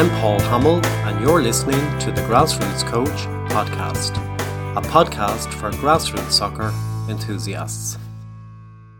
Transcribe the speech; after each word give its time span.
I'm 0.00 0.08
Paul 0.12 0.40
Hamill, 0.40 0.80
and 1.04 1.20
you're 1.20 1.42
listening 1.42 1.78
to 1.98 2.10
the 2.10 2.22
Grassroots 2.22 2.86
Coach 2.86 3.10
podcast, 3.52 4.16
a 4.74 4.80
podcast 4.80 5.52
for 5.52 5.70
grassroots 5.72 6.32
soccer 6.32 6.72
enthusiasts. 7.10 7.98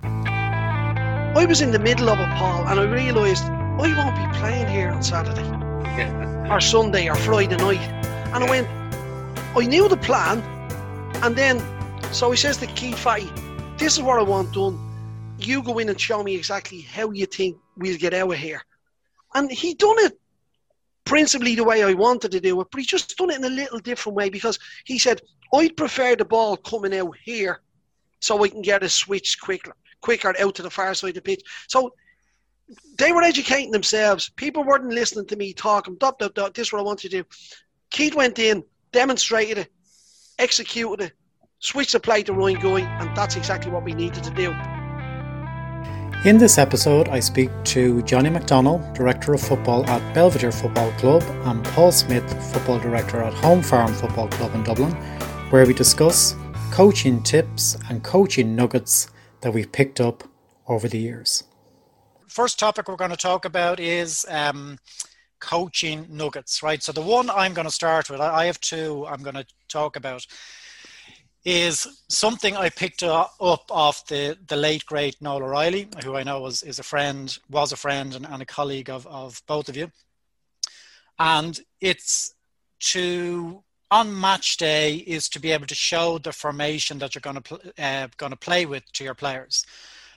I 0.02 1.46
was 1.48 1.62
in 1.62 1.70
the 1.70 1.78
middle 1.78 2.10
of 2.10 2.20
it, 2.20 2.28
Paul, 2.36 2.68
and 2.68 2.78
I 2.78 2.82
realised 2.82 3.44
I 3.44 3.94
won't 3.96 4.14
be 4.14 4.38
playing 4.38 4.68
here 4.68 4.90
on 4.90 5.02
Saturday 5.02 5.48
or 6.50 6.60
Sunday 6.60 7.08
or 7.08 7.14
Friday 7.14 7.56
night. 7.56 7.80
And 8.34 8.44
I 8.44 8.50
went, 8.50 8.68
I 9.56 9.64
knew 9.64 9.88
the 9.88 9.96
plan, 9.96 10.40
and 11.22 11.34
then 11.34 11.62
so 12.12 12.30
he 12.30 12.36
says 12.36 12.58
to 12.58 12.66
Keith 12.66 12.98
Fahey, 12.98 13.26
This 13.78 13.96
is 13.96 14.02
what 14.02 14.18
I 14.18 14.22
want 14.22 14.52
done. 14.52 14.78
You 15.38 15.62
go 15.62 15.78
in 15.78 15.88
and 15.88 15.98
show 15.98 16.22
me 16.22 16.34
exactly 16.34 16.82
how 16.82 17.10
you 17.10 17.24
think 17.24 17.56
we'll 17.78 17.96
get 17.96 18.12
out 18.12 18.30
of 18.30 18.38
here. 18.38 18.60
And 19.32 19.50
he 19.50 19.72
done 19.72 19.96
it 20.00 20.19
principally 21.04 21.54
the 21.54 21.64
way 21.64 21.82
I 21.82 21.94
wanted 21.94 22.30
to 22.32 22.40
do 22.40 22.60
it, 22.60 22.68
but 22.70 22.80
he 22.80 22.86
just 22.86 23.16
done 23.16 23.30
it 23.30 23.38
in 23.38 23.44
a 23.44 23.48
little 23.48 23.78
different 23.78 24.16
way 24.16 24.28
because 24.28 24.58
he 24.84 24.98
said, 24.98 25.20
I'd 25.54 25.76
prefer 25.76 26.16
the 26.16 26.24
ball 26.24 26.56
coming 26.56 26.96
out 26.96 27.16
here 27.24 27.60
so 28.20 28.36
we 28.36 28.50
can 28.50 28.62
get 28.62 28.82
a 28.82 28.88
switch 28.88 29.40
quicker, 29.40 29.74
quicker 30.00 30.34
out 30.38 30.54
to 30.56 30.62
the 30.62 30.70
far 30.70 30.94
side 30.94 31.08
of 31.08 31.14
the 31.14 31.22
pitch. 31.22 31.42
So 31.68 31.92
they 32.98 33.12
were 33.12 33.22
educating 33.22 33.70
themselves. 33.70 34.30
People 34.36 34.64
weren't 34.64 34.84
listening 34.86 35.26
to 35.26 35.36
me 35.36 35.52
talking, 35.52 35.96
dot, 35.96 36.18
dot, 36.18 36.34
dot, 36.34 36.54
this 36.54 36.68
is 36.68 36.72
what 36.72 36.80
I 36.80 36.84
want 36.84 37.00
to 37.00 37.08
do. 37.08 37.24
Keith 37.90 38.14
went 38.14 38.38
in, 38.38 38.62
demonstrated 38.92 39.58
it, 39.58 39.68
executed 40.38 41.06
it, 41.06 41.12
switched 41.58 41.92
the 41.92 42.00
play 42.00 42.22
to 42.22 42.32
Ryan 42.32 42.60
Guy, 42.60 42.80
and 43.00 43.16
that's 43.16 43.36
exactly 43.36 43.72
what 43.72 43.84
we 43.84 43.94
needed 43.94 44.22
to 44.22 44.30
do. 44.30 44.79
In 46.26 46.36
this 46.36 46.58
episode, 46.58 47.08
I 47.08 47.18
speak 47.18 47.48
to 47.64 48.02
Johnny 48.02 48.28
McDonnell, 48.28 48.92
Director 48.92 49.32
of 49.32 49.40
Football 49.40 49.88
at 49.88 50.14
Belvedere 50.14 50.52
Football 50.52 50.92
Club, 50.98 51.22
and 51.46 51.64
Paul 51.64 51.90
Smyth, 51.90 52.52
Football 52.52 52.78
Director 52.78 53.22
at 53.22 53.32
Home 53.32 53.62
Farm 53.62 53.94
Football 53.94 54.28
Club 54.28 54.54
in 54.54 54.62
Dublin, 54.62 54.92
where 55.48 55.64
we 55.64 55.72
discuss 55.72 56.36
coaching 56.72 57.22
tips 57.22 57.78
and 57.88 58.04
coaching 58.04 58.54
nuggets 58.54 59.08
that 59.40 59.54
we've 59.54 59.72
picked 59.72 59.98
up 59.98 60.24
over 60.68 60.88
the 60.88 60.98
years. 60.98 61.44
First 62.28 62.58
topic 62.58 62.86
we're 62.86 62.96
going 62.96 63.12
to 63.12 63.16
talk 63.16 63.46
about 63.46 63.80
is 63.80 64.26
um, 64.28 64.78
coaching 65.40 66.06
nuggets, 66.10 66.62
right? 66.62 66.82
So 66.82 66.92
the 66.92 67.00
one 67.00 67.30
I'm 67.30 67.54
going 67.54 67.66
to 67.66 67.72
start 67.72 68.10
with, 68.10 68.20
I 68.20 68.44
have 68.44 68.60
two 68.60 69.06
I'm 69.06 69.22
going 69.22 69.36
to 69.36 69.46
talk 69.68 69.96
about 69.96 70.26
is 71.44 72.04
something 72.08 72.56
I 72.56 72.68
picked 72.68 73.02
up 73.02 73.34
off 73.38 74.06
the, 74.06 74.36
the 74.46 74.56
late 74.56 74.84
great 74.84 75.16
Noel 75.20 75.44
O'Reilly, 75.44 75.88
who 76.04 76.16
I 76.16 76.22
know 76.22 76.40
was 76.40 76.62
is 76.62 76.78
a 76.78 76.82
friend, 76.82 77.36
was 77.48 77.72
a 77.72 77.76
friend 77.76 78.14
and, 78.14 78.26
and 78.26 78.42
a 78.42 78.46
colleague 78.46 78.90
of, 78.90 79.06
of 79.06 79.42
both 79.46 79.68
of 79.68 79.76
you. 79.76 79.90
And 81.18 81.58
it's 81.80 82.34
to 82.80 83.62
on 83.90 84.20
match 84.20 84.56
day 84.56 84.94
is 84.94 85.28
to 85.28 85.40
be 85.40 85.50
able 85.50 85.66
to 85.66 85.74
show 85.74 86.18
the 86.18 86.32
formation 86.32 86.98
that 86.98 87.14
you're 87.14 87.20
going 87.20 87.42
to 87.42 87.82
uh, 87.82 88.08
going 88.16 88.30
to 88.30 88.38
play 88.38 88.66
with 88.66 88.84
to 88.92 89.04
your 89.04 89.14
players. 89.14 89.64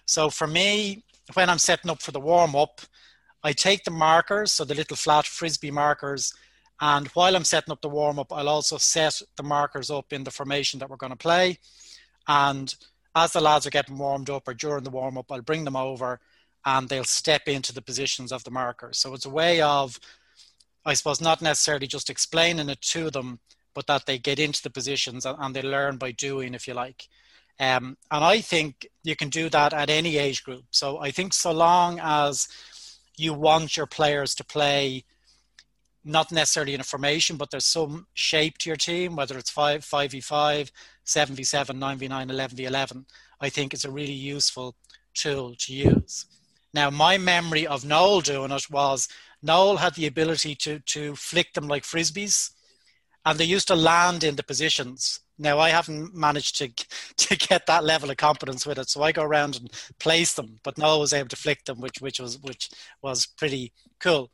So 0.05 0.29
for 0.29 0.47
me, 0.47 1.03
when 1.33 1.49
I'm 1.49 1.57
setting 1.57 1.89
up 1.89 2.01
for 2.01 2.11
the 2.11 2.19
warm 2.19 2.55
up, 2.55 2.81
I 3.43 3.51
take 3.51 3.83
the 3.83 3.91
markers, 3.91 4.51
so 4.51 4.63
the 4.63 4.75
little 4.75 4.95
flat 4.95 5.25
frisbee 5.25 5.71
markers, 5.71 6.33
and 6.81 7.07
while 7.09 7.35
I'm 7.35 7.43
setting 7.43 7.71
up 7.71 7.81
the 7.81 7.89
warm 7.89 8.19
up, 8.19 8.33
I'll 8.33 8.49
also 8.49 8.77
set 8.77 9.21
the 9.37 9.43
markers 9.43 9.89
up 9.89 10.11
in 10.11 10.23
the 10.23 10.31
formation 10.31 10.79
that 10.79 10.89
we're 10.89 10.97
going 10.97 11.11
to 11.11 11.17
play. 11.17 11.59
And 12.27 12.73
as 13.15 13.33
the 13.33 13.41
lads 13.41 13.67
are 13.67 13.71
getting 13.71 13.97
warmed 13.97 14.29
up 14.29 14.47
or 14.47 14.53
during 14.53 14.83
the 14.83 14.89
warm 14.89 15.17
up, 15.17 15.31
I'll 15.31 15.41
bring 15.41 15.65
them 15.65 15.75
over 15.75 16.19
and 16.65 16.89
they'll 16.89 17.03
step 17.03 17.47
into 17.47 17.73
the 17.73 17.81
positions 17.81 18.31
of 18.31 18.43
the 18.43 18.51
markers. 18.51 18.97
So 18.97 19.13
it's 19.13 19.25
a 19.25 19.29
way 19.29 19.61
of, 19.61 19.99
I 20.85 20.93
suppose, 20.93 21.21
not 21.21 21.41
necessarily 21.41 21.87
just 21.87 22.09
explaining 22.09 22.69
it 22.69 22.81
to 22.81 23.09
them, 23.09 23.39
but 23.73 23.87
that 23.87 24.05
they 24.05 24.17
get 24.17 24.39
into 24.39 24.63
the 24.63 24.69
positions 24.69 25.25
and 25.25 25.55
they 25.55 25.61
learn 25.61 25.97
by 25.97 26.11
doing, 26.11 26.53
if 26.53 26.67
you 26.67 26.73
like. 26.73 27.07
Um, 27.59 27.97
and 28.09 28.23
I 28.23 28.41
think 28.41 28.87
you 29.03 29.15
can 29.15 29.29
do 29.29 29.49
that 29.49 29.73
at 29.73 29.89
any 29.89 30.17
age 30.17 30.43
group. 30.43 30.65
So 30.71 30.99
I 30.99 31.11
think 31.11 31.33
so 31.33 31.51
long 31.51 31.99
as 32.01 32.47
you 33.15 33.33
want 33.33 33.77
your 33.77 33.85
players 33.85 34.33
to 34.35 34.43
play 34.43 35.05
not 36.03 36.31
necessarily 36.31 36.73
in 36.73 36.81
a 36.81 36.85
formation, 36.85 37.37
but 37.37 37.49
there's 37.51 37.65
some 37.65 38.07
shape 38.13 38.57
to 38.59 38.69
your 38.69 38.77
team, 38.77 39.15
whether 39.15 39.37
it's 39.37 39.49
5, 39.49 39.81
5v5, 39.81 40.71
7v7, 41.05 41.65
9v9, 41.79 42.31
11v11, 42.31 43.05
I 43.39 43.49
think 43.49 43.73
it's 43.73 43.85
a 43.85 43.91
really 43.91 44.13
useful 44.13 44.75
tool 45.13 45.55
to 45.59 45.73
use. 45.73 46.25
Now, 46.73 46.89
my 46.89 47.17
memory 47.17 47.67
of 47.67 47.85
Noel 47.85 48.21
doing 48.21 48.51
it 48.51 48.69
was 48.69 49.07
Noel 49.41 49.77
had 49.77 49.95
the 49.95 50.07
ability 50.07 50.55
to, 50.55 50.79
to 50.79 51.15
flick 51.15 51.53
them 51.53 51.67
like 51.67 51.83
frisbees, 51.83 52.51
and 53.25 53.37
they 53.37 53.45
used 53.45 53.67
to 53.67 53.75
land 53.75 54.23
in 54.23 54.35
the 54.35 54.43
positions. 54.43 55.19
Now, 55.37 55.59
I 55.59 55.69
haven't 55.69 56.15
managed 56.15 56.57
to, 56.57 56.67
to 57.17 57.35
get 57.37 57.65
that 57.67 57.83
level 57.83 58.09
of 58.09 58.17
competence 58.17 58.65
with 58.65 58.79
it, 58.79 58.89
so 58.89 59.03
I 59.03 59.11
go 59.11 59.23
around 59.23 59.55
and 59.55 59.71
place 59.99 60.33
them, 60.33 60.59
but 60.63 60.77
Noel 60.77 60.99
was 60.99 61.13
able 61.13 61.29
to 61.29 61.35
flick 61.35 61.63
them, 61.65 61.79
which, 61.79 62.01
which, 62.01 62.19
was, 62.19 62.39
which 62.41 62.69
was 63.01 63.25
pretty 63.25 63.71
cool 63.99 64.31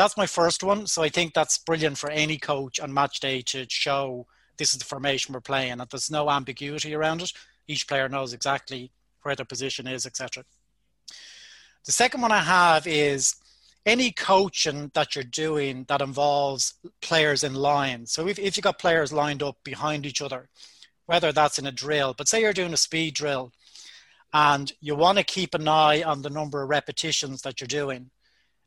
that's 0.00 0.16
my 0.16 0.26
first 0.26 0.62
one. 0.62 0.86
So 0.86 1.02
I 1.02 1.08
think 1.08 1.34
that's 1.34 1.58
brilliant 1.58 1.98
for 1.98 2.10
any 2.10 2.38
coach 2.38 2.80
on 2.80 2.92
match 2.92 3.20
day 3.20 3.42
to 3.42 3.66
show 3.68 4.26
this 4.56 4.72
is 4.72 4.78
the 4.78 4.84
formation 4.84 5.32
we're 5.32 5.40
playing, 5.40 5.72
and 5.72 5.90
there's 5.90 6.10
no 6.10 6.30
ambiguity 6.30 6.94
around 6.94 7.22
it. 7.22 7.32
Each 7.68 7.86
player 7.86 8.08
knows 8.08 8.32
exactly 8.32 8.90
where 9.22 9.36
their 9.36 9.46
position 9.46 9.86
is, 9.86 10.06
etc. 10.06 10.44
The 11.84 11.92
second 11.92 12.20
one 12.20 12.32
I 12.32 12.40
have 12.40 12.86
is 12.86 13.36
any 13.86 14.10
coaching 14.10 14.90
that 14.94 15.14
you're 15.14 15.24
doing 15.24 15.84
that 15.88 16.02
involves 16.02 16.74
players 17.00 17.44
in 17.44 17.54
line. 17.54 18.06
So 18.06 18.28
if, 18.28 18.38
if 18.38 18.56
you've 18.56 18.64
got 18.64 18.78
players 18.78 19.12
lined 19.12 19.42
up 19.42 19.56
behind 19.64 20.04
each 20.04 20.20
other, 20.20 20.48
whether 21.06 21.32
that's 21.32 21.58
in 21.58 21.66
a 21.66 21.72
drill, 21.72 22.14
but 22.16 22.28
say 22.28 22.42
you're 22.42 22.52
doing 22.52 22.74
a 22.74 22.78
speed 22.78 23.14
drill 23.14 23.52
and 24.32 24.72
you 24.80 24.94
want 24.94 25.18
to 25.18 25.24
keep 25.24 25.54
an 25.54 25.66
eye 25.66 26.02
on 26.02 26.22
the 26.22 26.30
number 26.30 26.62
of 26.62 26.68
repetitions 26.68 27.42
that 27.42 27.60
you're 27.60 27.68
doing 27.68 28.10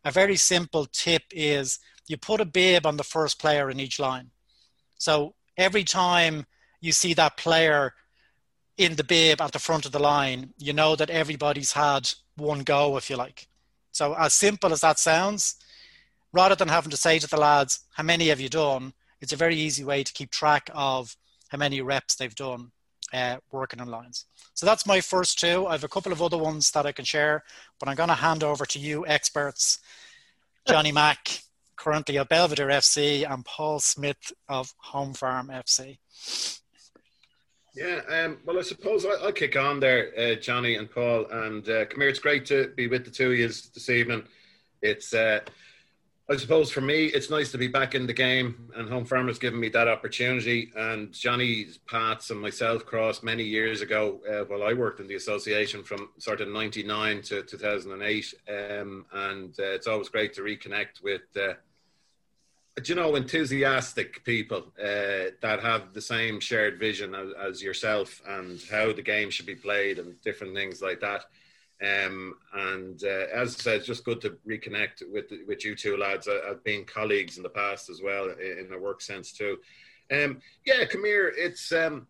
a 0.05 0.11
very 0.11 0.35
simple 0.35 0.85
tip 0.85 1.23
is 1.31 1.79
you 2.07 2.17
put 2.17 2.41
a 2.41 2.45
bib 2.45 2.85
on 2.85 2.97
the 2.97 3.03
first 3.03 3.39
player 3.39 3.69
in 3.69 3.79
each 3.79 3.99
line. 3.99 4.31
So 4.97 5.35
every 5.57 5.83
time 5.83 6.45
you 6.81 6.91
see 6.91 7.13
that 7.13 7.37
player 7.37 7.93
in 8.77 8.95
the 8.95 9.03
bib 9.03 9.39
at 9.41 9.51
the 9.51 9.59
front 9.59 9.85
of 9.85 9.91
the 9.91 9.99
line, 9.99 10.53
you 10.57 10.73
know 10.73 10.95
that 10.95 11.09
everybody's 11.09 11.73
had 11.73 12.09
one 12.35 12.59
go, 12.59 12.97
if 12.97 13.09
you 13.09 13.15
like. 13.15 13.47
So 13.91 14.13
as 14.15 14.33
simple 14.33 14.73
as 14.73 14.81
that 14.81 14.99
sounds, 14.99 15.55
rather 16.33 16.55
than 16.55 16.67
having 16.67 16.91
to 16.91 16.97
say 16.97 17.19
to 17.19 17.27
the 17.27 17.39
lads, 17.39 17.81
how 17.93 18.03
many 18.03 18.27
have 18.27 18.39
you 18.39 18.49
done? 18.49 18.93
It's 19.21 19.33
a 19.33 19.37
very 19.37 19.55
easy 19.55 19.83
way 19.83 20.03
to 20.03 20.13
keep 20.13 20.31
track 20.31 20.69
of 20.73 21.15
how 21.49 21.57
many 21.57 21.81
reps 21.81 22.15
they've 22.15 22.35
done 22.35 22.71
uh, 23.13 23.37
working 23.51 23.79
on 23.79 23.87
lines. 23.87 24.25
So 24.53 24.65
that's 24.65 24.87
my 24.87 24.99
first 24.99 25.39
two. 25.39 25.67
I 25.67 25.73
have 25.73 25.83
a 25.83 25.87
couple 25.89 26.11
of 26.11 26.21
other 26.21 26.37
ones 26.37 26.71
that 26.71 26.85
I 26.85 26.91
can 26.91 27.05
share, 27.05 27.43
but 27.79 27.87
I'm 27.87 27.95
going 27.95 28.09
to 28.09 28.15
hand 28.15 28.43
over 28.43 28.65
to 28.65 28.79
you 28.79 29.05
experts, 29.07 29.79
Johnny 30.67 30.91
Mack, 30.99 31.39
currently 31.75 32.17
at 32.17 32.29
Belvedere 32.29 32.67
FC, 32.67 33.29
and 33.29 33.45
Paul 33.45 33.79
Smyth 33.79 34.31
of 34.49 34.73
Home 34.77 35.13
Farm 35.13 35.49
FC. 35.53 35.97
Yeah, 37.75 38.01
um, 38.07 38.37
well, 38.45 38.59
I 38.59 38.61
suppose 38.61 39.03
I'll, 39.05 39.17
I'll 39.23 39.31
kick 39.31 39.55
on 39.55 39.79
there, 39.79 40.11
uh, 40.17 40.35
Johnny 40.35 40.75
and 40.75 40.89
Paul. 40.89 41.25
And 41.31 41.67
uh, 41.67 41.85
come 41.85 42.01
here, 42.01 42.09
it's 42.09 42.19
great 42.19 42.45
to 42.47 42.71
be 42.75 42.87
with 42.87 43.03
the 43.03 43.11
two 43.11 43.31
of 43.31 43.37
you 43.37 43.47
this 43.47 43.89
evening. 43.89 44.23
It's 44.81 45.13
uh, 45.13 45.39
I 46.29 46.37
suppose 46.37 46.71
for 46.71 46.79
me, 46.79 47.07
it's 47.07 47.29
nice 47.29 47.51
to 47.51 47.57
be 47.57 47.67
back 47.67 47.95
in 47.95 48.07
the 48.07 48.13
game, 48.13 48.71
and 48.77 48.87
Home 48.87 49.03
Farmers 49.03 49.37
given 49.37 49.59
me 49.59 49.67
that 49.69 49.89
opportunity. 49.89 50.71
And 50.73 51.11
Johnny's 51.11 51.79
paths 51.79 52.29
and 52.29 52.39
myself 52.39 52.85
crossed 52.85 53.25
many 53.25 53.43
years 53.43 53.81
ago 53.81 54.21
uh, 54.29 54.45
while 54.45 54.63
I 54.63 54.71
worked 54.71 55.01
in 55.01 55.07
the 55.07 55.15
association 55.15 55.83
from 55.83 56.11
sort 56.19 56.39
of 56.39 56.47
'99 56.47 57.23
to 57.23 57.43
2008. 57.43 58.33
Um, 58.47 59.05
and 59.11 59.49
uh, 59.59 59.63
it's 59.63 59.87
always 59.87 60.07
great 60.07 60.33
to 60.35 60.41
reconnect 60.41 61.03
with, 61.03 61.23
uh, 61.35 61.55
you 62.85 62.95
know, 62.95 63.15
enthusiastic 63.15 64.23
people 64.23 64.71
uh, 64.81 65.35
that 65.41 65.59
have 65.61 65.93
the 65.93 66.01
same 66.01 66.39
shared 66.39 66.79
vision 66.79 67.13
as, 67.15 67.31
as 67.49 67.61
yourself 67.61 68.21
and 68.25 68.61
how 68.71 68.93
the 68.93 69.01
game 69.01 69.29
should 69.29 69.45
be 69.45 69.55
played 69.55 69.99
and 69.99 70.21
different 70.21 70.55
things 70.55 70.81
like 70.81 71.01
that. 71.01 71.25
Um, 71.83 72.35
and 72.53 73.03
uh, 73.03 73.27
as 73.33 73.55
I 73.55 73.59
said, 73.59 73.75
it's 73.77 73.87
just 73.87 74.05
good 74.05 74.21
to 74.21 74.37
reconnect 74.47 75.11
with 75.11 75.25
with 75.47 75.65
you 75.65 75.75
two 75.75 75.97
lads. 75.97 76.29
I, 76.29 76.47
have 76.47 76.63
been 76.63 76.85
colleagues 76.85 77.37
in 77.37 77.43
the 77.43 77.49
past 77.49 77.89
as 77.89 78.01
well 78.01 78.29
in 78.29 78.69
a 78.71 78.79
work 78.79 79.01
sense 79.01 79.33
too. 79.33 79.57
Um, 80.11 80.39
yeah, 80.65 80.85
come 80.85 81.03
here. 81.03 81.33
It's 81.35 81.71
um, 81.73 82.07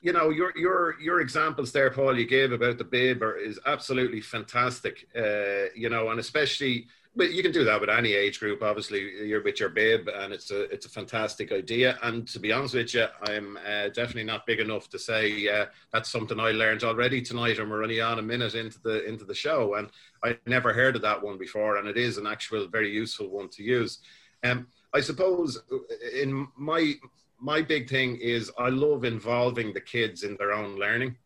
you 0.00 0.12
know 0.12 0.30
your 0.30 0.52
your 0.56 0.98
your 1.00 1.20
examples 1.20 1.72
there, 1.72 1.90
Paul. 1.90 2.18
You 2.18 2.26
gave 2.26 2.52
about 2.52 2.78
the 2.78 2.84
bib 2.84 3.22
is 3.42 3.58
absolutely 3.66 4.20
fantastic. 4.20 5.08
Uh, 5.14 5.70
you 5.74 5.90
know, 5.90 6.10
and 6.10 6.18
especially 6.18 6.86
but 7.16 7.32
you 7.32 7.42
can 7.42 7.52
do 7.52 7.64
that 7.64 7.80
with 7.80 7.90
any 7.90 8.12
age 8.12 8.40
group. 8.40 8.62
Obviously, 8.62 9.26
you're 9.26 9.42
with 9.42 9.60
your 9.60 9.68
bib, 9.68 10.08
and 10.08 10.32
it's 10.32 10.50
a 10.50 10.62
it's 10.62 10.86
a 10.86 10.90
fantastic 10.90 11.52
idea. 11.52 11.98
And 12.02 12.26
to 12.28 12.40
be 12.40 12.52
honest 12.52 12.74
with 12.74 12.92
you, 12.94 13.06
I'm 13.22 13.56
uh, 13.58 13.88
definitely 13.88 14.24
not 14.24 14.46
big 14.46 14.60
enough 14.60 14.88
to 14.90 14.98
say 14.98 15.48
uh, 15.48 15.66
that's 15.92 16.10
something 16.10 16.40
I 16.40 16.50
learned 16.50 16.82
already 16.82 17.22
tonight, 17.22 17.58
and 17.58 17.70
we're 17.70 17.82
only 17.82 18.00
on 18.00 18.18
a 18.18 18.22
minute 18.22 18.54
into 18.54 18.80
the 18.82 19.04
into 19.04 19.24
the 19.24 19.34
show, 19.34 19.74
and 19.74 19.90
I 20.24 20.38
never 20.46 20.72
heard 20.72 20.96
of 20.96 21.02
that 21.02 21.22
one 21.22 21.38
before, 21.38 21.76
and 21.76 21.86
it 21.86 21.96
is 21.96 22.18
an 22.18 22.26
actual 22.26 22.66
very 22.66 22.90
useful 22.90 23.28
one 23.28 23.48
to 23.50 23.62
use. 23.62 24.00
Um, 24.42 24.66
I 24.92 25.00
suppose 25.00 25.62
in 26.12 26.48
my 26.56 26.94
my 27.40 27.62
big 27.62 27.88
thing 27.88 28.16
is 28.16 28.50
I 28.58 28.70
love 28.70 29.04
involving 29.04 29.72
the 29.72 29.80
kids 29.80 30.22
in 30.22 30.36
their 30.36 30.52
own 30.52 30.76
learning. 30.76 31.16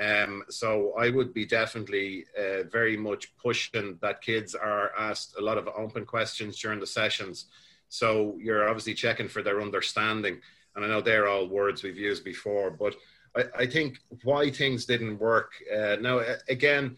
Um, 0.00 0.44
so 0.48 0.94
I 0.98 1.10
would 1.10 1.34
be 1.34 1.44
definitely 1.44 2.24
uh, 2.38 2.62
very 2.70 2.96
much 2.96 3.36
pushing 3.36 3.98
that 4.00 4.22
kids 4.22 4.54
are 4.54 4.92
asked 4.98 5.36
a 5.38 5.42
lot 5.42 5.58
of 5.58 5.68
open 5.68 6.06
questions 6.06 6.58
during 6.58 6.80
the 6.80 6.86
sessions. 6.86 7.46
So 7.88 8.38
you're 8.40 8.68
obviously 8.68 8.94
checking 8.94 9.28
for 9.28 9.42
their 9.42 9.60
understanding. 9.60 10.40
And 10.74 10.84
I 10.84 10.88
know 10.88 11.00
they're 11.00 11.28
all 11.28 11.48
words 11.48 11.82
we've 11.82 11.98
used 11.98 12.24
before, 12.24 12.70
but 12.70 12.94
I, 13.36 13.62
I 13.62 13.66
think 13.66 13.98
why 14.22 14.50
things 14.50 14.86
didn't 14.86 15.18
work. 15.18 15.52
Uh, 15.70 15.96
now, 16.00 16.22
again, 16.48 16.96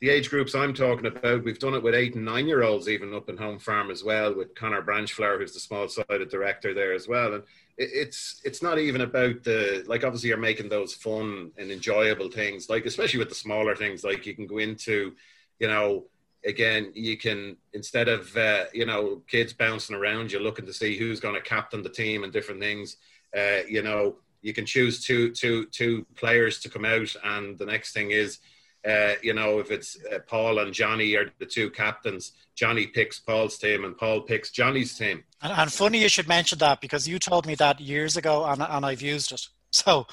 the 0.00 0.10
age 0.10 0.28
groups 0.28 0.54
I'm 0.54 0.74
talking 0.74 1.06
about, 1.06 1.44
we've 1.44 1.60
done 1.60 1.74
it 1.74 1.82
with 1.82 1.94
eight 1.94 2.16
and 2.16 2.24
nine 2.24 2.48
year 2.48 2.64
olds, 2.64 2.88
even 2.88 3.14
up 3.14 3.28
in 3.28 3.36
home 3.36 3.60
farm 3.60 3.90
as 3.90 4.02
well, 4.02 4.34
with 4.34 4.54
Connor 4.56 4.82
Branchflower, 4.82 5.38
who's 5.38 5.54
the 5.54 5.60
small 5.60 5.88
sided 5.88 6.28
director 6.28 6.74
there 6.74 6.92
as 6.92 7.06
well. 7.06 7.34
And 7.34 7.44
it's 7.78 8.40
it's 8.44 8.62
not 8.62 8.78
even 8.78 9.00
about 9.00 9.42
the 9.44 9.82
like 9.86 10.04
obviously 10.04 10.28
you're 10.28 10.38
making 10.38 10.68
those 10.68 10.92
fun 10.92 11.50
and 11.56 11.70
enjoyable 11.70 12.30
things 12.30 12.68
like 12.68 12.84
especially 12.84 13.18
with 13.18 13.30
the 13.30 13.34
smaller 13.34 13.74
things 13.74 14.04
like 14.04 14.26
you 14.26 14.34
can 14.34 14.46
go 14.46 14.58
into 14.58 15.14
you 15.58 15.66
know 15.66 16.04
again 16.44 16.90
you 16.94 17.16
can 17.16 17.56
instead 17.72 18.08
of 18.08 18.36
uh, 18.36 18.64
you 18.72 18.84
know 18.84 19.22
kids 19.28 19.52
bouncing 19.52 19.96
around 19.96 20.30
you're 20.30 20.40
looking 20.40 20.66
to 20.66 20.72
see 20.72 20.96
who's 20.96 21.20
going 21.20 21.34
to 21.34 21.40
captain 21.40 21.82
the 21.82 21.88
team 21.88 22.24
and 22.24 22.32
different 22.32 22.60
things. 22.60 22.96
Uh, 23.36 23.60
you 23.68 23.82
know 23.82 24.16
you 24.42 24.52
can 24.52 24.66
choose 24.66 25.04
two 25.04 25.30
two 25.32 25.66
two 25.66 26.04
players 26.16 26.58
to 26.58 26.68
come 26.68 26.84
out 26.84 27.14
and 27.24 27.58
the 27.58 27.64
next 27.64 27.92
thing 27.92 28.10
is 28.10 28.40
uh, 28.88 29.14
you 29.22 29.32
know, 29.32 29.60
if 29.60 29.70
it's 29.70 29.96
uh, 30.12 30.18
Paul 30.26 30.58
and 30.58 30.72
Johnny 30.72 31.14
are 31.16 31.30
the 31.38 31.46
two 31.46 31.70
captains, 31.70 32.32
Johnny 32.54 32.86
picks 32.86 33.18
Paul's 33.18 33.58
team 33.58 33.84
and 33.84 33.96
Paul 33.96 34.22
picks 34.22 34.50
Johnny's 34.50 34.96
team. 34.96 35.24
And, 35.40 35.52
and 35.52 35.72
funny 35.72 36.02
you 36.02 36.08
should 36.08 36.28
mention 36.28 36.58
that 36.58 36.80
because 36.80 37.06
you 37.06 37.18
told 37.18 37.46
me 37.46 37.54
that 37.56 37.80
years 37.80 38.16
ago 38.16 38.44
and, 38.44 38.62
and 38.62 38.84
I've 38.84 39.02
used 39.02 39.32
it. 39.32 39.46
So 39.70 40.06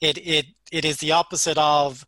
it, 0.00 0.18
it, 0.18 0.46
it 0.70 0.84
is 0.84 0.98
the 0.98 1.12
opposite 1.12 1.58
of 1.58 2.06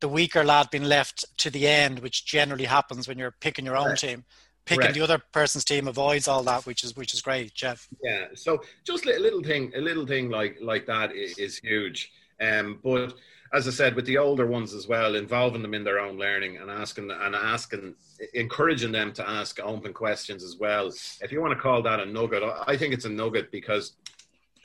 the 0.00 0.08
weaker 0.08 0.44
lad 0.44 0.68
being 0.70 0.84
left 0.84 1.24
to 1.38 1.50
the 1.50 1.68
end, 1.68 2.00
which 2.00 2.26
generally 2.26 2.64
happens 2.64 3.06
when 3.06 3.18
you're 3.18 3.34
picking 3.40 3.64
your 3.64 3.76
own 3.76 3.96
team. 3.96 4.24
Picking 4.66 4.82
Correct. 4.82 4.94
the 4.94 5.02
other 5.02 5.22
person's 5.32 5.64
team 5.64 5.88
avoids 5.88 6.26
all 6.26 6.42
that, 6.42 6.66
which 6.66 6.84
is 6.84 6.96
which 6.96 7.14
is 7.14 7.20
great, 7.20 7.54
Jeff. 7.54 7.86
Yeah. 8.02 8.28
So 8.34 8.62
just 8.84 9.06
a 9.06 9.18
little 9.18 9.42
thing, 9.42 9.72
a 9.76 9.80
little 9.80 10.06
thing 10.06 10.30
like 10.30 10.56
like 10.60 10.86
that 10.86 11.14
is, 11.14 11.38
is 11.38 11.58
huge. 11.58 12.10
Um, 12.40 12.80
but 12.82 13.14
as 13.54 13.68
I 13.68 13.70
said, 13.70 13.94
with 13.94 14.04
the 14.04 14.18
older 14.18 14.46
ones 14.46 14.74
as 14.74 14.88
well, 14.88 15.14
involving 15.14 15.62
them 15.62 15.74
in 15.74 15.84
their 15.84 16.00
own 16.00 16.18
learning 16.18 16.56
and 16.56 16.68
asking 16.68 17.12
and 17.12 17.36
asking, 17.36 17.94
encouraging 18.34 18.90
them 18.90 19.12
to 19.12 19.28
ask 19.28 19.60
open 19.60 19.92
questions 19.92 20.42
as 20.42 20.56
well. 20.56 20.88
If 21.22 21.30
you 21.30 21.40
want 21.40 21.54
to 21.54 21.60
call 21.60 21.80
that 21.82 22.00
a 22.00 22.06
nugget, 22.06 22.42
I 22.66 22.76
think 22.76 22.92
it's 22.92 23.04
a 23.04 23.10
nugget 23.10 23.52
because 23.52 23.92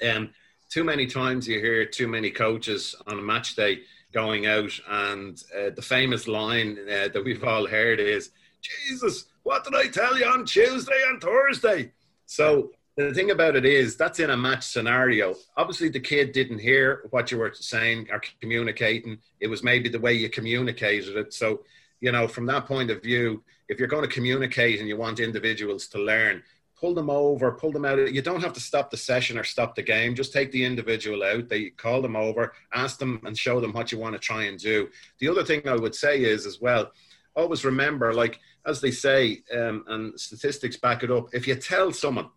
um, 0.08 0.32
too 0.70 0.84
many 0.84 1.06
times 1.06 1.48
you 1.48 1.60
hear 1.60 1.86
too 1.86 2.08
many 2.08 2.32
coaches 2.32 2.96
on 3.06 3.20
a 3.20 3.22
match 3.22 3.56
day 3.56 3.82
going 4.12 4.48
out, 4.48 4.72
and 4.90 5.44
uh, 5.56 5.70
the 5.70 5.84
famous 5.84 6.28
line 6.28 6.80
uh, 6.82 7.10
that 7.14 7.24
we've 7.24 7.44
all 7.44 7.68
heard 7.68 8.00
is, 8.00 8.32
"Jesus, 8.62 9.26
what 9.44 9.64
did 9.64 9.76
I 9.76 9.88
tell 9.88 10.18
you 10.18 10.26
on 10.26 10.46
Tuesday 10.46 11.00
and 11.10 11.22
Thursday?" 11.22 11.92
So 12.26 12.72
the 13.08 13.14
thing 13.14 13.32
about 13.32 13.56
it 13.56 13.66
is 13.66 13.96
that's 13.96 14.20
in 14.20 14.30
a 14.30 14.38
match 14.38 14.66
scenario. 14.66 15.36
Obviously, 15.56 15.90
the 15.90 16.00
kid 16.00 16.32
didn't 16.32 16.60
hear 16.60 17.04
what 17.12 17.32
you 17.32 17.38
were 17.38 17.54
saying 17.54 18.08
or 18.12 18.22
communicating. 18.42 19.20
It 19.40 19.48
was 19.48 19.64
maybe 19.64 19.90
the 19.90 20.00
way 20.00 20.14
you 20.14 20.30
communicated 20.30 21.16
it. 21.16 21.34
So, 21.34 21.62
you 22.02 22.12
know, 22.12 22.28
from 22.28 22.46
that 22.48 22.66
point 22.66 22.92
of 22.92 23.02
view, 23.02 23.44
if 23.68 23.80
you're 23.80 23.88
going 23.88 24.08
to 24.08 24.14
communicate 24.14 24.80
and 24.80 24.88
you 24.88 24.98
want 24.98 25.20
individuals 25.20 25.88
to 25.90 26.00
learn, 26.00 26.44
pull 26.80 26.94
them 26.94 27.10
over, 27.10 27.52
pull 27.52 27.72
them 27.72 27.86
out. 27.86 28.12
You 28.12 28.22
don't 28.22 28.42
have 28.42 28.54
to 28.54 28.60
stop 28.60 28.90
the 28.90 28.98
session 28.98 29.38
or 29.38 29.44
stop 29.44 29.76
the 29.76 29.84
game. 29.84 30.16
Just 30.16 30.34
take 30.34 30.52
the 30.52 30.64
individual 30.64 31.24
out. 31.24 31.50
They 31.50 31.70
call 31.70 32.02
them 32.02 32.16
over, 32.16 32.54
ask 32.74 33.00
them, 33.00 33.22
and 33.26 33.38
show 33.38 33.60
them 33.60 33.74
what 33.74 33.92
you 33.92 33.98
want 33.98 34.14
to 34.14 34.20
try 34.20 34.44
and 34.44 34.58
do. 34.58 34.90
The 35.20 35.28
other 35.28 35.44
thing 35.44 35.68
I 35.68 35.76
would 35.76 35.96
say 35.96 36.24
is 36.24 36.46
as 36.46 36.60
well, 36.60 36.92
always 37.36 37.66
remember, 37.66 38.14
like 38.14 38.40
as 38.66 38.82
they 38.82 38.92
say, 38.92 39.44
um, 39.56 39.84
and 39.88 40.20
statistics 40.20 40.78
back 40.78 41.04
it 41.04 41.12
up. 41.12 41.28
If 41.34 41.48
you 41.48 41.56
tell 41.56 41.92
someone 41.92 42.30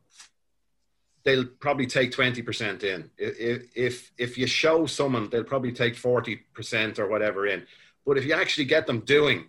they'll 1.24 1.46
probably 1.46 1.86
take 1.86 2.10
20% 2.10 2.82
in. 2.82 3.10
If, 3.16 3.70
if, 3.74 4.12
if 4.19 4.38
you 4.38 4.46
show 4.46 4.86
someone, 4.86 5.28
they'll 5.30 5.44
probably 5.44 5.72
take 5.72 5.94
40% 5.94 6.98
or 6.98 7.08
whatever 7.08 7.46
in. 7.46 7.64
But 8.04 8.19
if 8.19 8.24
you 8.24 8.34
actually 8.34 8.64
get 8.64 8.86
them 8.86 9.00
doing, 9.00 9.44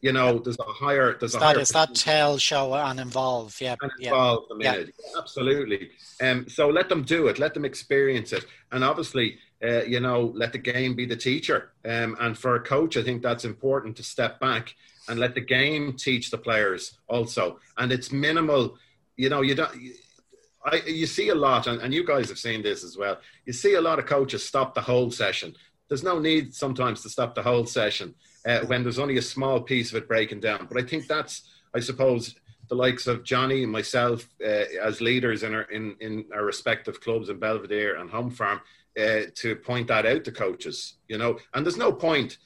you 0.00 0.12
know, 0.12 0.38
there's 0.38 0.58
a 0.58 0.64
higher, 0.64 1.16
there's 1.18 1.34
a 1.34 1.38
that, 1.38 1.56
higher. 1.56 1.64
That 1.64 1.94
tell, 1.94 2.36
show, 2.36 2.74
and 2.74 3.00
involve? 3.00 3.56
Yeah. 3.60 3.76
And 3.80 3.90
involve 3.98 4.44
yeah. 4.44 4.48
them 4.48 4.60
in 4.60 4.64
yeah. 4.64 4.86
it. 4.88 4.94
Absolutely. 5.16 5.90
Um, 6.20 6.48
so 6.48 6.68
let 6.68 6.88
them 6.88 7.02
do 7.02 7.28
it. 7.28 7.38
Let 7.38 7.54
them 7.54 7.64
experience 7.64 8.32
it. 8.32 8.44
And 8.72 8.84
obviously, 8.84 9.38
uh, 9.64 9.84
you 9.84 10.00
know, 10.00 10.32
let 10.34 10.52
the 10.52 10.58
game 10.58 10.94
be 10.94 11.06
the 11.06 11.16
teacher. 11.16 11.70
Um, 11.84 12.16
and 12.20 12.36
for 12.36 12.56
a 12.56 12.60
coach, 12.60 12.96
I 12.98 13.02
think 13.02 13.22
that's 13.22 13.46
important 13.46 13.96
to 13.96 14.02
step 14.02 14.38
back 14.38 14.74
and 15.08 15.18
let 15.18 15.34
the 15.34 15.40
game 15.40 15.94
teach 15.94 16.30
the 16.30 16.38
players 16.38 16.98
also. 17.08 17.58
And 17.78 17.90
it's 17.90 18.12
minimal. 18.12 18.76
You 19.16 19.30
know, 19.30 19.40
you 19.40 19.54
don't 19.54 19.74
I, 20.66 20.82
you 20.86 21.06
see 21.06 21.28
a 21.28 21.34
lot, 21.34 21.68
and, 21.68 21.80
and 21.80 21.94
you 21.94 22.04
guys 22.04 22.28
have 22.28 22.38
seen 22.38 22.62
this 22.62 22.82
as 22.82 22.96
well. 22.96 23.18
You 23.44 23.52
see 23.52 23.74
a 23.74 23.80
lot 23.80 23.98
of 23.98 24.06
coaches 24.06 24.44
stop 24.44 24.74
the 24.74 24.80
whole 24.80 25.10
session. 25.10 25.54
There's 25.88 26.02
no 26.02 26.18
need 26.18 26.54
sometimes 26.54 27.02
to 27.02 27.08
stop 27.08 27.34
the 27.34 27.42
whole 27.42 27.64
session 27.66 28.14
uh, 28.46 28.60
when 28.66 28.82
there's 28.82 28.98
only 28.98 29.18
a 29.18 29.22
small 29.22 29.60
piece 29.60 29.90
of 29.90 29.96
it 29.96 30.08
breaking 30.08 30.40
down. 30.40 30.66
But 30.68 30.82
I 30.82 30.86
think 30.86 31.06
that's, 31.06 31.42
I 31.74 31.80
suppose, 31.80 32.34
the 32.68 32.74
likes 32.74 33.06
of 33.06 33.22
Johnny 33.22 33.62
and 33.62 33.70
myself 33.70 34.28
uh, 34.44 34.64
as 34.82 35.00
leaders 35.00 35.44
in 35.44 35.54
our 35.54 35.62
in, 35.62 35.94
in 36.00 36.24
our 36.34 36.44
respective 36.44 37.00
clubs 37.00 37.28
in 37.28 37.38
Belvedere 37.38 37.96
and 37.96 38.10
Home 38.10 38.30
Farm 38.30 38.60
uh, 38.98 39.20
to 39.36 39.54
point 39.56 39.86
that 39.86 40.04
out 40.04 40.24
to 40.24 40.32
coaches. 40.32 40.94
You 41.06 41.18
know, 41.18 41.38
and 41.54 41.64
there's 41.64 41.76
no 41.76 41.92
point 41.92 42.38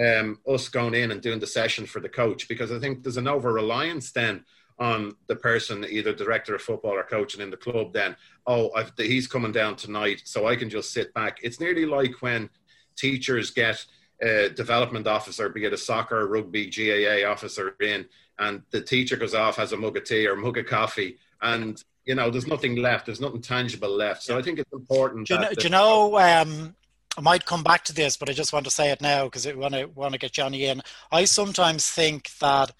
um, 0.00 0.38
us 0.48 0.68
going 0.68 0.94
in 0.94 1.10
and 1.10 1.20
doing 1.20 1.40
the 1.40 1.46
session 1.46 1.86
for 1.86 2.00
the 2.00 2.08
coach 2.08 2.46
because 2.46 2.70
I 2.70 2.78
think 2.78 3.02
there's 3.02 3.16
an 3.16 3.26
over 3.26 3.52
reliance 3.52 4.12
then 4.12 4.44
on 4.78 5.14
the 5.28 5.36
person, 5.36 5.84
either 5.88 6.12
director 6.12 6.54
of 6.54 6.62
football 6.62 6.92
or 6.92 7.04
coaching 7.04 7.40
in 7.40 7.50
the 7.50 7.56
club, 7.56 7.92
then, 7.92 8.16
oh, 8.46 8.72
I've, 8.74 8.92
he's 8.96 9.26
coming 9.26 9.52
down 9.52 9.76
tonight, 9.76 10.22
so 10.24 10.48
I 10.48 10.56
can 10.56 10.68
just 10.68 10.92
sit 10.92 11.14
back. 11.14 11.38
It's 11.42 11.60
nearly 11.60 11.86
like 11.86 12.20
when 12.20 12.50
teachers 12.96 13.50
get 13.50 13.84
a 14.20 14.48
development 14.48 15.06
officer, 15.06 15.48
be 15.48 15.64
it 15.64 15.72
a 15.72 15.78
soccer, 15.78 16.26
rugby, 16.26 16.66
GAA 16.66 17.28
officer 17.28 17.76
in, 17.80 18.06
and 18.38 18.62
the 18.70 18.80
teacher 18.80 19.16
goes 19.16 19.34
off, 19.34 19.56
has 19.56 19.72
a 19.72 19.76
mug 19.76 19.96
of 19.96 20.04
tea 20.04 20.26
or 20.26 20.32
a 20.32 20.36
mug 20.36 20.58
of 20.58 20.66
coffee, 20.66 21.18
and 21.42 21.82
you 22.04 22.14
know, 22.14 22.30
there's 22.30 22.46
nothing 22.46 22.76
left. 22.76 23.06
There's 23.06 23.20
nothing 23.20 23.40
tangible 23.40 23.88
left. 23.88 24.22
So 24.22 24.36
I 24.36 24.42
think 24.42 24.58
it's 24.58 24.72
important. 24.72 25.26
Do 25.26 25.34
you 25.34 25.40
know? 25.40 25.48
Do 25.48 25.62
you 25.62 25.70
know 25.70 26.18
um, 26.18 26.74
I 27.16 27.20
might 27.20 27.46
come 27.46 27.62
back 27.62 27.84
to 27.84 27.94
this, 27.94 28.16
but 28.16 28.28
I 28.28 28.32
just 28.32 28.52
want 28.52 28.64
to 28.64 28.70
say 28.70 28.90
it 28.90 29.00
now 29.00 29.24
because 29.24 29.46
I 29.46 29.52
want 29.52 29.74
to 29.74 29.86
want 29.86 30.12
to 30.12 30.18
get 30.18 30.32
Johnny 30.32 30.64
in. 30.64 30.82
I 31.12 31.24
sometimes 31.24 31.88
think 31.88 32.30
that 32.40 32.72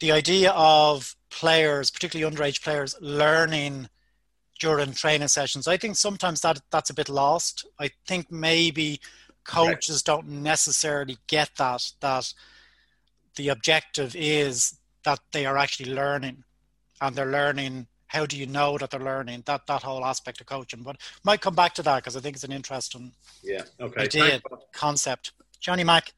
the 0.00 0.12
idea 0.12 0.50
of 0.52 1.16
players, 1.30 1.90
particularly 1.90 2.34
underage 2.34 2.62
players, 2.62 2.96
learning 3.00 3.88
during 4.60 4.92
training 4.92 5.28
sessions, 5.28 5.66
I 5.66 5.76
think 5.76 5.96
sometimes 5.96 6.40
that 6.42 6.60
that's 6.70 6.90
a 6.90 6.94
bit 6.94 7.08
lost. 7.08 7.66
I 7.78 7.90
think 8.06 8.30
maybe 8.30 9.00
coaches 9.44 10.02
don't 10.02 10.28
necessarily 10.28 11.18
get 11.26 11.50
that 11.58 11.82
that 12.00 12.32
the 13.36 13.48
objective 13.48 14.14
is 14.16 14.78
that 15.04 15.20
they 15.32 15.44
are 15.44 15.58
actually 15.58 15.92
learning 15.92 16.44
and 17.00 17.14
they're 17.14 17.30
learning 17.30 17.86
how 18.06 18.24
do 18.24 18.38
you 18.38 18.46
know 18.46 18.78
that 18.78 18.90
they're 18.90 19.00
learning? 19.00 19.42
That 19.46 19.66
that 19.66 19.82
whole 19.82 20.04
aspect 20.04 20.40
of 20.40 20.46
coaching. 20.46 20.82
But 20.82 20.96
might 21.24 21.40
come 21.40 21.54
back 21.54 21.74
to 21.74 21.82
that 21.82 21.96
because 21.96 22.16
i 22.16 22.20
think 22.20 22.36
it's 22.36 22.44
an 22.44 22.52
interesting 22.52 23.12
yeah 23.42 23.62
okay. 23.80 24.02
idea 24.02 24.40
concept. 24.72 25.32
Johnny 25.60 25.84
mack 25.84 26.12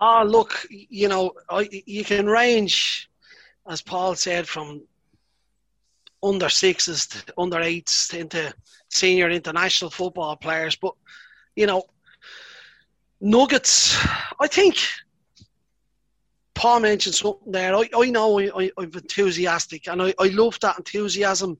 ah 0.00 0.22
look 0.22 0.66
you 0.70 1.08
know 1.08 1.32
I, 1.48 1.68
you 1.86 2.04
can 2.04 2.26
range 2.26 3.08
as 3.68 3.82
Paul 3.82 4.14
said, 4.14 4.48
from 4.48 4.82
under 6.22 6.48
sixes 6.48 7.06
to 7.06 7.24
under 7.36 7.60
eights 7.60 8.14
into 8.14 8.52
senior 8.88 9.30
international 9.30 9.90
football 9.90 10.36
players. 10.36 10.76
But, 10.76 10.94
you 11.56 11.66
know, 11.66 11.84
Nuggets, 13.20 13.96
I 14.40 14.46
think 14.46 14.76
Paul 16.54 16.80
mentioned 16.80 17.14
something 17.14 17.52
there. 17.52 17.74
I, 17.74 17.88
I 17.96 18.10
know 18.10 18.38
I, 18.38 18.70
am 18.78 18.90
enthusiastic 18.94 19.88
and 19.88 20.02
I, 20.02 20.14
I 20.18 20.28
love 20.28 20.58
that 20.60 20.78
enthusiasm 20.78 21.58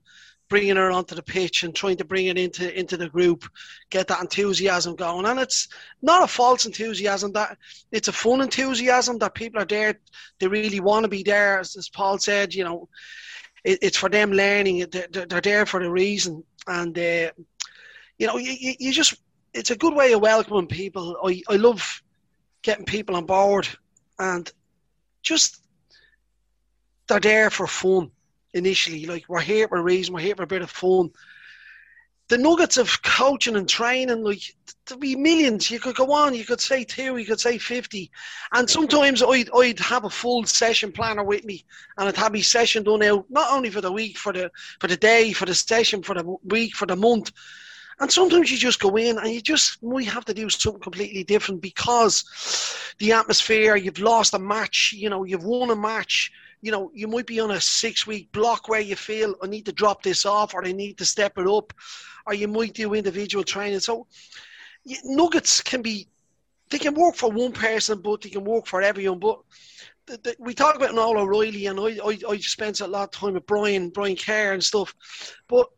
bringing 0.52 0.76
her 0.76 0.90
onto 0.90 1.14
the 1.14 1.22
pitch 1.22 1.62
and 1.62 1.74
trying 1.74 1.96
to 1.96 2.04
bring 2.04 2.26
it 2.26 2.36
into 2.36 2.78
into 2.78 2.98
the 2.98 3.08
group, 3.08 3.48
get 3.88 4.06
that 4.06 4.20
enthusiasm 4.20 4.94
going. 4.94 5.24
And 5.24 5.40
it's 5.40 5.66
not 6.02 6.22
a 6.22 6.26
false 6.26 6.66
enthusiasm; 6.66 7.32
that 7.32 7.56
it's 7.90 8.08
a 8.08 8.12
fun 8.12 8.42
enthusiasm 8.42 9.16
that 9.20 9.34
people 9.34 9.62
are 9.62 9.64
there. 9.64 9.98
They 10.38 10.48
really 10.48 10.80
want 10.80 11.04
to 11.04 11.08
be 11.08 11.22
there, 11.22 11.58
as, 11.58 11.74
as 11.76 11.88
Paul 11.88 12.18
said. 12.18 12.54
You 12.54 12.64
know, 12.64 12.88
it, 13.64 13.78
it's 13.80 13.96
for 13.96 14.10
them 14.10 14.30
learning. 14.30 14.84
They're, 14.92 15.26
they're 15.26 15.40
there 15.40 15.64
for 15.64 15.80
a 15.80 15.88
reason, 15.90 16.44
and 16.66 16.98
uh, 16.98 17.30
you 18.18 18.26
know, 18.26 18.36
you, 18.36 18.74
you 18.78 18.92
just 18.92 19.14
it's 19.54 19.70
a 19.70 19.76
good 19.76 19.94
way 19.94 20.12
of 20.12 20.20
welcoming 20.20 20.66
people. 20.66 21.16
I 21.24 21.42
I 21.48 21.56
love 21.56 22.02
getting 22.60 22.84
people 22.84 23.16
on 23.16 23.24
board, 23.24 23.66
and 24.18 24.52
just 25.22 25.62
they're 27.08 27.20
there 27.20 27.48
for 27.48 27.66
fun 27.66 28.10
initially. 28.54 29.06
Like 29.06 29.24
we're 29.28 29.40
here 29.40 29.68
for 29.68 29.78
a 29.78 29.82
reason, 29.82 30.14
we're 30.14 30.20
here 30.20 30.36
for 30.36 30.42
a 30.42 30.46
bit 30.46 30.62
of 30.62 30.70
fun. 30.70 31.10
The 32.28 32.38
nuggets 32.38 32.76
of 32.76 33.02
coaching 33.02 33.56
and 33.56 33.68
training, 33.68 34.22
like 34.22 34.40
there'd 34.86 35.00
be 35.00 35.16
millions. 35.16 35.70
You 35.70 35.80
could 35.80 35.96
go 35.96 36.12
on, 36.12 36.34
you 36.34 36.44
could 36.44 36.60
say 36.60 36.84
two, 36.84 37.16
you 37.16 37.26
could 37.26 37.40
say 37.40 37.58
fifty. 37.58 38.10
And 38.52 38.68
sometimes 38.70 39.22
I'd 39.22 39.50
I'd 39.54 39.80
have 39.80 40.04
a 40.04 40.10
full 40.10 40.44
session 40.46 40.92
planner 40.92 41.24
with 41.24 41.44
me 41.44 41.64
and 41.98 42.08
I'd 42.08 42.16
have 42.16 42.32
my 42.32 42.40
session 42.40 42.84
done 42.84 43.02
out 43.02 43.26
not 43.28 43.52
only 43.52 43.70
for 43.70 43.80
the 43.80 43.92
week, 43.92 44.16
for 44.16 44.32
the 44.32 44.50
for 44.80 44.86
the 44.86 44.96
day, 44.96 45.32
for 45.32 45.46
the 45.46 45.54
session, 45.54 46.02
for 46.02 46.14
the 46.14 46.36
week, 46.44 46.74
for 46.74 46.86
the 46.86 46.96
month. 46.96 47.32
And 48.00 48.10
sometimes 48.10 48.50
you 48.50 48.58
just 48.58 48.80
go 48.80 48.96
in 48.96 49.18
and 49.18 49.30
you 49.30 49.40
just 49.40 49.82
might 49.82 50.08
have 50.08 50.24
to 50.24 50.34
do 50.34 50.48
something 50.48 50.80
completely 50.80 51.24
different 51.24 51.60
because 51.60 52.24
the 52.98 53.12
atmosphere, 53.12 53.76
you've 53.76 53.98
lost 53.98 54.34
a 54.34 54.38
match, 54.38 54.92
you 54.96 55.10
know, 55.10 55.24
you've 55.24 55.44
won 55.44 55.70
a 55.70 55.76
match, 55.76 56.32
you 56.62 56.70
know, 56.70 56.90
you 56.94 57.08
might 57.08 57.26
be 57.26 57.40
on 57.40 57.50
a 57.50 57.60
six 57.60 58.06
week 58.06 58.30
block 58.32 58.68
where 58.68 58.80
you 58.80 58.94
feel 58.94 59.34
I 59.42 59.48
need 59.48 59.66
to 59.66 59.72
drop 59.72 60.02
this 60.02 60.24
off 60.24 60.54
or 60.54 60.64
I 60.64 60.70
need 60.72 60.96
to 60.98 61.04
step 61.04 61.36
it 61.36 61.46
up, 61.46 61.72
or 62.24 62.34
you 62.34 62.46
might 62.48 62.72
do 62.72 62.94
individual 62.94 63.44
training. 63.44 63.80
So 63.80 64.06
nuggets 65.04 65.60
can 65.60 65.82
be, 65.82 66.08
they 66.70 66.78
can 66.78 66.94
work 66.94 67.16
for 67.16 67.30
one 67.30 67.52
person, 67.52 68.00
but 68.00 68.22
they 68.22 68.30
can 68.30 68.44
work 68.44 68.66
for 68.66 68.80
everyone. 68.80 69.18
But 69.18 69.40
the, 70.06 70.18
the, 70.18 70.36
we 70.38 70.54
talk 70.54 70.76
about 70.76 70.94
Noel 70.94 71.18
O'Reilly, 71.18 71.66
and 71.66 71.80
I, 71.80 71.98
I, 72.04 72.18
I 72.28 72.36
spent 72.38 72.80
a 72.80 72.86
lot 72.86 73.04
of 73.04 73.10
time 73.10 73.34
with 73.34 73.46
Brian, 73.46 73.90
Brian 73.90 74.16
Kerr 74.16 74.52
and 74.52 74.62
stuff. 74.62 74.94
But 75.48 75.68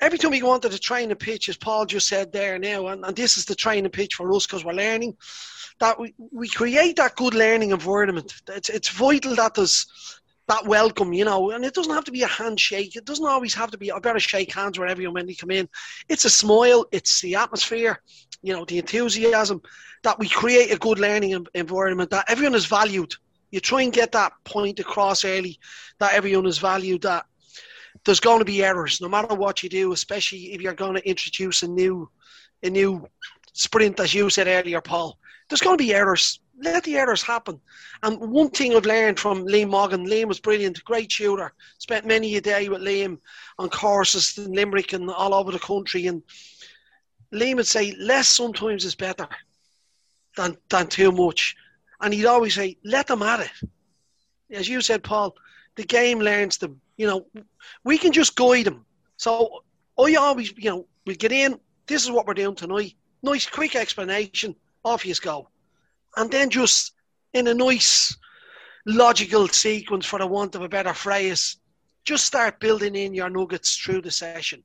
every 0.00 0.18
time 0.18 0.32
we 0.32 0.40
go 0.40 0.50
onto 0.50 0.68
the 0.68 0.78
training 0.78 1.16
pitch, 1.16 1.48
as 1.48 1.56
Paul 1.56 1.86
just 1.86 2.08
said 2.08 2.32
there 2.32 2.58
now, 2.58 2.88
and, 2.88 3.04
and 3.04 3.16
this 3.16 3.36
is 3.36 3.44
the 3.44 3.54
training 3.54 3.90
pitch 3.92 4.16
for 4.16 4.34
us 4.34 4.46
because 4.46 4.64
we're 4.64 4.72
learning, 4.72 5.16
that 5.78 5.98
we, 5.98 6.12
we 6.32 6.48
create 6.48 6.96
that 6.96 7.16
good 7.16 7.34
learning 7.34 7.70
environment. 7.70 8.34
It's, 8.48 8.68
it's 8.68 8.88
vital 8.88 9.36
that 9.36 9.54
there's 9.54 9.86
that 10.46 10.66
welcome, 10.66 11.12
you 11.12 11.24
know, 11.24 11.50
and 11.50 11.64
it 11.64 11.74
doesn't 11.74 11.94
have 11.94 12.04
to 12.04 12.12
be 12.12 12.22
a 12.22 12.26
handshake. 12.26 12.96
It 12.96 13.04
doesn't 13.04 13.26
always 13.26 13.54
have 13.54 13.70
to 13.70 13.78
be, 13.78 13.90
I 13.90 13.98
better 13.98 14.20
shake 14.20 14.52
hands 14.52 14.78
wherever 14.78 15.00
you 15.00 15.10
when 15.10 15.28
you 15.28 15.36
come 15.36 15.50
in. 15.50 15.68
It's 16.08 16.26
a 16.26 16.30
smile, 16.30 16.84
it's 16.92 17.20
the 17.20 17.34
atmosphere, 17.34 18.02
you 18.42 18.52
know, 18.52 18.64
the 18.64 18.78
enthusiasm 18.78 19.62
that 20.02 20.18
we 20.18 20.28
create 20.28 20.70
a 20.70 20.78
good 20.78 20.98
learning 20.98 21.46
environment 21.54 22.10
that 22.10 22.26
everyone 22.28 22.54
is 22.54 22.66
valued. 22.66 23.14
You 23.50 23.60
try 23.60 23.82
and 23.82 23.92
get 23.92 24.12
that 24.12 24.32
point 24.44 24.80
across 24.80 25.24
early 25.24 25.58
that 25.98 26.12
everyone 26.12 26.46
is 26.46 26.58
valued, 26.58 27.02
that 27.02 27.24
there's 28.04 28.20
going 28.20 28.40
to 28.40 28.44
be 28.44 28.62
errors 28.62 29.00
no 29.00 29.08
matter 29.08 29.34
what 29.34 29.62
you 29.62 29.68
do, 29.68 29.92
especially 29.92 30.52
if 30.52 30.60
you're 30.60 30.74
going 30.74 30.94
to 30.94 31.08
introduce 31.08 31.62
a 31.62 31.68
new, 31.68 32.10
a 32.62 32.68
new 32.68 33.08
sprint, 33.54 33.98
as 33.98 34.12
you 34.12 34.28
said 34.28 34.46
earlier, 34.46 34.80
Paul. 34.82 35.18
There's 35.48 35.60
going 35.60 35.78
to 35.78 35.84
be 35.84 35.94
errors 35.94 36.40
let 36.58 36.84
the 36.84 36.96
errors 36.96 37.22
happen. 37.22 37.60
And 38.02 38.18
one 38.20 38.50
thing 38.50 38.74
I've 38.74 38.86
learned 38.86 39.18
from 39.18 39.44
Liam 39.44 39.70
Morgan, 39.70 40.06
Liam 40.06 40.26
was 40.26 40.40
brilliant, 40.40 40.84
great 40.84 41.10
shooter. 41.10 41.52
Spent 41.78 42.06
many 42.06 42.36
a 42.36 42.40
day 42.40 42.68
with 42.68 42.82
Liam 42.82 43.18
on 43.58 43.68
courses 43.70 44.38
in 44.38 44.52
Limerick 44.52 44.92
and 44.92 45.10
all 45.10 45.34
over 45.34 45.50
the 45.50 45.58
country. 45.58 46.06
And 46.06 46.22
Liam 47.32 47.56
would 47.56 47.66
say, 47.66 47.94
less 47.98 48.28
sometimes 48.28 48.84
is 48.84 48.94
better 48.94 49.28
than, 50.36 50.56
than 50.68 50.86
too 50.86 51.12
much. 51.12 51.56
And 52.00 52.14
he'd 52.14 52.26
always 52.26 52.54
say, 52.54 52.76
let 52.84 53.06
them 53.06 53.22
at 53.22 53.40
it. 53.40 53.68
As 54.50 54.68
you 54.68 54.80
said, 54.80 55.02
Paul, 55.02 55.34
the 55.76 55.84
game 55.84 56.20
learns 56.20 56.58
them. 56.58 56.80
You 56.96 57.06
know, 57.06 57.26
we 57.84 57.98
can 57.98 58.12
just 58.12 58.36
guide 58.36 58.66
them. 58.66 58.84
So 59.16 59.64
I 59.98 60.14
always, 60.14 60.52
you 60.56 60.70
know, 60.70 60.86
we 61.06 61.16
get 61.16 61.32
in, 61.32 61.58
this 61.86 62.04
is 62.04 62.10
what 62.10 62.26
we're 62.26 62.34
doing 62.34 62.54
tonight. 62.54 62.94
Nice, 63.22 63.46
quick 63.46 63.74
explanation. 63.74 64.54
Off 64.84 65.06
you 65.06 65.14
go 65.14 65.48
and 66.16 66.30
then 66.30 66.50
just 66.50 66.92
in 67.32 67.48
a 67.48 67.54
nice 67.54 68.16
logical 68.86 69.48
sequence, 69.48 70.06
for 70.06 70.18
the 70.18 70.26
want 70.26 70.54
of 70.54 70.62
a 70.62 70.68
better 70.68 70.94
phrase, 70.94 71.58
just 72.04 72.26
start 72.26 72.60
building 72.60 72.94
in 72.94 73.14
your 73.14 73.30
nuggets 73.30 73.76
through 73.76 74.02
the 74.02 74.10
session. 74.10 74.62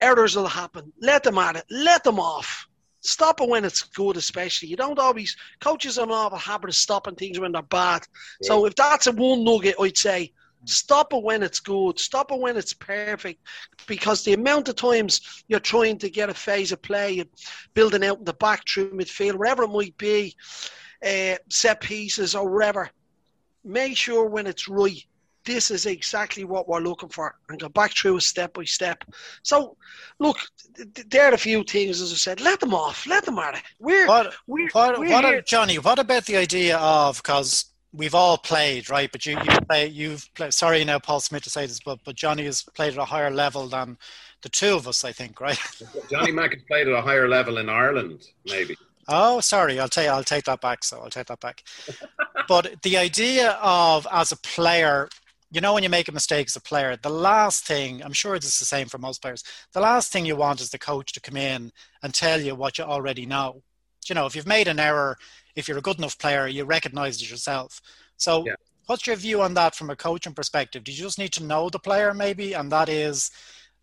Errors 0.00 0.36
will 0.36 0.46
happen. 0.46 0.92
Let 1.00 1.22
them 1.22 1.38
at 1.38 1.56
it. 1.56 1.64
Let 1.70 2.04
them 2.04 2.18
off. 2.18 2.66
Stop 3.00 3.40
it 3.40 3.48
when 3.48 3.64
it's 3.64 3.82
good, 3.82 4.16
especially. 4.16 4.68
You 4.68 4.76
don't 4.76 4.98
always 4.98 5.36
coaches 5.60 5.96
don't 5.96 6.10
have 6.10 6.32
a 6.32 6.38
habit 6.38 6.70
of 6.70 6.76
stopping 6.76 7.16
things 7.16 7.40
when 7.40 7.52
they're 7.52 7.62
bad. 7.62 8.06
Yeah. 8.40 8.48
So 8.48 8.66
if 8.66 8.74
that's 8.76 9.08
a 9.08 9.12
one 9.12 9.44
nugget, 9.44 9.74
I'd 9.80 9.98
say 9.98 10.32
stop 10.64 11.12
it 11.12 11.22
when 11.22 11.42
it's 11.42 11.60
good. 11.60 11.98
Stop 11.98 12.32
it 12.32 12.40
when 12.40 12.56
it's 12.56 12.72
perfect. 12.72 13.40
Because 13.86 14.24
the 14.24 14.34
amount 14.34 14.68
of 14.68 14.76
times 14.76 15.44
you're 15.48 15.60
trying 15.60 15.98
to 15.98 16.10
get 16.10 16.30
a 16.30 16.34
phase 16.34 16.72
of 16.72 16.82
play, 16.82 17.24
building 17.74 18.04
out 18.04 18.18
in 18.18 18.24
the 18.24 18.34
back 18.34 18.68
through 18.68 18.92
midfield, 18.92 19.34
wherever 19.34 19.64
it 19.64 19.68
might 19.68 19.96
be, 19.98 20.34
uh, 21.04 21.36
set 21.48 21.80
pieces 21.80 22.34
or 22.34 22.48
whatever, 22.48 22.90
make 23.64 23.96
sure 23.96 24.26
when 24.26 24.46
it's 24.46 24.68
right 24.68 25.04
this 25.44 25.70
is 25.70 25.86
exactly 25.86 26.44
what 26.44 26.68
we're 26.68 26.80
looking 26.80 27.08
for 27.08 27.34
and 27.48 27.60
go 27.60 27.68
back 27.68 27.92
through 27.92 28.16
it 28.16 28.22
step 28.22 28.54
by 28.54 28.64
step. 28.64 29.04
So, 29.42 29.76
look, 30.18 30.38
there 31.08 31.30
are 31.30 31.34
a 31.34 31.38
few 31.38 31.64
things, 31.64 32.00
as 32.00 32.12
I 32.12 32.16
said, 32.16 32.40
let 32.40 32.60
them 32.60 32.74
off, 32.74 33.06
let 33.06 33.24
them 33.24 33.38
at 33.38 33.56
it. 33.56 33.62
We're, 33.78 34.06
what, 34.06 34.34
we're, 34.46 34.68
what, 34.70 34.98
we're 34.98 35.10
what 35.10 35.46
Johnny, 35.46 35.78
what 35.78 35.98
about 35.98 36.26
the 36.26 36.36
idea 36.36 36.78
of, 36.78 37.16
because 37.16 37.71
we've 37.92 38.14
all 38.14 38.38
played, 38.38 38.88
right? 38.90 39.10
But 39.10 39.26
you, 39.26 39.32
you 39.38 39.60
play, 39.68 39.86
you've 39.86 40.28
played, 40.34 40.54
sorry 40.54 40.84
now, 40.84 40.98
Paul 40.98 41.20
Smyth 41.20 41.42
to 41.44 41.50
say 41.50 41.66
this, 41.66 41.80
but, 41.80 41.98
but 42.04 42.16
Johnny 42.16 42.44
has 42.44 42.62
played 42.62 42.92
at 42.92 42.98
a 42.98 43.04
higher 43.04 43.30
level 43.30 43.68
than 43.68 43.98
the 44.42 44.48
two 44.48 44.74
of 44.74 44.88
us, 44.88 45.04
I 45.04 45.12
think, 45.12 45.40
right? 45.40 45.58
Johnny 46.10 46.32
Mack 46.32 46.54
has 46.54 46.62
played 46.62 46.88
at 46.88 46.94
a 46.94 47.02
higher 47.02 47.28
level 47.28 47.58
in 47.58 47.68
Ireland, 47.68 48.26
maybe. 48.46 48.76
Oh, 49.08 49.40
sorry. 49.40 49.80
I'll 49.80 49.88
take 49.88 50.08
I'll 50.08 50.24
take 50.24 50.44
that 50.44 50.60
back. 50.60 50.84
So 50.84 51.00
I'll 51.00 51.10
take 51.10 51.26
that 51.26 51.40
back. 51.40 51.62
but 52.48 52.82
the 52.82 52.96
idea 52.96 53.58
of 53.60 54.06
as 54.12 54.32
a 54.32 54.36
player, 54.38 55.08
you 55.50 55.60
know, 55.60 55.74
when 55.74 55.82
you 55.82 55.88
make 55.88 56.08
a 56.08 56.12
mistake 56.12 56.46
as 56.46 56.56
a 56.56 56.60
player, 56.60 56.96
the 56.96 57.10
last 57.10 57.66
thing 57.66 58.02
I'm 58.02 58.12
sure 58.12 58.34
it's 58.34 58.58
the 58.58 58.64
same 58.64 58.86
for 58.86 58.98
most 58.98 59.20
players. 59.20 59.42
The 59.72 59.80
last 59.80 60.12
thing 60.12 60.24
you 60.24 60.36
want 60.36 60.60
is 60.60 60.70
the 60.70 60.78
coach 60.78 61.12
to 61.12 61.20
come 61.20 61.36
in 61.36 61.72
and 62.02 62.14
tell 62.14 62.40
you 62.40 62.54
what 62.54 62.78
you 62.78 62.84
already 62.84 63.26
know. 63.26 63.62
You 64.08 64.14
know, 64.14 64.26
if 64.26 64.34
you've 64.34 64.46
made 64.46 64.68
an 64.68 64.80
error, 64.80 65.16
if 65.56 65.68
you're 65.68 65.78
a 65.78 65.82
good 65.82 65.98
enough 65.98 66.18
player, 66.18 66.46
you 66.46 66.64
recognize 66.64 67.20
it 67.20 67.30
yourself. 67.30 67.80
So, 68.16 68.44
yeah. 68.46 68.54
what's 68.86 69.06
your 69.06 69.16
view 69.16 69.42
on 69.42 69.54
that 69.54 69.74
from 69.74 69.90
a 69.90 69.96
coaching 69.96 70.34
perspective? 70.34 70.84
Do 70.84 70.92
you 70.92 70.98
just 70.98 71.18
need 71.18 71.32
to 71.34 71.44
know 71.44 71.68
the 71.68 71.78
player, 71.78 72.14
maybe, 72.14 72.52
and 72.54 72.70
that 72.72 72.88
is 72.88 73.30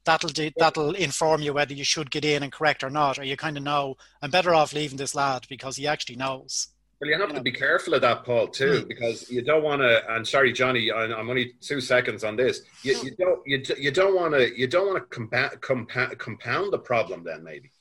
that'll 0.05 0.29
do, 0.29 0.49
that'll 0.57 0.95
inform 0.95 1.41
you 1.41 1.53
whether 1.53 1.73
you 1.73 1.83
should 1.83 2.11
get 2.11 2.25
in 2.25 2.43
and 2.43 2.51
correct 2.51 2.83
or 2.83 2.89
not, 2.89 3.19
or 3.19 3.23
you 3.23 3.37
kind 3.37 3.57
of 3.57 3.63
know 3.63 3.95
I'm 4.21 4.31
better 4.31 4.53
off 4.53 4.73
leaving 4.73 4.97
this 4.97 5.15
lad 5.15 5.45
because 5.49 5.75
he 5.75 5.87
actually 5.87 6.15
knows. 6.15 6.69
Well, 6.99 7.09
you 7.09 7.17
have 7.17 7.29
you 7.29 7.33
to 7.35 7.39
know. 7.39 7.43
be 7.43 7.51
careful 7.51 7.93
of 7.93 8.01
that, 8.01 8.25
Paul, 8.25 8.47
too, 8.47 8.83
mm. 8.83 8.87
because 8.87 9.29
you 9.29 9.41
don't 9.41 9.63
want 9.63 9.81
to. 9.81 10.01
And 10.13 10.27
sorry, 10.27 10.51
Johnny, 10.51 10.91
I'm 10.91 11.29
only 11.29 11.53
two 11.61 11.79
seconds 11.79 12.23
on 12.23 12.35
this. 12.35 12.61
You, 12.83 12.97
you 13.03 13.11
don't 13.15 13.39
you, 13.45 13.63
you 13.77 13.91
don't 13.91 14.15
want 14.15 14.33
to 14.33 14.57
you 14.57 14.67
don't 14.67 14.87
want 14.87 14.97
to 14.97 15.15
compound, 15.15 15.61
compound 15.61 16.17
compound 16.17 16.73
the 16.73 16.79
problem 16.79 17.23
then 17.23 17.43
maybe 17.43 17.71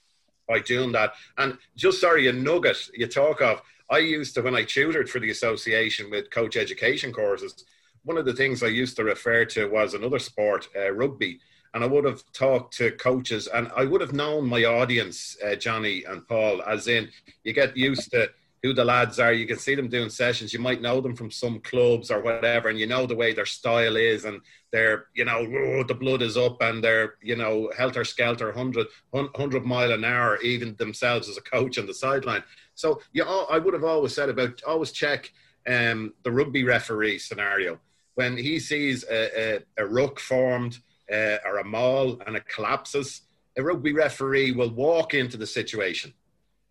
by 0.47 0.61
doing 0.61 0.93
that. 0.93 1.15
And 1.37 1.59
just 1.77 2.01
sorry, 2.01 2.29
a 2.29 2.33
nugget 2.33 2.79
you 2.95 3.07
talk 3.07 3.41
of. 3.43 3.61
I 3.91 3.99
used 3.99 4.35
to 4.35 4.43
when 4.43 4.55
I 4.55 4.65
tutored 4.65 5.09
for 5.09 5.21
the 5.21 5.31
association 5.31 6.11
with 6.11 6.31
coach 6.31 6.57
education 6.57 7.13
courses. 7.13 7.65
One 8.05 8.19
of 8.19 8.25
the 8.25 8.35
things 8.35 8.63
I 8.63 8.69
used 8.69 8.97
to 8.97 9.05
refer 9.05 9.45
to 9.47 9.67
was 9.67 9.95
another 9.95 10.19
sport, 10.19 10.69
uh, 10.77 10.91
rugby 10.93 11.41
and 11.75 11.85
I 11.85 11.87
would 11.87 12.05
have 12.05 12.23
talked 12.33 12.77
to 12.79 12.93
coaches, 12.93 13.47
and 13.47 13.71
I 13.77 13.85
would 13.85 14.01
have 14.01 14.13
known 14.13 14.49
my 14.49 14.65
audience, 14.65 15.37
uh, 15.45 15.55
Johnny 15.55 16.05
and 16.05 16.27
Paul, 16.27 16.63
as 16.63 16.89
in 16.89 17.09
you 17.45 17.53
get 17.53 17.77
used 17.77 18.11
to 18.13 18.31
who 18.63 18.73
the 18.73 18.85
lads 18.85 19.21
are. 19.21 19.33
You 19.33 19.47
can 19.47 19.59
see 19.59 19.75
them 19.75 19.89
doing 19.89 20.11
sessions. 20.11 20.53
You 20.53 20.59
might 20.59 20.83
know 20.83 21.01
them 21.01 21.15
from 21.15 21.31
some 21.31 21.61
clubs 21.61 22.11
or 22.11 22.21
whatever, 22.21 22.69
and 22.69 22.79
you 22.79 22.87
know 22.87 23.07
the 23.07 23.15
way 23.15 23.33
their 23.33 23.47
style 23.47 23.97
is, 23.97 24.25
and 24.25 24.41
they're, 24.73 25.07
you 25.15 25.25
know, 25.25 25.85
the 25.85 25.95
blood 25.95 26.23
is 26.23 26.37
up, 26.37 26.61
and 26.63 26.83
they're, 26.83 27.15
you 27.23 27.37
know, 27.37 27.71
helter 27.77 28.05
skelter, 28.05 28.47
100, 28.47 28.87
100 29.11 29.65
mile 29.65 29.93
an 29.93 30.05
hour, 30.05 30.41
even 30.41 30.75
themselves 30.77 31.29
as 31.29 31.37
a 31.37 31.43
coach 31.43 31.79
on 31.79 31.87
the 31.87 31.95
sideline. 31.95 32.43
So, 32.79 33.01
know, 33.25 33.47
I 33.51 33.59
would 33.59 33.75
have 33.75 33.83
always 33.83 34.15
said 34.15 34.29
about 34.29 34.63
always 34.63 34.93
check 34.93 35.33
um, 35.67 36.15
the 36.23 36.31
rugby 36.31 36.63
referee 36.63 37.19
scenario 37.19 37.81
when 38.15 38.37
he 38.37 38.61
sees 38.61 39.05
a, 39.11 39.57
a, 39.57 39.61
a 39.79 39.87
ruck 39.87 40.21
formed 40.21 40.79
uh, 41.13 41.39
or 41.45 41.59
a 41.59 41.65
maul 41.65 42.21
and 42.25 42.37
it 42.37 42.47
collapses, 42.47 43.23
a 43.57 43.63
rugby 43.65 43.93
referee 43.93 44.53
will 44.53 44.71
walk 44.71 45.13
into 45.13 45.37
the 45.37 45.47
situation. 45.47 46.15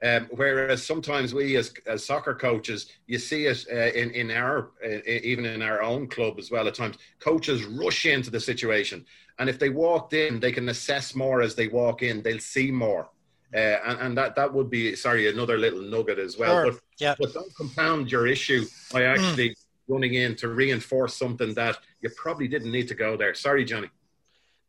Um, 0.02 0.30
whereas 0.32 0.82
sometimes 0.86 1.34
we, 1.34 1.58
as, 1.58 1.74
as 1.86 2.06
soccer 2.06 2.36
coaches, 2.36 2.86
you 3.08 3.18
see 3.20 3.46
it 3.46 3.66
uh, 3.70 3.92
in 4.00 4.12
in 4.12 4.32
our 4.32 4.72
uh, 4.86 5.00
even 5.06 5.44
in 5.46 5.62
our 5.62 5.82
own 5.82 6.08
club 6.08 6.40
as 6.40 6.50
well. 6.52 6.68
At 6.70 6.76
times, 6.76 6.98
coaches 7.20 7.66
rush 7.66 8.06
into 8.06 8.30
the 8.30 8.40
situation, 8.40 9.06
And 9.40 9.50
if 9.50 9.60
they 9.60 9.70
walked 9.70 10.14
in, 10.14 10.40
they 10.40 10.54
can 10.54 10.70
assess 10.70 11.16
more 11.16 11.42
as 11.42 11.56
they 11.56 11.68
walk 11.68 12.02
in. 12.02 12.22
They'll 12.22 12.40
see 12.40 12.72
more. 12.72 13.10
Uh, 13.54 13.58
and, 13.58 14.00
and 14.01 14.18
that, 14.18 14.36
that 14.36 14.54
would 14.54 14.70
be, 14.70 14.96
sorry, 14.96 15.30
another 15.30 15.58
little 15.58 15.82
nugget 15.82 16.20
as 16.20 16.38
well. 16.38 16.63
Sure. 16.63 16.72
But, 16.72 16.82
yeah. 17.00 17.16
but 17.20 17.34
don't 17.34 17.56
compound 17.56 18.12
your 18.12 18.27
issue 18.27 18.66
by 18.92 19.01
Hmm. 19.01 19.08
actually 19.08 19.50
mm. 19.50 19.56
running 19.88 20.16
in 20.16 20.36
to 20.38 20.50
reinforce 20.50 21.16
something 21.16 21.54
that 21.54 21.77
you 22.01 22.10
probably 22.10 22.48
didn't 22.48 22.72
need 22.72 22.88
to 22.89 22.96
go 22.96 23.16
there. 23.16 23.34
Sorry, 23.34 23.63
Johnny. 23.63 23.89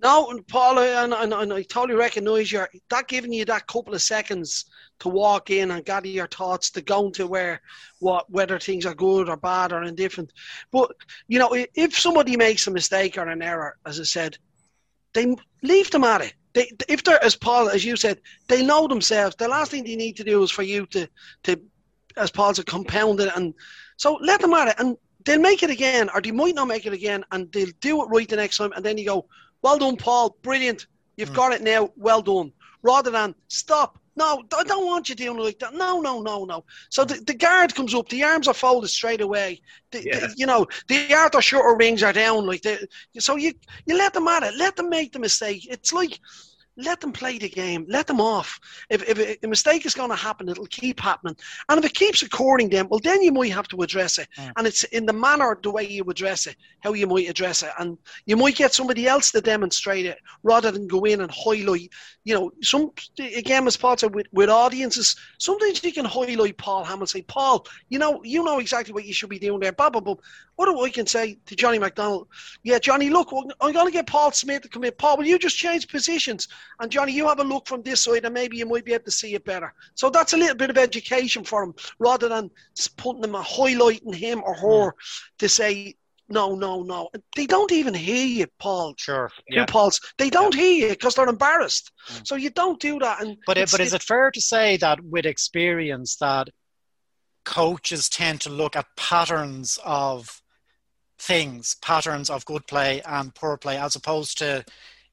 No, 0.00 0.40
Paul, 0.46 0.78
and, 0.78 1.12
and, 1.12 1.34
and 1.34 1.52
I 1.52 1.62
totally 1.62 1.98
recognise 1.98 2.52
you 2.52 2.64
that 2.88 3.08
giving 3.08 3.32
you 3.32 3.44
that 3.46 3.66
couple 3.66 3.94
of 3.94 4.02
seconds 4.02 4.66
to 5.00 5.08
walk 5.08 5.50
in 5.50 5.72
and 5.72 5.84
gather 5.84 6.06
your 6.06 6.28
thoughts 6.28 6.70
to 6.70 6.80
go 6.80 7.06
into 7.06 7.26
where 7.26 7.60
what 7.98 8.30
whether 8.30 8.60
things 8.60 8.86
are 8.86 8.94
good 8.94 9.28
or 9.28 9.36
bad 9.36 9.72
or 9.72 9.82
indifferent. 9.82 10.32
But 10.70 10.92
you 11.26 11.40
know, 11.40 11.52
if 11.74 11.98
somebody 11.98 12.36
makes 12.36 12.68
a 12.68 12.70
mistake 12.70 13.18
or 13.18 13.26
an 13.26 13.42
error, 13.42 13.76
as 13.84 13.98
I 13.98 14.04
said, 14.04 14.38
they 15.14 15.34
leave 15.64 15.90
them 15.90 16.04
at 16.04 16.20
it. 16.20 16.34
They, 16.58 16.72
if 16.88 17.04
they're 17.04 17.22
as 17.22 17.36
Paul 17.36 17.68
as 17.68 17.84
you 17.84 17.94
said, 17.94 18.20
they 18.48 18.66
know 18.66 18.88
themselves. 18.88 19.36
The 19.36 19.46
last 19.46 19.70
thing 19.70 19.84
they 19.84 19.94
need 19.94 20.16
to 20.16 20.24
do 20.24 20.42
is 20.42 20.50
for 20.50 20.64
you 20.64 20.86
to 20.86 21.08
to, 21.44 21.60
as 22.16 22.32
Paul 22.32 22.52
said, 22.52 22.66
compound 22.66 23.20
it 23.20 23.30
and 23.36 23.54
so 23.96 24.14
let 24.20 24.40
them 24.40 24.54
at 24.54 24.66
it 24.66 24.74
and 24.78 24.96
they'll 25.24 25.38
make 25.38 25.62
it 25.62 25.70
again 25.70 26.10
or 26.12 26.20
they 26.20 26.32
might 26.32 26.56
not 26.56 26.66
make 26.66 26.84
it 26.84 26.92
again 26.92 27.24
and 27.30 27.52
they'll 27.52 27.70
do 27.80 28.02
it 28.02 28.06
right 28.06 28.28
the 28.28 28.34
next 28.34 28.56
time 28.56 28.72
and 28.74 28.84
then 28.84 28.98
you 28.98 29.06
go 29.06 29.26
well 29.62 29.78
done, 29.78 29.96
Paul. 29.96 30.36
Brilliant. 30.42 30.88
You've 31.16 31.30
mm. 31.30 31.36
got 31.36 31.52
it 31.52 31.62
now. 31.62 31.90
Well 31.96 32.22
done. 32.22 32.52
Rather 32.82 33.12
than 33.12 33.36
stop. 33.46 33.98
No, 34.16 34.42
I 34.56 34.64
don't 34.64 34.86
want 34.86 35.08
you 35.08 35.14
doing 35.14 35.38
like 35.38 35.60
that. 35.60 35.74
No, 35.74 36.00
no, 36.00 36.20
no, 36.20 36.44
no. 36.44 36.64
So 36.90 37.04
the, 37.04 37.22
the 37.24 37.34
guard 37.34 37.72
comes 37.76 37.94
up. 37.94 38.08
The 38.08 38.24
arms 38.24 38.48
are 38.48 38.54
folded 38.54 38.88
straight 38.88 39.20
away. 39.20 39.60
The, 39.92 40.04
yeah. 40.04 40.18
the, 40.18 40.34
you 40.36 40.44
know, 40.44 40.66
the 40.88 41.14
outer 41.14 41.40
shorter 41.40 41.76
rings 41.76 42.02
are 42.02 42.12
down. 42.12 42.44
Like 42.44 42.62
the, 42.62 42.88
so 43.20 43.36
you 43.36 43.52
you 43.86 43.96
let 43.96 44.14
them 44.14 44.26
at 44.26 44.42
it. 44.42 44.56
Let 44.56 44.74
them 44.74 44.88
make 44.88 45.12
the 45.12 45.20
mistake. 45.20 45.68
It's 45.70 45.92
like 45.92 46.18
let 46.78 47.00
them 47.00 47.12
play 47.12 47.38
the 47.38 47.48
game. 47.48 47.84
Let 47.88 48.06
them 48.06 48.20
off. 48.20 48.58
If, 48.88 49.06
if 49.08 49.38
a 49.42 49.48
mistake 49.48 49.84
is 49.84 49.94
going 49.94 50.10
to 50.10 50.16
happen, 50.16 50.48
it'll 50.48 50.66
keep 50.66 51.00
happening. 51.00 51.36
And 51.68 51.78
if 51.78 51.84
it 51.84 51.94
keeps 51.94 52.22
occurring, 52.22 52.70
then 52.70 52.88
well, 52.88 53.00
then 53.02 53.20
you 53.20 53.32
might 53.32 53.52
have 53.52 53.68
to 53.68 53.82
address 53.82 54.18
it. 54.18 54.28
Mm. 54.38 54.52
And 54.56 54.66
it's 54.66 54.84
in 54.84 55.04
the 55.04 55.12
manner, 55.12 55.58
the 55.62 55.70
way 55.70 55.86
you 55.86 56.04
address 56.04 56.46
it, 56.46 56.56
how 56.80 56.92
you 56.92 57.06
might 57.06 57.28
address 57.28 57.62
it, 57.62 57.70
and 57.78 57.98
you 58.26 58.36
might 58.36 58.56
get 58.56 58.72
somebody 58.72 59.06
else 59.06 59.32
to 59.32 59.40
demonstrate 59.40 60.06
it 60.06 60.18
rather 60.42 60.70
than 60.70 60.86
go 60.86 61.04
in 61.04 61.20
and 61.20 61.30
highlight. 61.30 61.90
You 62.24 62.34
know, 62.34 62.52
some 62.62 62.92
again, 63.18 63.66
as 63.66 63.76
Paul 63.76 63.96
said, 63.96 64.14
with, 64.14 64.28
with 64.32 64.48
audiences, 64.48 65.16
sometimes 65.38 65.82
you 65.82 65.92
can 65.92 66.04
highlight 66.04 66.58
Paul 66.58 66.84
Hamill, 66.84 67.06
say, 67.06 67.22
Paul, 67.22 67.66
you 67.88 67.98
know, 67.98 68.22
you 68.22 68.44
know 68.44 68.60
exactly 68.60 68.94
what 68.94 69.04
you 69.04 69.12
should 69.12 69.30
be 69.30 69.38
doing 69.38 69.60
there. 69.60 69.72
Blah 69.72 69.90
blah 69.90 70.00
blah. 70.00 70.16
What 70.56 70.66
do 70.66 70.84
I 70.84 70.90
can 70.90 71.06
say 71.06 71.38
to 71.46 71.54
Johnny 71.54 71.78
McDonnell? 71.78 72.26
Yeah, 72.64 72.80
Johnny, 72.80 73.10
look, 73.10 73.32
I'm 73.60 73.72
going 73.72 73.86
to 73.86 73.92
get 73.92 74.08
Paul 74.08 74.32
Smyth 74.32 74.62
to 74.62 74.68
come 74.68 74.82
in. 74.82 74.92
Paul, 74.98 75.16
will 75.16 75.24
you 75.24 75.38
just 75.38 75.56
change 75.56 75.86
positions? 75.86 76.48
And 76.80 76.90
Johnny, 76.90 77.12
you 77.12 77.28
have 77.28 77.40
a 77.40 77.44
look 77.44 77.66
from 77.66 77.82
this 77.82 78.02
side, 78.02 78.24
and 78.24 78.34
maybe 78.34 78.56
you 78.56 78.66
might 78.66 78.84
be 78.84 78.94
able 78.94 79.04
to 79.04 79.10
see 79.10 79.34
it 79.34 79.44
better. 79.44 79.72
So 79.94 80.10
that's 80.10 80.32
a 80.32 80.36
little 80.36 80.56
bit 80.56 80.70
of 80.70 80.78
education 80.78 81.44
for 81.44 81.62
him, 81.62 81.74
rather 81.98 82.28
than 82.28 82.50
putting 82.96 83.22
them 83.22 83.34
a 83.34 83.42
highlighting 83.42 84.14
him 84.14 84.42
or 84.44 84.54
her 84.54 84.94
to 85.38 85.48
say. 85.48 85.94
No, 86.30 86.54
no, 86.54 86.82
no. 86.82 87.08
They 87.36 87.46
don't 87.46 87.72
even 87.72 87.94
hear 87.94 88.26
you, 88.26 88.46
Paul. 88.58 88.92
Sure. 88.98 89.30
Yeah. 89.48 89.64
Paul's. 89.64 89.98
They 90.18 90.28
don't 90.28 90.54
yeah. 90.54 90.60
hear 90.60 90.72
you 90.72 90.88
because 90.90 91.14
they're 91.14 91.26
embarrassed. 91.26 91.90
Mm. 92.06 92.26
So 92.26 92.34
you 92.36 92.50
don't 92.50 92.78
do 92.78 92.98
that. 92.98 93.22
And 93.22 93.38
but 93.46 93.56
but 93.56 93.80
is 93.80 93.94
it 93.94 94.02
fair 94.02 94.30
to 94.30 94.40
say 94.40 94.76
that 94.76 95.02
with 95.02 95.24
experience 95.24 96.16
that 96.16 96.50
coaches 97.46 98.10
tend 98.10 98.42
to 98.42 98.50
look 98.50 98.76
at 98.76 98.84
patterns 98.94 99.78
of 99.86 100.42
things, 101.18 101.76
patterns 101.80 102.28
of 102.28 102.44
good 102.44 102.66
play 102.66 103.00
and 103.06 103.34
poor 103.34 103.56
play, 103.56 103.78
as 103.78 103.96
opposed 103.96 104.36
to 104.36 104.66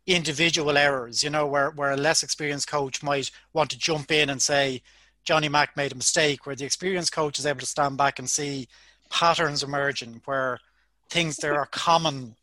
individual 0.07 0.77
errors, 0.77 1.24
you 1.24 1.29
know, 1.29 1.47
where, 1.47 1.71
where 1.71 1.91
a 1.91 1.97
less 1.97 2.24
experienced 2.24 2.67
coach 2.67 3.01
might 3.01 3.31
want 3.53 3.71
to 3.71 3.77
jump 3.77 4.12
in 4.12 4.29
and 4.29 4.41
say, 4.41 4.81
Johnny 5.24 5.50
Mack 5.50 5.75
made 5.75 5.91
a 5.91 5.95
mistake, 5.95 6.45
where 6.45 6.55
the 6.55 6.65
experienced 6.65 7.12
coach 7.12 7.39
is 7.39 7.45
able 7.45 7.59
to 7.59 7.65
stand 7.65 7.97
back 7.97 8.19
and 8.19 8.29
see 8.29 8.67
patterns 9.09 9.63
emerging, 9.63 10.21
where 10.25 10.59
things 11.09 11.38
there 11.38 11.55
are 11.55 11.65
common 11.67 12.35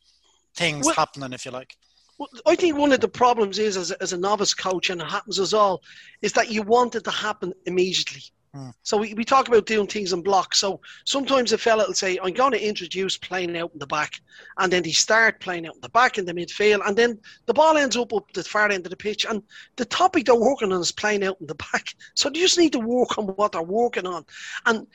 things 0.54 0.86
well, 0.86 0.94
happening, 0.96 1.32
if 1.32 1.44
you 1.44 1.52
like. 1.52 1.76
Well, 2.18 2.28
I 2.46 2.56
think 2.56 2.76
one 2.76 2.92
of 2.92 3.00
the 3.00 3.08
problems 3.08 3.58
is, 3.58 3.76
as, 3.76 3.92
as 3.92 4.12
a 4.12 4.18
novice 4.18 4.54
coach, 4.54 4.90
and 4.90 5.00
it 5.00 5.06
happens 5.06 5.38
as 5.38 5.54
all, 5.54 5.82
is 6.20 6.32
that 6.32 6.50
you 6.50 6.62
want 6.62 6.96
it 6.96 7.04
to 7.04 7.10
happen 7.10 7.52
immediately. 7.66 8.22
Hmm. 8.54 8.68
So 8.82 8.98
we, 8.98 9.14
we 9.14 9.24
talk 9.24 9.48
about 9.48 9.64
doing 9.64 9.86
things 9.86 10.12
in 10.12 10.20
blocks. 10.20 10.58
So 10.58 10.80
sometimes 11.06 11.52
a 11.52 11.58
fella 11.58 11.86
will 11.86 11.94
say, 11.94 12.18
I'm 12.22 12.34
going 12.34 12.52
to 12.52 12.62
introduce 12.62 13.16
playing 13.16 13.56
out 13.56 13.70
in 13.72 13.78
the 13.78 13.86
back. 13.86 14.20
And 14.58 14.70
then 14.70 14.82
they 14.82 14.90
start 14.90 15.40
playing 15.40 15.66
out 15.66 15.74
in 15.74 15.80
the 15.80 15.88
back 15.88 16.18
in 16.18 16.26
the 16.26 16.34
midfield. 16.34 16.86
And 16.86 16.94
then 16.94 17.18
the 17.46 17.54
ball 17.54 17.78
ends 17.78 17.96
up 17.96 18.12
up 18.12 18.30
the 18.32 18.44
far 18.44 18.70
end 18.70 18.84
of 18.84 18.90
the 18.90 18.96
pitch. 18.96 19.24
And 19.24 19.42
the 19.76 19.86
topic 19.86 20.26
they're 20.26 20.34
working 20.34 20.70
on 20.72 20.80
is 20.82 20.92
playing 20.92 21.24
out 21.24 21.38
in 21.40 21.46
the 21.46 21.54
back. 21.72 21.94
So 22.14 22.28
they 22.28 22.40
just 22.40 22.58
need 22.58 22.72
to 22.72 22.80
work 22.80 23.16
on 23.16 23.24
what 23.24 23.52
they're 23.52 23.62
working 23.62 24.06
on. 24.06 24.26
And 24.66 24.86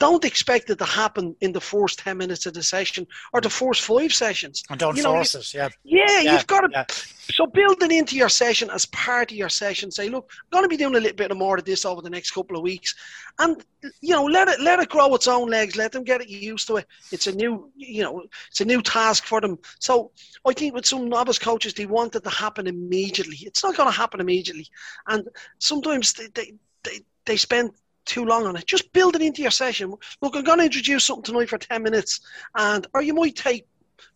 don't 0.00 0.24
expect 0.24 0.70
it 0.70 0.78
to 0.78 0.84
happen 0.84 1.36
in 1.40 1.52
the 1.52 1.60
first 1.60 2.00
10 2.00 2.16
minutes 2.16 2.46
of 2.46 2.54
the 2.54 2.62
session 2.62 3.06
or 3.32 3.40
the 3.40 3.50
first 3.50 3.82
five 3.82 4.12
sessions. 4.12 4.62
And 4.68 4.78
don't 4.78 4.96
you 4.96 5.04
force 5.04 5.34
it, 5.34 5.54
yeah. 5.54 5.68
yeah. 5.84 6.22
Yeah, 6.22 6.32
you've 6.32 6.46
got 6.46 6.62
to. 6.62 6.68
Yeah. 6.72 6.84
So 6.88 7.46
build 7.46 7.82
it 7.82 7.92
into 7.92 8.16
your 8.16 8.28
session 8.28 8.70
as 8.70 8.86
part 8.86 9.30
of 9.30 9.36
your 9.36 9.48
session. 9.48 9.90
Say, 9.90 10.08
look, 10.08 10.30
I'm 10.32 10.50
going 10.50 10.64
to 10.64 10.68
be 10.68 10.76
doing 10.76 10.96
a 10.96 11.00
little 11.00 11.16
bit 11.16 11.34
more 11.36 11.56
of 11.56 11.64
this 11.64 11.84
over 11.84 12.02
the 12.02 12.10
next 12.10 12.32
couple 12.32 12.56
of 12.56 12.62
weeks. 12.62 12.94
And, 13.38 13.64
you 14.00 14.14
know, 14.14 14.24
let 14.24 14.48
it 14.48 14.60
let 14.60 14.80
it 14.80 14.88
grow 14.88 15.14
its 15.14 15.28
own 15.28 15.48
legs. 15.48 15.76
Let 15.76 15.92
them 15.92 16.04
get 16.04 16.20
it 16.20 16.28
used 16.28 16.66
to 16.68 16.76
it. 16.76 16.86
It's 17.12 17.26
a 17.26 17.32
new, 17.32 17.70
you 17.76 18.02
know, 18.02 18.24
it's 18.50 18.60
a 18.60 18.64
new 18.64 18.82
task 18.82 19.24
for 19.24 19.40
them. 19.40 19.58
So 19.78 20.10
I 20.44 20.52
think 20.52 20.74
with 20.74 20.86
some 20.86 21.08
novice 21.08 21.38
coaches, 21.38 21.72
they 21.72 21.86
want 21.86 22.16
it 22.16 22.24
to 22.24 22.30
happen 22.30 22.66
immediately. 22.66 23.38
It's 23.42 23.62
not 23.62 23.76
going 23.76 23.90
to 23.90 23.96
happen 23.96 24.20
immediately. 24.20 24.66
And 25.06 25.28
sometimes 25.58 26.12
they, 26.14 26.26
they, 26.34 26.54
they, 26.82 27.00
they 27.24 27.36
spend 27.36 27.70
too 28.04 28.24
long 28.24 28.46
on 28.46 28.56
it. 28.56 28.66
Just 28.66 28.92
build 28.92 29.16
it 29.16 29.22
into 29.22 29.42
your 29.42 29.50
session. 29.50 29.94
Look, 30.20 30.36
I'm 30.36 30.44
going 30.44 30.58
to 30.58 30.64
introduce 30.64 31.04
something 31.04 31.24
tonight 31.24 31.48
for 31.48 31.58
10 31.58 31.82
minutes, 31.82 32.20
and 32.56 32.86
or 32.94 33.02
you 33.02 33.14
might 33.14 33.36
take 33.36 33.66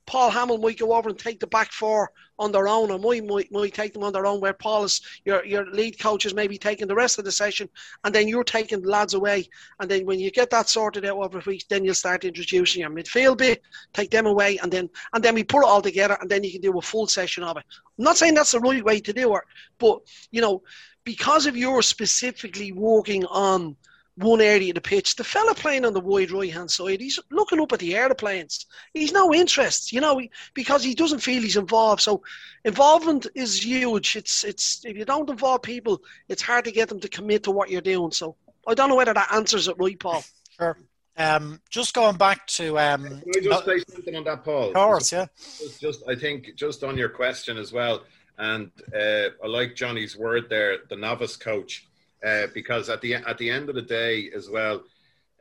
Paul 0.08 0.30
Hamill 0.30 0.56
might 0.56 0.78
go 0.78 0.94
over 0.94 1.10
and 1.10 1.18
take 1.18 1.38
the 1.38 1.46
back 1.46 1.70
four 1.70 2.10
on 2.38 2.50
their 2.50 2.66
own, 2.66 2.90
or 2.90 2.98
might, 2.98 3.26
might, 3.26 3.52
might 3.52 3.74
take 3.74 3.92
them 3.92 4.02
on 4.02 4.14
their 4.14 4.24
own, 4.24 4.40
where 4.40 4.54
Paul 4.54 4.84
is 4.84 5.02
your, 5.26 5.44
your 5.44 5.66
lead 5.66 5.98
coach 5.98 6.24
is 6.24 6.32
maybe 6.32 6.56
taking 6.56 6.88
the 6.88 6.94
rest 6.94 7.18
of 7.18 7.26
the 7.26 7.32
session, 7.32 7.68
and 8.04 8.14
then 8.14 8.26
you're 8.26 8.42
taking 8.42 8.80
the 8.80 8.88
lads 8.88 9.12
away. 9.12 9.46
And 9.80 9.90
then 9.90 10.06
when 10.06 10.18
you 10.18 10.30
get 10.30 10.48
that 10.48 10.70
sorted 10.70 11.04
out 11.04 11.18
over 11.18 11.40
a 11.40 11.42
week, 11.44 11.66
then 11.68 11.84
you'll 11.84 11.92
start 11.92 12.24
introducing 12.24 12.80
your 12.80 12.90
midfield 12.90 13.36
bit, 13.36 13.60
take 13.92 14.10
them 14.10 14.24
away, 14.24 14.56
and 14.62 14.72
then 14.72 14.88
and 15.12 15.22
then 15.22 15.34
we 15.34 15.44
put 15.44 15.62
it 15.62 15.68
all 15.68 15.82
together, 15.82 16.16
and 16.22 16.30
then 16.30 16.42
you 16.42 16.52
can 16.52 16.62
do 16.62 16.78
a 16.78 16.82
full 16.82 17.06
session 17.06 17.44
of 17.44 17.58
it. 17.58 17.64
I'm 17.98 18.04
not 18.04 18.16
saying 18.16 18.32
that's 18.32 18.52
the 18.52 18.60
right 18.60 18.82
way 18.82 19.00
to 19.00 19.12
do 19.12 19.36
it, 19.36 19.42
but 19.78 20.00
you 20.30 20.40
know, 20.40 20.62
because 21.08 21.46
of 21.46 21.56
you're 21.56 21.80
specifically 21.80 22.70
working 22.70 23.24
on 23.24 23.74
one 24.16 24.42
area 24.42 24.72
of 24.72 24.74
the 24.74 24.80
pitch, 24.82 25.16
the 25.16 25.24
fella 25.24 25.54
playing 25.54 25.86
on 25.86 25.94
the 25.94 26.00
wide 26.00 26.30
right 26.30 26.52
hand 26.52 26.70
side, 26.70 27.00
he's 27.00 27.18
looking 27.30 27.58
up 27.62 27.72
at 27.72 27.78
the 27.78 27.96
aeroplanes. 27.96 28.66
He's 28.92 29.10
no 29.10 29.32
interest, 29.32 29.90
you 29.90 30.02
know, 30.02 30.20
because 30.52 30.84
he 30.84 30.94
doesn't 30.94 31.20
feel 31.20 31.40
he's 31.40 31.56
involved. 31.56 32.02
So 32.02 32.22
involvement 32.62 33.26
is 33.34 33.64
huge. 33.64 34.16
It's 34.16 34.44
it's 34.44 34.84
if 34.84 34.98
you 34.98 35.06
don't 35.06 35.30
involve 35.30 35.62
people, 35.62 36.02
it's 36.28 36.42
hard 36.42 36.66
to 36.66 36.72
get 36.72 36.90
them 36.90 37.00
to 37.00 37.08
commit 37.08 37.44
to 37.44 37.52
what 37.52 37.70
you're 37.70 37.80
doing. 37.80 38.10
So 38.10 38.36
I 38.66 38.74
don't 38.74 38.90
know 38.90 38.96
whether 38.96 39.14
that 39.14 39.32
answers 39.32 39.66
it 39.66 39.76
right, 39.78 39.98
Paul. 39.98 40.22
Sure. 40.58 40.76
Um, 41.16 41.58
just 41.70 41.94
going 41.94 42.18
back 42.18 42.46
to 42.48 42.78
um, 42.78 43.04
can 43.04 43.22
I 43.34 43.40
just 43.40 43.64
say 43.64 43.78
something 43.94 44.14
on 44.14 44.24
that, 44.24 44.44
Paul? 44.44 44.68
Of 44.68 44.74
course, 44.74 45.10
yeah. 45.10 45.24
Just, 45.38 45.80
just 45.80 46.02
I 46.06 46.14
think 46.16 46.54
just 46.54 46.84
on 46.84 46.98
your 46.98 47.08
question 47.08 47.56
as 47.56 47.72
well. 47.72 48.02
And 48.38 48.70
uh, 48.94 49.30
I 49.42 49.46
like 49.46 49.74
Johnny's 49.74 50.16
word 50.16 50.48
there, 50.48 50.78
the 50.88 50.96
novice 50.96 51.36
coach, 51.36 51.86
uh, 52.24 52.46
because 52.54 52.88
at 52.88 53.00
the 53.00 53.14
at 53.14 53.38
the 53.38 53.50
end 53.50 53.68
of 53.68 53.74
the 53.74 53.82
day 53.82 54.30
as 54.34 54.48
well, 54.48 54.82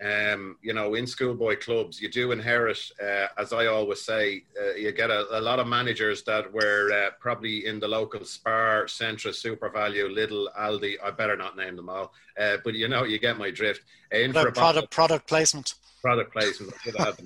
um, 0.04 0.58
you 0.62 0.74
know, 0.74 0.94
in 0.94 1.08
schoolboy 1.08 1.58
clubs, 1.58 2.00
you 2.00 2.10
do 2.10 2.32
inherit, 2.32 2.80
uh, 3.02 3.28
as 3.38 3.52
I 3.52 3.66
always 3.66 4.02
say, 4.02 4.44
uh, 4.60 4.76
you 4.76 4.92
get 4.92 5.10
a, 5.10 5.26
a, 5.40 5.42
lot 5.42 5.60
of 5.60 5.68
managers 5.68 6.22
that 6.24 6.52
were 6.54 6.92
uh, 6.92 7.12
probably 7.20 7.66
in 7.66 7.80
the 7.80 7.88
local 7.88 8.24
Spar, 8.24 8.86
Centra, 8.86 9.32
SuperValu, 9.32 10.16
Lidl, 10.16 10.48
Aldi. 10.60 10.98
I 11.04 11.10
better 11.10 11.36
not 11.36 11.58
name 11.58 11.76
them 11.76 11.90
all, 11.90 12.14
uh, 12.40 12.58
but 12.64 12.76
you 12.76 12.88
know, 12.88 13.06
you 13.06 13.18
get 13.18 13.40
my 13.40 13.50
drift. 13.50 13.84
In 14.12 14.34
for 14.34 14.52
product 14.52 14.92
product 14.92 15.28
placement 15.28 15.74
product 16.02 16.34
placement. 16.34 16.74
I 16.74 16.78
should 16.84 16.98
have 16.98 17.20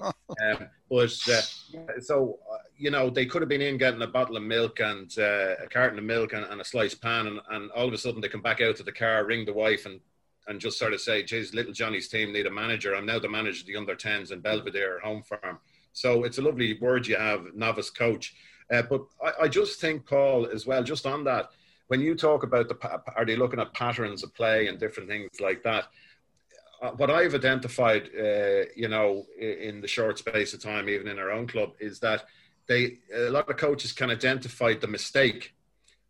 um, 0.00 0.68
but 0.90 1.28
uh, 1.28 2.00
so 2.00 2.38
uh, 2.52 2.56
you 2.76 2.90
know 2.90 3.10
they 3.10 3.26
could 3.26 3.42
have 3.42 3.48
been 3.48 3.62
in 3.62 3.78
getting 3.78 4.02
a 4.02 4.06
bottle 4.06 4.36
of 4.36 4.42
milk 4.42 4.80
and 4.80 5.12
uh, 5.18 5.54
a 5.62 5.68
carton 5.70 5.98
of 5.98 6.04
milk 6.04 6.32
and, 6.32 6.44
and 6.44 6.60
a 6.60 6.64
sliced 6.64 7.00
pan, 7.00 7.26
and, 7.26 7.40
and, 7.50 7.70
all 7.72 7.86
of 7.86 7.92
a 7.92 7.98
sudden 7.98 8.20
they 8.20 8.28
come 8.28 8.42
back 8.42 8.60
out 8.60 8.76
to 8.76 8.82
the 8.82 8.92
car, 8.92 9.24
ring 9.24 9.44
the 9.44 9.52
wife, 9.52 9.86
and 9.86 10.00
and 10.46 10.60
just 10.60 10.78
sort 10.78 10.94
of 10.94 11.00
say, 11.00 11.22
"Geez, 11.22 11.54
little 11.54 11.72
Johnny's 11.72 12.08
team 12.08 12.32
need 12.32 12.46
a 12.46 12.50
manager. 12.50 12.94
I'm 12.94 13.06
now 13.06 13.18
the 13.18 13.28
manager 13.28 13.60
of 13.62 13.66
the 13.66 13.76
under 13.76 13.94
10s 13.94 14.32
in 14.32 14.40
Belvedere 14.40 15.00
Home 15.00 15.22
Farm." 15.22 15.58
So 15.92 16.24
it's 16.24 16.38
a 16.38 16.42
lovely 16.42 16.78
word 16.80 17.06
you 17.06 17.16
have, 17.16 17.54
novice 17.54 17.90
coach. 17.90 18.34
Uh, 18.70 18.82
but 18.82 19.02
I, 19.24 19.44
I 19.44 19.48
just 19.48 19.80
think, 19.80 20.06
Paul, 20.06 20.46
as 20.46 20.66
well, 20.66 20.82
just 20.82 21.06
on 21.06 21.24
that, 21.24 21.50
when 21.88 22.00
you 22.00 22.14
talk 22.14 22.42
about 22.42 22.68
the, 22.68 22.76
are 23.16 23.24
they 23.24 23.36
looking 23.36 23.60
at 23.60 23.72
patterns 23.72 24.22
of 24.22 24.34
play 24.34 24.68
and 24.68 24.78
different 24.78 25.08
things 25.08 25.40
like 25.40 25.62
that? 25.64 25.86
Uh, 26.80 26.90
what 26.92 27.10
I've 27.10 27.34
identified, 27.34 28.08
uh, 28.16 28.64
you 28.76 28.88
know, 28.88 29.26
in 29.38 29.80
the 29.80 29.88
short 29.88 30.18
space 30.18 30.54
of 30.54 30.62
time, 30.62 30.88
even 30.88 31.08
in 31.08 31.18
our 31.18 31.32
own 31.32 31.46
club, 31.46 31.72
is 31.80 31.98
that 32.00 32.24
they 32.68 32.98
a 33.12 33.30
lot 33.30 33.50
of 33.50 33.56
coaches 33.56 33.92
can 33.92 34.10
identify 34.10 34.74
the 34.74 34.86
mistake, 34.86 35.54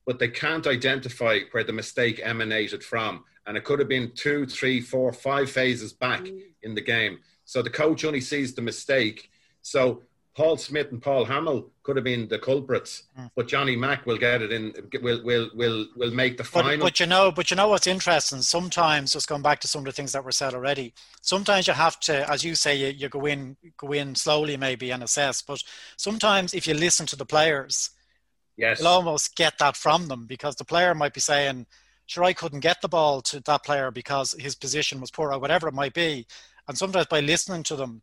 but 0.07 0.19
they 0.19 0.29
can't 0.29 0.67
identify 0.67 1.41
where 1.53 1.65
the 1.65 1.73
mistake 1.73 2.21
emanated 2.23 2.85
from. 2.85 3.25
And 3.47 3.57
it 3.57 3.65
could 3.65 3.79
have 3.79 3.89
been 3.89 4.13
two, 4.15 4.45
three, 4.45 4.81
four, 4.83 5.11
five 5.13 5.51
phases 5.51 5.95
back 5.95 6.21
mm. 6.21 6.39
in 6.63 6.75
the 6.75 6.83
game. 6.83 7.21
So 7.47 7.63
the 7.63 7.71
coach 7.71 8.05
only 8.05 8.21
sees 8.21 8.55
the 8.55 8.61
mistake. 8.61 9.31
So 9.63 10.03
Paul 10.37 10.57
Smyth 10.57 10.93
and 10.93 11.03
Paul 11.03 11.25
Hamill 11.25 11.71
could 11.83 11.97
have 11.97 12.05
been 12.05 12.29
the 12.29 12.39
culprits, 12.39 13.05
mm. 13.19 13.29
but 13.35 13.49
Johnny 13.49 13.75
Mack 13.75 14.07
will 14.07 14.17
get 14.17 14.41
it 14.41 14.53
in. 14.53 14.73
Will 15.03 15.21
will 15.25 15.51
will 15.55 15.89
will 15.97 16.11
make 16.13 16.37
the 16.37 16.45
final. 16.45 16.71
But, 16.77 16.81
but, 16.81 17.01
you 17.01 17.07
know, 17.07 17.33
but 17.33 17.51
you 17.51 17.57
know 17.57 17.67
what's 17.69 17.89
interesting? 17.89 18.41
Sometimes, 18.43 19.13
just 19.13 19.29
going 19.29 19.43
back 19.43 19.59
to 19.61 19.69
some 19.69 19.81
of 19.81 19.87
the 19.87 19.93
things 19.93 20.13
that 20.13 20.25
were 20.25 20.31
said 20.31 20.55
already. 20.55 20.95
Sometimes 21.23 21.67
you 21.67 21.73
have 21.73 21.99
to, 22.01 22.31
as 22.31 22.45
you 22.45 22.55
say, 22.55 22.77
you, 22.77 22.87
you 22.87 23.09
go 23.09 23.27
in 23.27 23.57
go 23.77 23.91
in 23.93 24.15
slowly 24.15 24.57
maybe 24.57 24.93
and 24.93 25.03
assess. 25.03 25.43
But 25.43 25.63
sometimes, 25.97 26.55
if 26.55 26.69
you 26.69 26.75
listen 26.75 27.07
to 27.07 27.17
the 27.17 27.27
players, 27.27 27.91
yes, 28.57 28.79
you'll 28.79 28.89
almost 28.89 29.35
get 29.35 29.59
that 29.59 29.77
from 29.77 30.07
them 30.07 30.27
because 30.27 30.55
the 30.55 30.65
player 30.65 30.95
might 30.95 31.15
be 31.15 31.21
saying, 31.21 31.67
"Sure, 32.07 32.23
I 32.23 32.33
couldn't 32.33 32.61
get 32.61 32.81
the 32.81 32.89
ball 32.89 33.23
to 33.23 33.41
that 33.41 33.65
player 33.65 33.91
because 33.91 34.37
his 34.39 34.55
position 34.55 35.01
was 35.01 35.11
poor 35.11 35.33
or 35.33 35.41
whatever 35.41 35.67
it 35.67 35.75
might 35.75 35.95
be." 35.95 36.27
And 36.69 36.79
sometimes 36.79 37.07
by 37.07 37.21
listening 37.21 37.65
to 37.65 37.77
them 37.77 38.03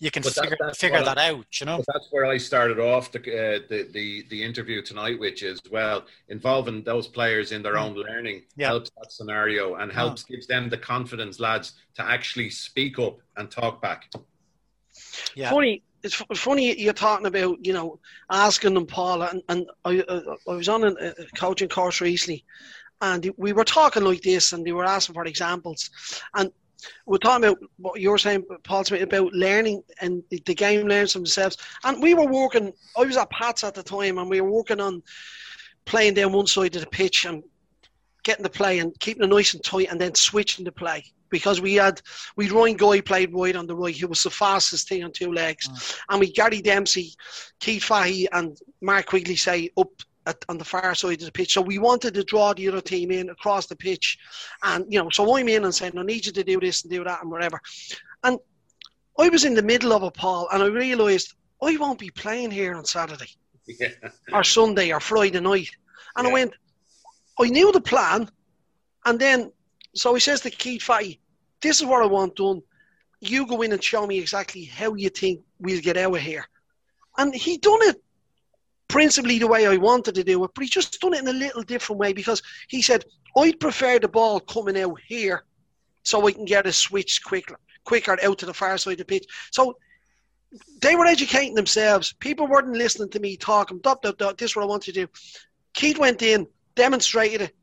you 0.00 0.10
can 0.10 0.22
but 0.22 0.32
figure, 0.32 0.56
that, 0.60 0.76
figure 0.76 1.02
that 1.02 1.18
out, 1.18 1.60
you 1.60 1.66
know. 1.66 1.82
That's 1.92 2.08
where 2.10 2.26
I 2.26 2.36
started 2.36 2.80
off 2.80 3.12
the, 3.12 3.20
uh, 3.20 3.60
the, 3.68 3.88
the 3.92 4.26
the 4.28 4.42
interview 4.42 4.82
tonight, 4.82 5.18
which 5.20 5.42
is 5.42 5.60
well 5.70 6.04
involving 6.28 6.82
those 6.82 7.06
players 7.06 7.52
in 7.52 7.62
their 7.62 7.74
mm. 7.74 7.82
own 7.82 7.94
learning 7.94 8.42
yeah. 8.56 8.68
helps 8.68 8.90
that 8.98 9.12
scenario 9.12 9.76
and 9.76 9.92
helps 9.92 10.24
gives 10.24 10.46
them 10.46 10.68
the 10.68 10.78
confidence, 10.78 11.38
lads, 11.38 11.74
to 11.94 12.02
actually 12.02 12.50
speak 12.50 12.98
up 12.98 13.18
and 13.36 13.50
talk 13.50 13.80
back. 13.80 14.10
Yeah. 15.36 15.50
Funny, 15.50 15.82
it's 16.02 16.14
funny 16.14 16.78
you're 16.78 16.92
talking 16.92 17.26
about 17.26 17.64
you 17.64 17.72
know 17.72 18.00
asking 18.30 18.74
them, 18.74 18.86
Paul, 18.86 19.22
and, 19.22 19.42
and 19.48 19.66
I, 19.84 20.00
uh, 20.00 20.36
I 20.48 20.54
was 20.54 20.68
on 20.68 20.84
a 20.84 21.14
coaching 21.36 21.68
course 21.68 22.00
recently, 22.00 22.44
and 23.00 23.30
we 23.36 23.52
were 23.52 23.64
talking 23.64 24.02
like 24.02 24.22
this, 24.22 24.52
and 24.52 24.66
they 24.66 24.72
were 24.72 24.84
asking 24.84 25.14
for 25.14 25.24
examples, 25.24 25.90
and 26.34 26.50
we're 27.06 27.18
talking 27.18 27.44
about 27.44 27.58
what 27.76 28.00
you 28.00 28.10
were 28.10 28.18
saying, 28.18 28.44
Paul 28.62 28.84
Smyth, 28.84 29.02
about 29.02 29.32
learning 29.32 29.82
and 30.00 30.22
the, 30.30 30.42
the 30.46 30.54
game 30.54 30.86
learns 30.86 31.12
themselves. 31.12 31.56
And 31.84 32.02
we 32.02 32.14
were 32.14 32.26
working, 32.26 32.72
I 32.96 33.04
was 33.04 33.16
at 33.16 33.30
Pats 33.30 33.64
at 33.64 33.74
the 33.74 33.82
time, 33.82 34.18
and 34.18 34.28
we 34.30 34.40
were 34.40 34.50
working 34.50 34.80
on 34.80 35.02
playing 35.84 36.14
down 36.14 36.32
one 36.32 36.46
side 36.46 36.74
of 36.76 36.82
the 36.82 36.88
pitch 36.88 37.24
and 37.24 37.42
getting 38.22 38.42
the 38.42 38.50
play 38.50 38.78
and 38.78 38.98
keeping 39.00 39.22
it 39.22 39.28
nice 39.28 39.54
and 39.54 39.62
tight 39.62 39.88
and 39.90 40.00
then 40.00 40.14
switching 40.14 40.64
the 40.64 40.72
play. 40.72 41.04
Because 41.30 41.60
we 41.60 41.74
had, 41.74 42.00
we 42.36 42.48
Ryan 42.48 42.76
Guy 42.76 43.00
played 43.00 43.32
wide 43.32 43.56
on 43.56 43.66
the 43.66 43.74
right, 43.74 43.94
he 43.94 44.04
was 44.04 44.22
the 44.22 44.30
fastest 44.30 44.88
thing 44.88 45.02
on 45.02 45.10
two 45.10 45.32
legs. 45.32 45.68
Mm. 45.68 46.00
And 46.10 46.20
we 46.20 46.32
Gary 46.32 46.62
Dempsey, 46.62 47.12
Keith 47.58 47.82
Fahey, 47.82 48.28
and 48.32 48.56
Mark 48.80 49.06
Quigley 49.06 49.36
say 49.36 49.70
up 49.76 49.90
at, 50.26 50.44
on 50.48 50.58
the 50.58 50.64
far 50.64 50.94
side 50.94 51.20
of 51.20 51.26
the 51.26 51.32
pitch. 51.32 51.52
So 51.52 51.60
we 51.60 51.78
wanted 51.78 52.14
to 52.14 52.24
draw 52.24 52.52
the 52.52 52.68
other 52.68 52.80
team 52.80 53.10
in 53.10 53.30
across 53.30 53.66
the 53.66 53.76
pitch. 53.76 54.18
And, 54.62 54.84
you 54.88 55.02
know, 55.02 55.10
so 55.10 55.36
I'm 55.36 55.48
in 55.48 55.64
and 55.64 55.74
saying, 55.74 55.98
I 55.98 56.02
need 56.02 56.26
you 56.26 56.32
to 56.32 56.44
do 56.44 56.60
this 56.60 56.82
and 56.82 56.90
do 56.90 57.04
that 57.04 57.22
and 57.22 57.30
whatever. 57.30 57.60
And 58.22 58.38
I 59.18 59.28
was 59.28 59.44
in 59.44 59.54
the 59.54 59.62
middle 59.62 59.92
of 59.92 60.02
a 60.02 60.10
Paul, 60.10 60.48
and 60.52 60.62
I 60.62 60.66
realised 60.66 61.34
I 61.62 61.76
won't 61.76 61.98
be 61.98 62.10
playing 62.10 62.50
here 62.50 62.74
on 62.74 62.84
Saturday 62.84 63.30
yeah. 63.66 63.88
or 64.32 64.42
Sunday 64.42 64.92
or 64.92 65.00
Friday 65.00 65.40
night. 65.40 65.70
And 66.16 66.26
yeah. 66.26 66.30
I 66.30 66.32
went, 66.32 66.52
I 67.40 67.48
knew 67.48 67.72
the 67.72 67.80
plan. 67.80 68.28
And 69.04 69.18
then, 69.18 69.52
so 69.94 70.14
he 70.14 70.20
says 70.20 70.40
to 70.42 70.50
Keith 70.50 70.82
Fahey, 70.82 71.20
this 71.60 71.80
is 71.80 71.86
what 71.86 72.02
I 72.02 72.06
want 72.06 72.36
done. 72.36 72.62
You 73.20 73.46
go 73.46 73.62
in 73.62 73.72
and 73.72 73.82
show 73.82 74.06
me 74.06 74.18
exactly 74.18 74.64
how 74.64 74.94
you 74.94 75.08
think 75.08 75.40
we'll 75.58 75.80
get 75.80 75.96
out 75.96 76.14
of 76.14 76.20
here. 76.20 76.46
And 77.16 77.34
he 77.34 77.56
done 77.58 77.78
it 77.82 78.03
principally 78.94 79.40
the 79.40 79.48
way 79.48 79.66
I 79.66 79.76
wanted 79.76 80.14
to 80.14 80.22
do 80.22 80.44
it, 80.44 80.50
but 80.54 80.62
he's 80.62 80.70
just 80.70 81.00
done 81.00 81.14
it 81.14 81.18
in 81.18 81.26
a 81.26 81.32
little 81.32 81.64
different 81.64 81.98
way 81.98 82.12
because 82.12 82.40
he 82.68 82.80
said, 82.80 83.04
I'd 83.36 83.58
prefer 83.58 83.98
the 83.98 84.06
ball 84.06 84.38
coming 84.38 84.80
out 84.80 85.00
here 85.08 85.42
so 86.04 86.24
I 86.28 86.30
can 86.30 86.44
get 86.44 86.68
a 86.68 86.72
switch 86.72 87.20
quicker, 87.24 87.58
quicker 87.82 88.16
out 88.22 88.38
to 88.38 88.46
the 88.46 88.54
far 88.54 88.78
side 88.78 88.92
of 88.92 88.98
the 88.98 89.04
pitch. 89.04 89.26
So 89.50 89.76
they 90.80 90.94
were 90.94 91.06
educating 91.06 91.54
themselves. 91.54 92.12
People 92.20 92.46
weren't 92.46 92.68
listening 92.68 93.10
to 93.10 93.18
me 93.18 93.36
talking, 93.36 93.80
dot, 93.80 94.00
dot, 94.00 94.16
dot, 94.16 94.38
this 94.38 94.52
is 94.52 94.56
what 94.56 94.62
I 94.62 94.66
want 94.66 94.84
to 94.84 94.92
do. 94.92 95.08
Keith 95.72 95.98
went 95.98 96.22
in, 96.22 96.46
demonstrated 96.76 97.40
it, 97.40 97.56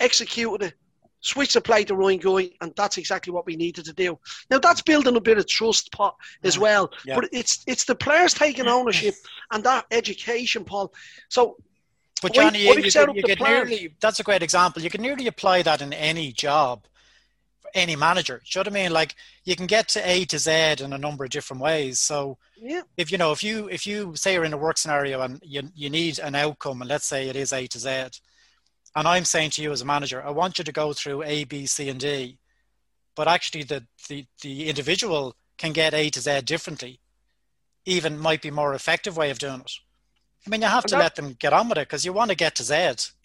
executed 0.00 0.68
it, 0.68 0.74
switch 1.22 1.54
the 1.54 1.60
play 1.60 1.84
to 1.84 1.94
Ryan 1.94 2.18
Guy, 2.18 2.50
and 2.60 2.72
that's 2.76 2.98
exactly 2.98 3.32
what 3.32 3.46
we 3.46 3.56
needed 3.56 3.86
to 3.86 3.92
do. 3.92 4.18
Now 4.50 4.58
that's 4.58 4.82
building 4.82 5.16
a 5.16 5.20
bit 5.20 5.38
of 5.38 5.46
trust, 5.46 5.90
pot 5.92 6.14
as 6.42 6.58
well. 6.58 6.92
Yeah. 7.06 7.14
But 7.14 7.30
it's 7.32 7.64
it's 7.66 7.84
the 7.84 7.94
players 7.94 8.34
taking 8.34 8.68
ownership 8.68 9.14
and 9.50 9.64
that 9.64 9.86
education, 9.90 10.64
Paul. 10.64 10.92
So. 11.28 11.56
But 12.20 12.34
Johnny, 12.34 12.60
you, 12.60 12.74
you, 12.74 12.82
you 13.14 13.22
can 13.24 13.38
nearly, 13.40 13.96
that's 14.00 14.20
a 14.20 14.22
great 14.22 14.44
example. 14.44 14.80
You 14.80 14.90
can 14.90 15.02
nearly 15.02 15.26
apply 15.26 15.62
that 15.62 15.82
in 15.82 15.92
any 15.92 16.30
job, 16.30 16.84
any 17.74 17.96
manager. 17.96 18.40
Do 18.44 18.44
you 18.46 18.62
know 18.62 18.70
what 18.70 18.78
I 18.78 18.82
mean? 18.82 18.92
Like 18.92 19.16
you 19.44 19.56
can 19.56 19.66
get 19.66 19.88
to 19.88 20.08
A 20.08 20.24
to 20.26 20.38
Z 20.38 20.84
in 20.84 20.92
a 20.92 20.98
number 20.98 21.24
of 21.24 21.30
different 21.30 21.60
ways. 21.60 21.98
So 21.98 22.38
yeah. 22.56 22.82
if 22.96 23.10
you 23.10 23.18
know, 23.18 23.32
if 23.32 23.42
you 23.42 23.68
if 23.68 23.88
you 23.88 24.14
say 24.14 24.34
you're 24.34 24.44
in 24.44 24.52
a 24.52 24.56
work 24.56 24.78
scenario 24.78 25.20
and 25.20 25.42
you 25.44 25.62
you 25.74 25.90
need 25.90 26.20
an 26.20 26.36
outcome, 26.36 26.80
and 26.80 26.88
let's 26.88 27.06
say 27.06 27.28
it 27.28 27.34
is 27.34 27.52
A 27.52 27.66
to 27.66 27.78
Z, 27.80 28.20
and 28.94 29.08
I'm 29.08 29.24
saying 29.24 29.50
to 29.50 29.62
you 29.62 29.72
as 29.72 29.82
a 29.82 29.86
manager, 29.86 30.22
I 30.22 30.30
want 30.30 30.58
you 30.58 30.64
to 30.64 30.72
go 30.72 30.92
through 30.92 31.22
A, 31.22 31.44
B, 31.44 31.66
C, 31.66 31.88
and 31.88 31.98
D, 32.00 32.38
but 33.14 33.28
actually 33.28 33.64
the, 33.64 33.84
the, 34.08 34.26
the 34.42 34.68
individual 34.68 35.34
can 35.58 35.72
get 35.72 35.94
A 35.94 36.10
to 36.10 36.20
Z 36.20 36.42
differently, 36.42 37.00
even 37.84 38.18
might 38.18 38.42
be 38.42 38.50
more 38.50 38.74
effective 38.74 39.16
way 39.16 39.30
of 39.30 39.38
doing 39.38 39.60
it. 39.60 39.72
I 40.46 40.50
mean, 40.50 40.62
you 40.62 40.66
have 40.66 40.84
to 40.86 40.98
let 40.98 41.14
them 41.14 41.36
get 41.38 41.52
on 41.52 41.68
with 41.68 41.78
it 41.78 41.88
because 41.88 42.04
you 42.04 42.12
want 42.12 42.30
to 42.30 42.36
get 42.36 42.56
to 42.56 42.64
Z 42.64 42.74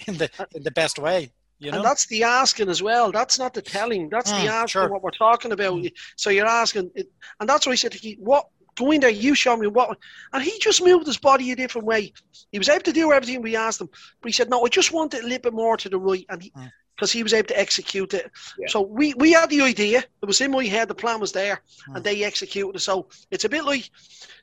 in 0.08 0.17
the 0.17 0.30
in 0.53 0.63
the 0.63 0.71
best 0.71 0.99
way. 0.99 1.32
You 1.60 1.71
know? 1.71 1.77
And 1.77 1.86
that's 1.86 2.06
the 2.06 2.23
asking 2.23 2.69
as 2.69 2.84
well. 2.84 3.12
That's 3.12 3.39
not 3.39 3.56
the 3.56 3.63
telling. 3.63 4.10
That's 4.10 4.32
mm, 4.32 4.43
the 4.43 4.51
asking 4.51 4.82
sure. 4.82 4.89
what 4.89 5.01
we're 5.01 5.10
talking 5.10 5.51
about. 5.51 5.73
Mm. 5.73 5.91
So 6.15 6.30
you're 6.30 6.45
asking, 6.45 6.91
and 7.39 7.49
that's 7.49 7.65
why 7.65 7.71
I 7.71 7.75
said 7.75 7.93
to 7.93 8.08
you, 8.08 8.17
what 8.19 8.47
go 8.77 8.91
in 8.91 9.01
there, 9.01 9.09
you 9.09 9.35
show 9.35 9.57
me 9.57 9.67
what. 9.67 9.97
And 10.33 10.43
he 10.43 10.57
just 10.59 10.83
moved 10.83 11.07
his 11.07 11.17
body 11.17 11.51
a 11.51 11.55
different 11.55 11.87
way. 11.87 12.13
He 12.51 12.57
was 12.57 12.69
able 12.69 12.83
to 12.83 12.93
do 12.93 13.11
everything 13.11 13.41
we 13.41 13.55
asked 13.55 13.81
him, 13.81 13.89
but 14.21 14.29
he 14.29 14.33
said, 14.33 14.49
no, 14.49 14.65
I 14.65 14.69
just 14.69 14.91
want 14.91 15.13
it 15.13 15.23
a 15.23 15.27
little 15.27 15.39
bit 15.39 15.53
more 15.53 15.77
to 15.77 15.89
the 15.89 15.99
right. 15.99 16.25
And 16.29 16.43
he, 16.43 16.53
because 16.95 17.11
he 17.11 17.21
was 17.21 17.33
able 17.33 17.47
to 17.47 17.59
execute 17.59 18.13
it. 18.13 18.31
Yeah. 18.57 18.67
So 18.69 18.81
we, 18.81 19.13
we 19.15 19.31
had 19.31 19.51
the 19.51 19.61
idea. 19.61 19.99
It 19.99 20.25
was 20.25 20.41
in 20.41 20.51
my 20.51 20.65
head. 20.65 20.87
The 20.87 20.95
plan 20.95 21.19
was 21.19 21.31
there, 21.31 21.61
mm. 21.87 21.95
and 21.95 22.03
they 22.03 22.23
executed 22.23 22.77
it. 22.77 22.79
So 22.79 23.07
it's 23.29 23.45
a 23.45 23.49
bit 23.49 23.65
like 23.65 23.89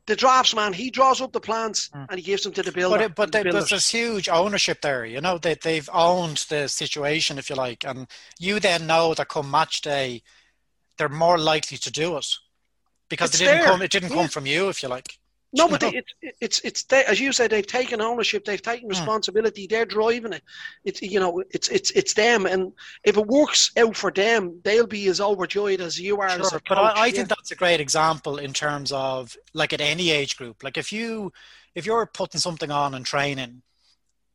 the 0.06 0.14
draftsman. 0.14 0.72
He 0.72 0.90
draws 0.90 1.20
up 1.20 1.32
the 1.32 1.40
plans 1.40 1.90
mm. 1.92 2.06
and 2.08 2.18
he 2.18 2.24
gives 2.24 2.44
them 2.44 2.52
to 2.52 2.62
the 2.62 2.70
builder. 2.70 2.96
But, 2.96 3.04
it, 3.04 3.14
but 3.16 3.32
the 3.32 3.50
there's 3.50 3.70
this 3.70 3.90
huge 3.90 4.28
ownership 4.28 4.82
there. 4.82 5.04
You 5.04 5.20
know, 5.20 5.38
they 5.38 5.54
they've 5.54 5.90
owned 5.92 6.46
the 6.48 6.68
situation, 6.68 7.38
if 7.38 7.50
you 7.50 7.56
like, 7.56 7.84
and 7.84 8.06
you 8.38 8.60
then 8.60 8.86
know 8.86 9.14
that 9.14 9.28
come 9.28 9.50
match 9.50 9.80
day, 9.80 10.22
they're 10.96 11.08
more 11.08 11.38
likely 11.38 11.78
to 11.78 11.90
do 11.90 12.16
it 12.16 12.36
because 13.08 13.34
it 13.34 13.38
didn't 13.38 13.58
there. 13.58 13.66
come. 13.66 13.82
It 13.82 13.90
didn't 13.90 14.10
yeah. 14.10 14.16
come 14.16 14.28
from 14.28 14.46
you, 14.46 14.68
if 14.68 14.82
you 14.82 14.88
like. 14.88 15.18
No, 15.56 15.68
but 15.68 15.82
it's 15.82 16.14
it's 16.40 16.60
it's 16.60 16.82
they, 16.84 17.04
as 17.04 17.20
you 17.20 17.32
said, 17.32 17.50
they've 17.50 17.66
taken 17.66 18.00
ownership, 18.00 18.44
they've 18.44 18.60
taken 18.60 18.86
hmm. 18.86 18.90
responsibility, 18.90 19.66
they're 19.66 19.86
driving 19.86 20.32
it. 20.32 20.42
It's 20.84 21.00
you 21.00 21.20
know, 21.20 21.42
it's 21.50 21.68
it's 21.68 21.90
it's 21.92 22.14
them, 22.14 22.46
and 22.46 22.72
if 23.04 23.16
it 23.16 23.26
works 23.26 23.70
out 23.76 23.96
for 23.96 24.10
them, 24.10 24.60
they'll 24.64 24.86
be 24.86 25.06
as 25.06 25.20
overjoyed 25.20 25.80
as 25.80 25.98
you 25.98 26.20
are. 26.20 26.30
Sure, 26.30 26.60
but 26.68 26.78
I, 26.78 27.04
I 27.04 27.10
think 27.10 27.28
that's 27.28 27.52
a 27.52 27.56
great 27.56 27.80
example 27.80 28.38
in 28.38 28.52
terms 28.52 28.92
of 28.92 29.36
like 29.54 29.72
at 29.72 29.80
any 29.80 30.10
age 30.10 30.36
group. 30.36 30.62
Like 30.62 30.76
if 30.76 30.92
you 30.92 31.32
if 31.74 31.86
you're 31.86 32.06
putting 32.06 32.40
something 32.40 32.70
on 32.70 32.94
and 32.94 33.06
training, 33.06 33.62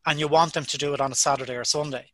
and 0.06 0.20
you 0.20 0.28
want 0.28 0.54
them 0.54 0.66
to 0.66 0.78
do 0.78 0.94
it 0.94 1.02
on 1.02 1.12
a 1.12 1.16
Saturday 1.16 1.56
or 1.56 1.66
Sunday, 1.66 2.12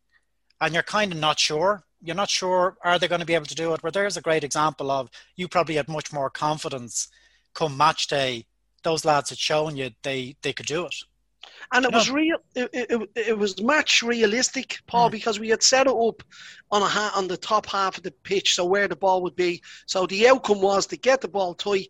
and 0.60 0.74
you're 0.74 0.82
kind 0.82 1.12
of 1.12 1.18
not 1.18 1.38
sure, 1.38 1.84
you're 2.06 2.16
not 2.16 2.30
sure 2.30 2.76
are 2.82 2.98
they 2.98 3.08
going 3.08 3.20
to 3.20 3.26
be 3.26 3.34
able 3.34 3.46
to 3.46 3.54
do 3.54 3.72
it. 3.74 3.82
Where 3.82 3.92
there's 3.92 4.16
a 4.16 4.22
great 4.22 4.44
example 4.44 4.90
of 4.90 5.10
you 5.36 5.48
probably 5.48 5.74
had 5.74 5.88
much 5.88 6.12
more 6.12 6.30
confidence 6.30 7.08
come 7.54 7.76
match 7.76 8.06
day. 8.06 8.46
Those 8.82 9.04
lads 9.04 9.30
had 9.30 9.38
shown 9.38 9.76
you 9.76 9.90
they 10.02 10.36
they 10.42 10.52
could 10.52 10.66
do 10.66 10.86
it. 10.86 10.94
And 11.72 11.84
it 11.84 11.92
was 11.92 12.10
real. 12.10 12.38
It, 12.54 12.70
it, 12.72 13.10
it, 13.16 13.38
was 13.38 13.60
match 13.62 14.02
realistic, 14.02 14.78
Paul, 14.86 15.08
mm. 15.08 15.12
because 15.12 15.40
we 15.40 15.48
had 15.48 15.62
set 15.62 15.86
it 15.86 15.92
up 15.92 16.22
on 16.70 16.82
a 16.82 16.86
ha- 16.86 17.12
on 17.16 17.28
the 17.28 17.36
top 17.36 17.66
half 17.66 17.96
of 17.96 18.02
the 18.02 18.10
pitch, 18.10 18.54
so 18.54 18.64
where 18.64 18.88
the 18.88 18.96
ball 18.96 19.22
would 19.22 19.36
be. 19.36 19.62
So 19.86 20.06
the 20.06 20.28
outcome 20.28 20.60
was 20.60 20.86
to 20.86 20.96
get 20.96 21.20
the 21.20 21.28
ball 21.28 21.54
tight, 21.54 21.88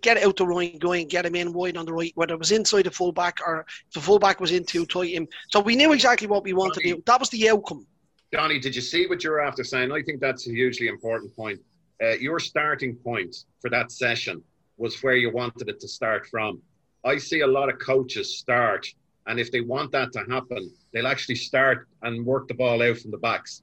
get 0.00 0.18
out 0.18 0.36
the 0.36 0.46
right, 0.46 0.78
go 0.78 0.92
and 0.92 1.08
get 1.08 1.26
him 1.26 1.34
in 1.34 1.52
wide 1.52 1.76
on 1.76 1.86
the 1.86 1.92
right, 1.92 2.12
whether 2.14 2.34
it 2.34 2.38
was 2.38 2.52
inside 2.52 2.86
the 2.86 2.90
fullback 2.90 3.38
or 3.44 3.66
the 3.94 4.00
fullback 4.00 4.40
was 4.40 4.52
in 4.52 4.64
too 4.64 4.84
tight. 4.86 5.14
Him. 5.14 5.28
So 5.50 5.60
we 5.60 5.76
knew 5.76 5.92
exactly 5.92 6.26
what 6.26 6.44
we 6.44 6.52
wanted 6.52 6.80
to 6.80 6.94
do. 6.94 7.02
That 7.06 7.20
was 7.20 7.30
the 7.30 7.48
outcome. 7.50 7.86
Johnny, 8.32 8.58
did 8.58 8.76
you 8.76 8.82
see 8.82 9.06
what 9.06 9.24
you're 9.24 9.40
after 9.40 9.64
saying? 9.64 9.90
I 9.90 10.02
think 10.02 10.20
that's 10.20 10.46
a 10.46 10.50
hugely 10.50 10.88
important 10.88 11.34
point. 11.34 11.60
Uh, 12.02 12.10
your 12.10 12.38
starting 12.38 12.94
point 12.94 13.34
for 13.60 13.70
that 13.70 13.90
session 13.90 14.42
was 14.76 15.02
where 15.02 15.16
you 15.16 15.30
wanted 15.32 15.68
it 15.68 15.80
to 15.80 15.88
start 15.88 16.26
from. 16.26 16.60
I 17.04 17.16
see 17.16 17.40
a 17.40 17.46
lot 17.46 17.68
of 17.68 17.78
coaches 17.78 18.38
start, 18.38 18.86
and 19.26 19.40
if 19.40 19.50
they 19.50 19.62
want 19.62 19.92
that 19.92 20.12
to 20.12 20.20
happen, 20.30 20.70
they'll 20.92 21.06
actually 21.06 21.36
start 21.36 21.88
and 22.02 22.24
work 22.24 22.48
the 22.48 22.54
ball 22.54 22.82
out 22.82 22.98
from 22.98 23.10
the 23.10 23.18
backs. 23.18 23.62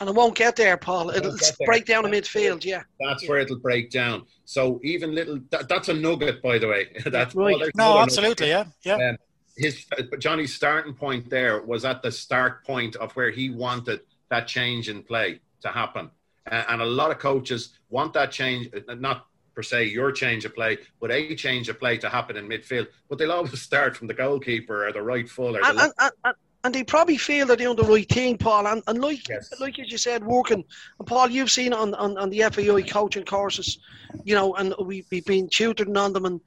And 0.00 0.08
it 0.08 0.14
won't 0.14 0.34
get 0.34 0.56
there, 0.56 0.78
Paul. 0.78 1.10
It'll 1.10 1.36
break 1.66 1.84
down 1.84 2.06
in 2.06 2.10
midfield, 2.10 2.64
yeah. 2.64 2.82
That's 2.98 3.28
where 3.28 3.38
it'll 3.38 3.58
break 3.58 3.90
down. 3.90 4.24
So 4.46 4.80
even 4.82 5.14
little, 5.14 5.40
that, 5.50 5.68
that's 5.68 5.90
a 5.90 5.94
nugget, 5.94 6.40
by 6.42 6.58
the 6.58 6.68
way. 6.68 6.88
that's 7.04 7.34
right. 7.34 7.70
no, 7.76 7.98
absolutely, 7.98 8.48
nugget. 8.48 8.72
yeah, 8.82 8.98
yeah. 8.98 9.10
Um, 9.10 9.16
his 9.56 9.86
Johnny's 10.18 10.54
starting 10.54 10.94
point 10.94 11.30
there 11.30 11.60
was 11.62 11.84
at 11.84 12.02
the 12.02 12.12
start 12.12 12.64
point 12.64 12.96
of 12.96 13.12
where 13.12 13.30
he 13.30 13.50
wanted 13.50 14.00
that 14.28 14.46
change 14.46 14.88
in 14.88 15.02
play 15.02 15.40
to 15.62 15.68
happen, 15.68 16.10
and 16.46 16.80
a 16.80 16.86
lot 16.86 17.10
of 17.10 17.18
coaches 17.18 17.70
want 17.88 18.12
that 18.14 18.30
change, 18.30 18.68
not 18.88 19.26
per 19.54 19.62
se 19.62 19.86
your 19.86 20.12
change 20.12 20.44
of 20.44 20.54
play, 20.54 20.78
but 21.00 21.10
a 21.10 21.34
change 21.34 21.68
of 21.68 21.78
play 21.78 21.98
to 21.98 22.08
happen 22.08 22.36
in 22.36 22.48
midfield. 22.48 22.86
But 23.08 23.18
they'll 23.18 23.32
always 23.32 23.60
start 23.70 23.96
from 23.96 24.06
the 24.06 24.14
goalkeeper 24.14 24.86
or 24.86 24.92
the 24.92 25.02
right 25.02 25.28
full 25.28 25.56
or 25.56 25.60
and, 25.64 25.78
the 25.78 25.92
and, 25.98 26.12
and, 26.24 26.34
and 26.64 26.74
they 26.74 26.84
probably 26.84 27.16
feel 27.16 27.46
they're 27.46 27.56
doing 27.56 27.76
the 27.76 27.84
right 27.84 28.08
thing, 28.08 28.36
Paul. 28.36 28.66
And, 28.66 28.82
and 28.86 29.00
like 29.00 29.28
yes. 29.28 29.52
like 29.60 29.78
as 29.78 29.90
you 29.90 29.98
said, 29.98 30.24
working. 30.24 30.64
And 30.98 31.08
Paul, 31.08 31.30
you've 31.30 31.50
seen 31.50 31.72
on, 31.72 31.94
on, 31.94 32.18
on 32.18 32.30
the 32.30 32.40
FAI 32.40 32.82
coaching 32.82 33.24
courses, 33.24 33.78
you 34.24 34.34
know, 34.34 34.54
and 34.54 34.74
we, 34.78 35.04
we've 35.10 35.24
been 35.24 35.48
tutoring 35.48 35.96
on 35.96 36.12
them. 36.12 36.26
And, 36.26 36.40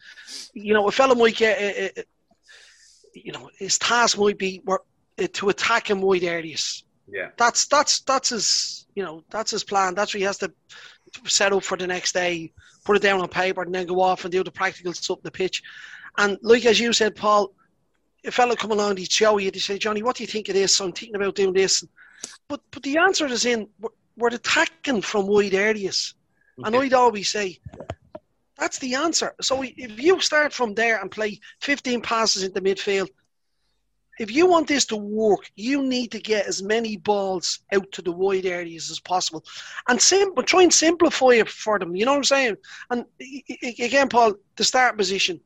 you 0.54 0.74
know, 0.74 0.88
a 0.88 0.92
fellow 0.92 1.16
might 1.16 1.36
get, 1.36 2.08
you 3.14 3.32
know, 3.32 3.50
his 3.58 3.78
task 3.78 4.18
might 4.18 4.38
be 4.38 4.62
uh, 4.68 4.78
to 5.34 5.50
attack 5.50 5.90
him 5.90 6.02
wide 6.02 6.24
areas. 6.24 6.84
Yeah. 7.08 7.30
That's, 7.38 7.66
that's, 7.68 8.02
that's 8.02 8.30
his, 8.30 8.88
you 8.96 9.04
know, 9.04 9.24
that's 9.30 9.52
his 9.52 9.64
plan. 9.64 9.96
That's 9.96 10.14
what 10.14 10.20
he 10.20 10.26
has 10.26 10.38
to 10.40 10.52
set 11.26 11.54
up 11.54 11.64
for 11.64 11.78
the 11.78 11.88
next 11.88 12.14
day, 12.14 12.52
put 12.86 12.96
it 12.96 13.02
down 13.02 13.22
on 13.22 13.28
paper, 13.28 13.62
and 13.62 13.74
then 13.74 13.86
go 13.86 14.02
off 14.02 14.24
and 14.26 14.32
do 14.32 14.44
the 14.44 14.52
practical 14.52 14.94
stuff 14.94 15.22
the 15.22 15.32
pitch. 15.32 15.62
And 16.18 16.38
like 16.42 16.66
as 16.66 16.80
you 16.80 16.94
said, 16.94 17.16
Paul, 17.16 17.54
a 18.26 18.32
fellow 18.32 18.56
come 18.56 18.72
along, 18.72 18.98
he'd 18.98 19.12
show 19.12 19.38
you, 19.38 19.52
he'd 19.52 19.62
say, 19.62 19.78
Johnny, 19.78 20.02
what 20.02 20.16
do 20.16 20.24
you 20.24 20.28
think 20.28 20.48
of 20.50 20.56
this? 20.56 20.76
So 20.76 20.86
I'm 20.86 20.94
thinking 20.94 21.16
about 21.16 21.36
doing 21.36 21.54
this. 21.54 21.84
But 22.48 22.62
but 22.72 22.84
the 22.84 22.98
answer 22.98 23.26
is 23.26 23.46
in, 23.46 23.68
we're, 23.80 23.90
we're 24.16 24.28
attacking 24.30 25.02
from 25.02 25.28
wide 25.28 25.54
areas. 25.54 26.16
Okay. 26.60 26.68
And 26.68 26.76
I'd 26.76 26.94
always 26.94 27.30
say, 27.30 27.60
that's 28.58 28.80
the 28.80 28.96
answer. 28.96 29.34
So 29.42 29.64
if 29.64 30.00
you 30.00 30.20
start 30.20 30.54
from 30.54 30.74
there 30.74 31.02
and 31.02 31.10
play 31.10 31.40
15 31.62 32.02
passes 32.02 32.44
into 32.44 32.62
midfield, 32.62 33.10
if 34.20 34.32
you 34.32 34.46
want 34.46 34.68
this 34.68 34.86
to 34.88 34.96
work, 34.96 35.50
you 35.56 35.82
need 35.82 36.12
to 36.12 36.20
get 36.20 36.46
as 36.46 36.62
many 36.62 36.98
balls 36.98 37.60
out 37.74 37.92
to 37.94 38.02
the 38.02 38.12
wide 38.12 38.46
areas 38.46 38.92
as 38.92 39.00
possible, 39.00 39.44
and 39.90 40.00
sim- 40.00 40.36
but 40.36 40.46
try 40.46 40.62
and 40.62 40.74
simplify 40.74 41.32
it 41.34 41.50
for 41.50 41.80
them. 41.80 41.96
You 41.96 42.06
know 42.06 42.12
what 42.12 42.18
I'm 42.18 42.24
saying? 42.24 42.58
And 42.92 43.06
again, 43.80 44.10
Paul, 44.10 44.36
the 44.56 44.64
start 44.64 44.98
position. 44.98 45.40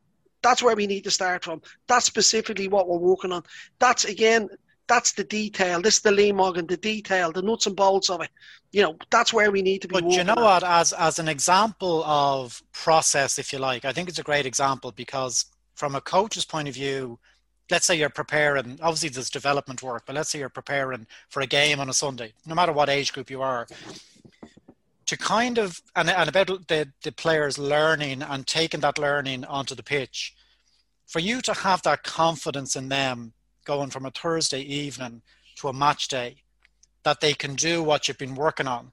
That's 0.43 0.61
where 0.61 0.75
we 0.75 0.85
need 0.85 1.05
to 1.05 1.11
start 1.11 1.43
from. 1.43 1.61
That's 1.87 2.05
specifically 2.05 2.67
what 2.67 2.87
we're 2.87 2.97
working 2.97 3.31
on. 3.31 3.43
That's 3.79 4.05
again, 4.05 4.49
that's 4.87 5.13
the 5.13 5.23
detail. 5.23 5.81
This 5.81 5.95
is 5.95 6.01
the 6.01 6.11
Lee 6.11 6.31
Morgan, 6.31 6.65
the 6.65 6.77
detail, 6.77 7.31
the 7.31 7.41
nuts 7.41 7.67
and 7.67 7.75
bolts 7.75 8.09
of 8.09 8.21
it. 8.21 8.29
You 8.71 8.83
know, 8.83 8.97
that's 9.09 9.33
where 9.33 9.51
we 9.51 9.61
need 9.61 9.81
to 9.83 9.87
be. 9.87 9.93
But 9.93 10.09
you 10.09 10.23
know 10.23 10.35
on. 10.35 10.43
what? 10.43 10.63
As 10.63 10.93
as 10.93 11.19
an 11.19 11.27
example 11.27 12.03
of 12.05 12.61
process, 12.71 13.37
if 13.37 13.53
you 13.53 13.59
like, 13.59 13.85
I 13.85 13.93
think 13.93 14.09
it's 14.09 14.19
a 14.19 14.23
great 14.23 14.45
example 14.45 14.91
because 14.91 15.45
from 15.75 15.95
a 15.95 16.01
coach's 16.01 16.45
point 16.45 16.67
of 16.67 16.73
view, 16.73 17.19
let's 17.69 17.85
say 17.85 17.95
you're 17.95 18.09
preparing. 18.09 18.79
Obviously, 18.81 19.09
there's 19.09 19.29
development 19.29 19.83
work, 19.83 20.03
but 20.05 20.15
let's 20.15 20.29
say 20.29 20.39
you're 20.39 20.49
preparing 20.49 21.07
for 21.29 21.41
a 21.41 21.47
game 21.47 21.79
on 21.79 21.89
a 21.89 21.93
Sunday, 21.93 22.33
no 22.45 22.55
matter 22.55 22.71
what 22.71 22.89
age 22.89 23.13
group 23.13 23.29
you 23.29 23.41
are 23.41 23.67
to 25.07 25.17
kind 25.17 25.57
of 25.57 25.81
and, 25.95 26.09
and 26.09 26.29
about 26.29 26.67
the, 26.67 26.89
the 27.01 27.11
players 27.11 27.57
learning 27.57 28.21
and 28.21 28.45
taking 28.45 28.81
that 28.81 28.99
learning 28.99 29.45
onto 29.45 29.73
the 29.73 29.83
pitch 29.83 30.35
for 31.07 31.19
you 31.19 31.41
to 31.41 31.53
have 31.53 31.81
that 31.83 32.03
confidence 32.03 32.75
in 32.75 32.89
them 32.89 33.33
going 33.67 33.89
from 33.89 34.05
a 34.05 34.11
thursday 34.11 34.61
evening 34.61 35.21
to 35.55 35.67
a 35.67 35.73
match 35.73 36.07
day 36.07 36.37
that 37.03 37.21
they 37.21 37.33
can 37.33 37.53
do 37.55 37.83
what 37.83 38.07
you've 38.07 38.17
been 38.17 38.35
working 38.35 38.67
on 38.67 38.91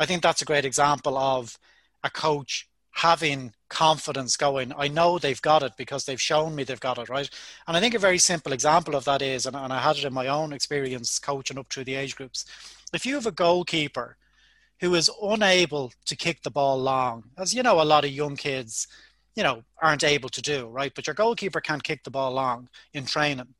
i 0.00 0.06
think 0.06 0.22
that's 0.22 0.42
a 0.42 0.46
great 0.46 0.64
example 0.64 1.16
of 1.16 1.58
a 2.02 2.10
coach 2.10 2.66
having 2.92 3.52
confidence 3.68 4.36
going 4.36 4.72
i 4.76 4.88
know 4.88 5.18
they've 5.18 5.42
got 5.42 5.62
it 5.62 5.72
because 5.76 6.04
they've 6.04 6.20
shown 6.20 6.54
me 6.54 6.64
they've 6.64 6.80
got 6.80 6.98
it 6.98 7.08
right 7.08 7.30
and 7.68 7.76
i 7.76 7.80
think 7.80 7.94
a 7.94 7.98
very 7.98 8.18
simple 8.18 8.52
example 8.52 8.96
of 8.96 9.04
that 9.04 9.22
is 9.22 9.46
and, 9.46 9.54
and 9.54 9.72
i 9.72 9.78
had 9.78 9.96
it 9.96 10.04
in 10.04 10.12
my 10.12 10.26
own 10.26 10.52
experience 10.52 11.20
coaching 11.20 11.58
up 11.58 11.68
through 11.70 11.84
the 11.84 11.94
age 11.94 12.16
groups 12.16 12.44
if 12.92 13.06
you 13.06 13.14
have 13.14 13.26
a 13.26 13.32
goalkeeper 13.32 14.16
who 14.80 14.94
is 14.94 15.10
unable 15.22 15.92
to 16.06 16.16
kick 16.16 16.42
the 16.42 16.50
ball 16.50 16.78
long, 16.78 17.24
as 17.38 17.54
you 17.54 17.62
know, 17.62 17.80
a 17.80 17.84
lot 17.84 18.04
of 18.04 18.10
young 18.10 18.34
kids, 18.34 18.88
you 19.36 19.42
know, 19.42 19.62
aren't 19.80 20.04
able 20.04 20.30
to 20.30 20.42
do, 20.42 20.66
right? 20.68 20.92
But 20.94 21.06
your 21.06 21.14
goalkeeper 21.14 21.60
can't 21.60 21.84
kick 21.84 22.02
the 22.02 22.10
ball 22.10 22.32
long 22.32 22.68
in 22.94 23.04
training. 23.04 23.54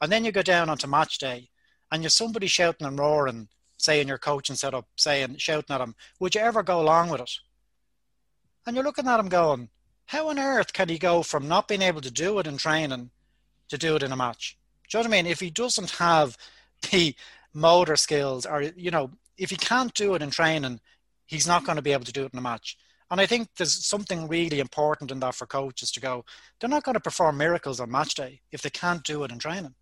And 0.00 0.10
then 0.10 0.24
you 0.24 0.32
go 0.32 0.42
down 0.42 0.68
onto 0.68 0.86
match 0.86 1.18
day 1.18 1.48
and 1.90 2.02
you're 2.02 2.10
somebody 2.10 2.46
shouting 2.46 2.86
and 2.86 2.98
roaring, 2.98 3.48
saying 3.76 4.08
your 4.08 4.18
coach 4.18 4.34
coaching 4.34 4.56
setup, 4.56 4.86
saying, 4.96 5.36
shouting 5.38 5.74
at 5.74 5.80
him, 5.80 5.94
would 6.20 6.34
you 6.34 6.40
ever 6.40 6.62
go 6.62 6.80
along 6.80 7.10
with 7.10 7.20
it? 7.20 7.30
And 8.66 8.74
you're 8.74 8.84
looking 8.84 9.06
at 9.06 9.20
him 9.20 9.28
going, 9.28 9.68
how 10.06 10.28
on 10.28 10.38
earth 10.38 10.72
can 10.72 10.88
he 10.88 10.98
go 10.98 11.22
from 11.22 11.48
not 11.48 11.68
being 11.68 11.82
able 11.82 12.00
to 12.00 12.10
do 12.10 12.38
it 12.38 12.46
in 12.46 12.56
training 12.56 13.10
to 13.68 13.78
do 13.78 13.96
it 13.96 14.02
in 14.02 14.12
a 14.12 14.16
match? 14.16 14.58
Do 14.88 14.98
you 14.98 15.04
know 15.04 15.08
what 15.08 15.16
I 15.16 15.22
mean? 15.22 15.30
If 15.30 15.40
he 15.40 15.50
doesn't 15.50 15.90
have 15.92 16.36
the 16.90 17.14
motor 17.52 17.96
skills 17.96 18.46
or, 18.46 18.62
you 18.62 18.90
know, 18.90 19.10
if 19.38 19.50
he 19.50 19.56
can't 19.56 19.94
do 19.94 20.14
it 20.14 20.22
in 20.22 20.30
training, 20.30 20.80
he's 21.26 21.46
not 21.46 21.64
going 21.64 21.76
to 21.76 21.82
be 21.82 21.92
able 21.92 22.04
to 22.04 22.12
do 22.12 22.24
it 22.24 22.32
in 22.32 22.38
a 22.38 22.42
match. 22.42 22.76
And 23.14 23.20
I 23.20 23.26
think 23.26 23.46
there's 23.56 23.86
something 23.86 24.26
really 24.26 24.58
important 24.58 25.12
in 25.12 25.20
that 25.20 25.36
for 25.36 25.46
coaches 25.46 25.92
to 25.92 26.00
go, 26.00 26.24
they're 26.58 26.68
not 26.68 26.82
going 26.82 26.94
to 26.94 27.00
perform 27.00 27.36
miracles 27.36 27.78
on 27.78 27.88
match 27.88 28.16
day 28.16 28.40
if 28.50 28.60
they 28.60 28.70
can't 28.70 29.04
do 29.04 29.22
it 29.22 29.30
in 29.30 29.38
training. 29.38 29.72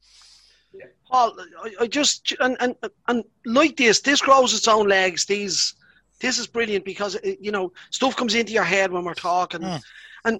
Yeah. 0.75 0.85
Paul, 1.11 1.35
I, 1.65 1.73
I 1.81 1.87
just 1.87 2.35
and, 2.41 2.59
and 2.61 2.75
and 3.09 3.25
like 3.47 3.79
this, 3.79 4.03
this 4.03 4.21
grows 4.21 4.53
its 4.53 4.69
own 4.69 4.87
legs. 4.87 5.25
These, 5.25 5.77
this 6.21 6.39
is 6.39 6.47
brilliant 6.47 6.85
because 6.85 7.17
you 7.41 7.53
know 7.53 7.73
stuff 7.91 8.17
comes 8.17 8.35
into 8.35 8.53
your 8.53 8.65
head 8.65 8.93
when 8.93 9.03
we're 9.03 9.15
talking, 9.15 9.63
mm. 9.63 9.81
and 10.27 10.39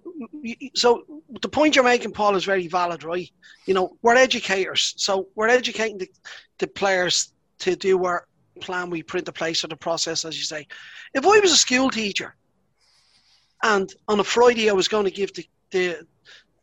so 0.75 1.03
the 1.41 1.49
point 1.49 1.75
you're 1.75 1.85
making, 1.85 2.13
Paul, 2.13 2.37
is 2.37 2.45
very 2.45 2.67
valid, 2.67 3.05
right? 3.05 3.31
You 3.65 3.73
know, 3.73 3.97
we're 4.03 4.17
educators, 4.17 4.93
so 4.99 5.29
we're 5.35 5.49
educating 5.49 5.97
the, 5.97 6.11
the 6.59 6.67
players 6.67 7.33
to 7.61 7.75
do 7.75 8.05
our 8.05 8.27
plan 8.61 8.91
we 8.91 9.03
print 9.03 9.25
the 9.25 9.33
place 9.33 9.65
or 9.65 9.69
the 9.69 9.77
process, 9.77 10.27
as 10.27 10.37
you 10.37 10.45
say. 10.45 10.67
If 11.15 11.25
I 11.25 11.41
was 11.41 11.53
a 11.53 11.57
school 11.57 11.89
teacher 11.89 12.37
and 13.63 13.93
on 14.09 14.21
a 14.21 14.25
Friday 14.25 14.69
I 14.69 14.75
was 14.75 14.89
going 14.89 15.05
to 15.05 15.11
give 15.11 15.33
the, 15.35 15.47
the 15.71 16.07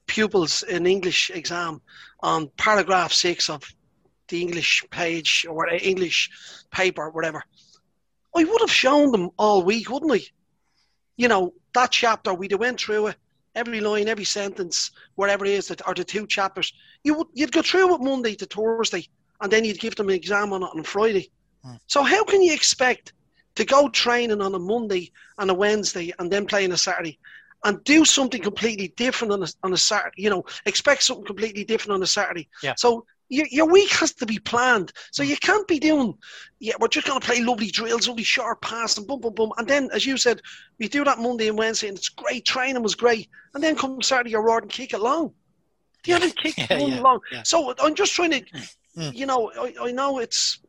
pupils 0.08 0.64
an 0.64 0.86
English 0.86 1.30
exam 1.30 1.82
on 2.22 2.50
paragraph 2.58 3.14
six 3.14 3.50
of 3.50 3.64
the 4.28 4.42
English 4.42 4.84
page 4.90 5.46
or 5.50 5.70
English 5.70 6.30
paper, 6.72 7.04
or 7.06 7.12
whatever, 7.12 7.44
I 8.36 8.44
would 8.44 8.62
have 8.62 8.72
shown 8.72 9.12
them 9.12 9.30
all 9.38 9.64
week, 9.64 9.90
wouldn't 9.90 10.12
I? 10.12 10.22
You 11.18 11.28
know, 11.28 11.54
that 11.74 11.92
chapter, 11.92 12.34
we'd 12.34 12.52
have 12.52 12.60
went 12.60 12.80
through 12.80 13.08
it, 13.08 13.16
every 13.56 13.82
line, 13.82 14.08
every 14.08 14.26
sentence, 14.26 14.92
whatever 15.16 15.46
it 15.46 15.52
is, 15.52 15.68
that 15.68 15.86
are 15.88 15.94
the 15.94 16.04
two 16.04 16.28
chapters. 16.28 16.74
You 17.04 17.16
would, 17.16 17.28
you'd 17.34 17.52
go 17.52 17.62
through 17.62 17.96
it 17.96 18.02
Monday 18.02 18.36
to 18.36 18.46
Thursday, 18.46 19.08
and 19.42 19.52
then 19.52 19.66
you'd 19.66 19.80
give 19.80 19.96
them 19.96 20.10
an 20.10 20.16
exam 20.16 20.54
on 20.54 20.64
it 20.64 20.70
on 20.76 20.84
Friday. 20.84 21.32
Hmm. 21.64 21.76
So 21.88 22.04
how 22.04 22.24
can 22.24 22.42
you 22.42 22.54
expect 22.54 23.14
to 23.60 23.66
go 23.66 23.90
training 23.90 24.42
on 24.42 24.56
a 24.56 24.60
Monday 24.60 25.12
and 25.38 25.52
a 25.52 25.54
Wednesday 25.54 26.14
and 26.18 26.32
then 26.32 26.46
play 26.46 26.64
on 26.64 26.72
a 26.72 26.78
Saturday 26.78 27.20
and 27.66 27.84
do 27.84 28.06
something 28.06 28.42
completely 28.42 28.94
different 28.96 29.34
on 29.34 29.44
a, 29.44 29.48
on 29.64 29.74
a 29.74 29.78
Saturday? 29.78 30.22
You 30.22 30.30
know, 30.30 30.46
expect 30.66 31.04
something 31.04 31.26
completely 31.26 31.66
different 31.66 31.96
on 31.96 32.02
a 32.02 32.08
Saturday. 32.08 32.48
Yeah. 32.64 32.76
So 32.78 33.06
your, 33.28 33.48
your 33.52 33.66
week 33.68 33.92
has 33.92 34.14
to 34.14 34.26
be 34.26 34.40
planned. 34.40 34.94
So 35.12 35.24
you 35.24 35.36
can't 35.36 35.68
be 35.68 35.78
doing, 35.78 36.18
yeah, 36.60 36.76
we're 36.80 36.88
just 36.88 37.06
going 37.06 37.20
to 37.20 37.26
play 37.26 37.42
lovely 37.42 37.70
drills, 37.70 38.08
lovely 38.08 38.24
short 38.24 38.62
pass 38.62 38.98
and 38.98 39.06
boom, 39.06 39.20
boom, 39.20 39.34
boom. 39.34 39.52
And 39.58 39.68
then, 39.68 39.90
as 39.94 40.06
you 40.06 40.16
said, 40.16 40.42
we 40.80 40.88
do 40.88 41.04
that 41.04 41.20
Monday 41.20 41.50
and 41.50 41.58
Wednesday 41.58 41.90
and 41.90 41.98
it's 41.98 42.08
great. 42.08 42.46
Training 42.46 42.82
was 42.82 42.96
great. 42.96 43.28
And 43.54 43.62
then 43.62 43.76
come 43.76 44.02
Saturday, 44.02 44.30
you're 44.30 44.42
roaring, 44.42 44.70
kick 44.70 44.94
it 44.94 45.02
long. 45.02 45.34
The 46.06 46.14
other 46.14 46.30
kick 46.30 46.58
yeah, 46.70 46.78
yeah, 46.78 47.02
long. 47.02 47.20
Yeah. 47.30 47.44
So 47.44 47.74
I'm 47.78 47.94
just 47.94 48.14
trying 48.14 48.32
to, 48.32 48.42
mm. 48.98 49.14
you 49.14 49.26
know, 49.26 49.52
I, 49.60 49.74
I 49.82 49.92
know 49.92 50.20
it's 50.20 50.60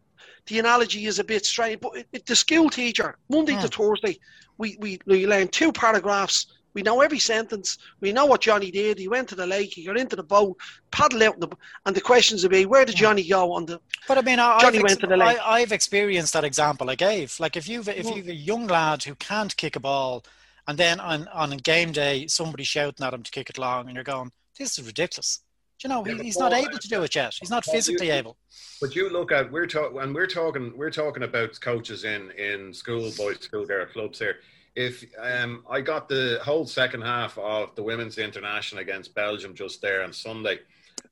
the 0.46 0.59
analogy 0.59 1.07
is 1.07 1.18
a 1.18 1.24
bit 1.24 1.44
strange, 1.44 1.81
but 1.81 1.96
it, 1.96 2.07
it, 2.12 2.26
the 2.26 2.37
school 2.37 2.70
teacher, 2.70 3.16
Monday 3.29 3.55
to 3.55 3.61
hmm. 3.62 3.66
Thursday, 3.66 4.18
we, 4.59 4.76
we, 4.81 5.00
we 5.07 5.26
learn 5.26 5.48
two 5.48 5.72
paragraphs. 5.72 6.46
We 6.72 6.83
know 6.83 7.00
every 7.00 7.18
sentence. 7.18 7.79
We 8.00 8.12
know 8.12 8.26
what 8.26 8.42
Johnny 8.42 8.70
did. 8.70 8.98
He 8.98 9.09
went 9.09 9.29
to 9.31 9.35
the 9.35 9.46
lake. 9.46 9.74
He 9.74 9.85
got 9.85 9.98
into 9.98 10.14
the 10.14 10.22
boat, 10.22 10.57
paddled 10.92 11.22
out, 11.22 11.40
the, 11.40 11.48
and 11.85 11.96
the 11.96 12.00
questions 12.00 12.42
would 12.42 12.53
be, 12.53 12.64
where 12.66 12.85
did 12.85 12.94
hmm. 12.94 13.00
Johnny 13.00 13.26
go 13.26 13.53
on 13.53 13.66
the? 13.66 13.81
But 14.07 14.18
I 14.18 14.22
mean, 14.22 14.37
Johnny 14.37 14.79
I've 14.79 14.83
went 14.85 15.00
to 15.00 15.07
the 15.07 15.16
lake. 15.16 15.38
I, 15.44 15.61
have 15.61 15.72
experienced 15.72 16.33
that 16.35 16.44
example 16.44 16.90
I 16.90 16.94
gave. 16.94 17.38
Like 17.40 17.57
if 17.57 17.68
you've 17.68 17.88
if 17.88 18.14
you've 18.14 18.29
a 18.29 18.35
young 18.35 18.66
lad 18.66 19.03
who 19.05 19.14
can't 19.16 19.57
kick 19.57 19.76
a 19.76 19.81
ball, 19.81 20.24
and 20.68 20.79
then 20.79 21.00
on 21.00 21.26
on 21.29 21.53
a 21.53 21.57
game 21.57 21.92
day 21.92 22.26
somebody 22.29 22.64
shouting 22.64 23.05
at 23.05 23.14
him 23.14 23.22
to 23.22 23.31
kick 23.31 23.50
it 23.50 23.59
long, 23.59 23.87
and 23.87 23.94
you're 23.94 24.05
going, 24.05 24.31
this 24.57 24.79
is 24.79 24.87
ridiculous 24.87 25.40
you 25.83 25.88
know, 25.88 26.05
yeah, 26.07 26.23
he's 26.23 26.38
not 26.38 26.53
able 26.53 26.79
to 26.79 26.88
do 26.88 27.03
it 27.03 27.14
yet. 27.14 27.35
He's 27.38 27.51
not 27.51 27.64
physically 27.64 28.09
you, 28.09 28.12
able. 28.14 28.37
But 28.81 28.95
you 28.95 29.09
look 29.09 29.33
at 29.33 29.51
we're 29.51 29.66
talking 29.66 29.95
when 29.95 30.12
we're 30.12 30.27
talking 30.27 30.73
we're 30.77 30.90
talking 30.90 31.23
about 31.23 31.59
coaches 31.61 32.05
in 32.05 32.31
in 32.33 32.73
school 32.75 33.11
boys 33.16 33.40
school 33.40 33.66
girl 33.66 33.87
clubs 33.87 34.19
here. 34.19 34.37
If 34.77 35.05
um, 35.19 35.64
I 35.69 35.81
got 35.81 36.09
the 36.09 36.38
whole 36.45 36.66
second 36.66 37.03
half 37.03 37.37
of 37.38 37.75
the 37.75 37.83
women's 37.83 38.19
international 38.19 38.83
against 38.83 39.14
Belgium 39.14 39.55
just 39.55 39.83
there 39.83 40.05
on 40.05 40.12
Sunday, 40.12 40.61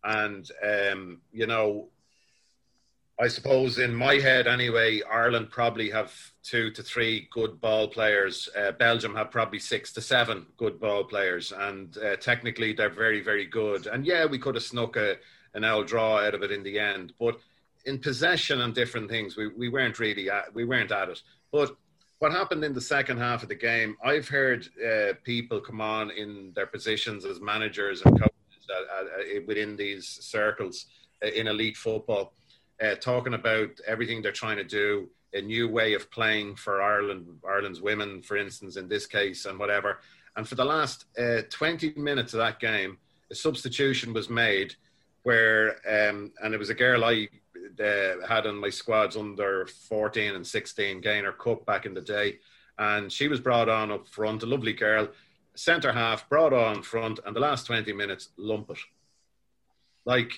and 0.05 0.49
um, 0.65 1.21
you 1.33 1.47
know, 1.47 1.89
I 3.21 3.27
suppose 3.27 3.79
in 3.79 3.93
my 3.93 4.15
head 4.15 4.47
anyway, 4.47 5.03
Ireland 5.03 5.51
probably 5.51 5.91
have 5.91 6.15
two 6.45 6.71
to 6.71 6.83
three 6.85 7.29
good 7.33 7.61
ball 7.61 7.89
players. 7.89 8.49
Uh, 8.57 8.71
Belgium 8.71 9.15
have 9.17 9.33
probably 9.33 9.59
six 9.59 9.93
to 9.95 10.01
seven 10.01 10.47
good 10.57 10.79
ball 10.79 11.03
players, 11.03 11.53
and 11.53 11.99
uh, 11.99 12.15
technically 12.17 12.73
they're 12.73 12.89
very, 12.89 13.21
very 13.21 13.45
good. 13.45 13.89
And 13.89 14.07
yeah, 14.07 14.25
we 14.25 14.39
could 14.39 14.55
have 14.55 14.63
snuck 14.63 14.97
a, 14.97 15.17
an 15.55 15.65
old 15.65 15.89
draw 15.89 16.19
out 16.19 16.35
of 16.35 16.43
it 16.43 16.53
in 16.53 16.63
the 16.63 16.79
end, 16.79 17.13
but 17.19 17.41
in 17.87 17.99
possession 17.99 18.61
and 18.61 18.73
different 18.73 19.09
things, 19.11 19.37
we, 19.37 19.49
we 19.49 19.69
weren't 19.69 19.99
really 19.99 20.31
at, 20.31 20.55
we 20.55 20.65
weren't 20.65 20.93
at 20.93 21.09
it. 21.09 21.21
But 21.51 21.77
what 22.21 22.31
happened 22.31 22.63
in 22.63 22.75
the 22.75 22.81
second 22.81 23.19
half 23.19 23.43
of 23.43 23.49
the 23.49 23.55
game, 23.55 23.97
I've 24.05 24.29
heard 24.29 24.69
uh, 24.85 25.15
people 25.25 25.61
come 25.61 25.81
on 25.81 26.13
in 26.13 26.53
their 26.55 26.67
positions 26.67 27.25
as 27.25 27.41
managers 27.41 28.03
and 28.03 28.19
coaches 28.21 28.35
within 29.47 29.77
these 29.77 30.07
circles 30.07 30.87
uh, 31.25 31.29
in 31.29 31.49
elite 31.49 31.77
football, 31.77 32.35
uh, 32.83 32.95
talking 32.97 33.35
about 33.35 33.71
everything 33.87 34.23
they're 34.23 34.33
trying 34.33 34.57
to 34.57 34.65
do, 34.65 35.09
a 35.35 35.41
new 35.41 35.69
way 35.69 35.95
of 35.95 36.11
playing 36.11 36.57
for 36.57 36.81
Ireland, 36.81 37.27
Ireland's 37.47 37.81
women, 37.81 38.23
for 38.23 38.37
instance, 38.37 38.77
in 38.77 38.89
this 38.89 39.07
case, 39.07 39.45
and 39.45 39.59
whatever. 39.59 39.99
And 40.37 40.49
for 40.49 40.55
the 40.55 40.65
last 40.65 41.07
uh, 41.19 41.43
20 41.51 41.95
minutes 41.97 42.33
of 42.33 42.39
that 42.39 42.61
game, 42.61 42.99
a 43.31 43.35
substitution 43.35 44.13
was 44.13 44.31
made 44.31 44.75
where, 45.23 45.77
um, 45.87 46.33
and 46.43 46.55
it 46.55 46.59
was 46.59 46.71
a 46.71 46.75
girl 46.75 47.05
I 47.05 47.29
uh, 47.83 48.27
had 48.27 48.47
in 48.47 48.55
my 48.57 48.71
squads 48.71 49.17
under 49.17 49.67
14 49.67 50.35
and 50.35 50.47
16, 50.47 51.01
Gainer 51.01 51.33
Cook 51.33 51.67
back 51.67 51.85
in 51.85 51.95
the 51.95 52.01
day. 52.01 52.39
And 52.79 53.13
she 53.13 53.29
was 53.29 53.41
brought 53.41 53.69
on 53.69 53.91
up 53.91 54.09
front, 54.09 54.45
a 54.45 54.47
lovely 54.47 54.73
girl, 54.73 55.09
centre 55.55 55.93
half, 55.93 56.29
brought 56.29 56.53
on 56.53 56.83
front, 56.83 57.19
and 57.27 57.35
the 57.35 57.41
last 57.41 57.67
20 57.67 57.93
minutes, 57.93 58.29
lump 58.37 58.71
it. 58.71 58.79
Like, 60.05 60.33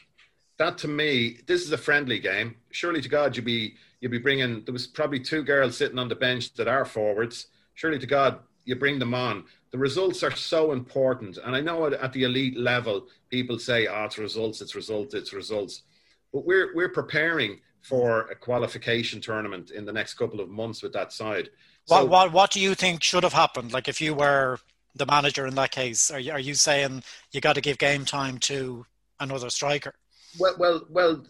that 0.61 0.77
to 0.77 0.89
me, 0.89 1.39
this 1.47 1.63
is 1.63 1.73
a 1.73 1.79
friendly 1.79 2.19
game. 2.19 2.55
Surely 2.71 3.01
to 3.01 3.09
God, 3.09 3.35
you'd 3.35 3.47
be 3.47 3.77
you'd 4.01 4.11
be 4.11 4.19
bringing. 4.19 4.63
There 4.65 4.75
was 4.75 4.87
probably 4.87 5.19
two 5.19 5.43
girls 5.43 5.79
sitting 5.79 5.99
on 5.99 6.09
the 6.09 6.15
bench 6.15 6.53
that 6.55 6.69
are 6.69 6.85
forwards. 6.85 7.47
Surely 7.75 7.99
to 7.99 8.07
God, 8.07 8.41
you 8.67 8.77
bring 8.77 8.99
them 8.99 9.15
on. 9.15 9.45
The 9.71 9.79
results 9.79 10.23
are 10.23 10.37
so 10.37 10.73
important, 10.73 11.39
and 11.39 11.57
I 11.57 11.63
know 11.63 11.87
at 11.87 12.13
the 12.13 12.25
elite 12.25 12.59
level, 12.59 13.07
people 13.31 13.59
say, 13.59 13.87
"Oh, 13.87 14.05
it's 14.05 14.19
results, 14.19 14.61
it's 14.61 14.75
results, 14.75 15.15
it's 15.15 15.33
results." 15.33 15.83
But 16.31 16.45
we're 16.45 16.75
we're 16.75 16.91
preparing 16.91 17.61
for 17.81 18.27
a 18.31 18.35
qualification 18.35 19.23
tournament 19.23 19.71
in 19.71 19.87
the 19.87 19.93
next 19.93 20.15
couple 20.15 20.41
of 20.41 20.51
months 20.51 20.83
with 20.83 20.93
that 20.93 21.11
side. 21.11 21.49
So, 21.87 22.05
what, 22.05 22.11
what 22.11 22.33
what 22.33 22.51
do 22.51 22.61
you 22.61 22.75
think 22.75 23.03
should 23.03 23.23
have 23.23 23.33
happened? 23.33 23.73
Like 23.73 23.89
if 23.89 23.99
you 23.99 24.13
were 24.13 24.59
the 24.95 25.07
manager 25.07 25.47
in 25.47 25.55
that 25.55 25.71
case, 25.71 26.11
are 26.11 26.21
you, 26.21 26.33
are 26.33 26.39
you 26.39 26.53
saying 26.53 27.03
you 27.33 27.41
got 27.41 27.55
to 27.55 27.63
give 27.63 27.79
game 27.79 28.05
time 28.05 28.37
to 28.41 28.85
another 29.21 29.49
striker? 29.49 29.95
Well, 30.39 30.55
well, 30.59 30.87
well, 30.89 31.25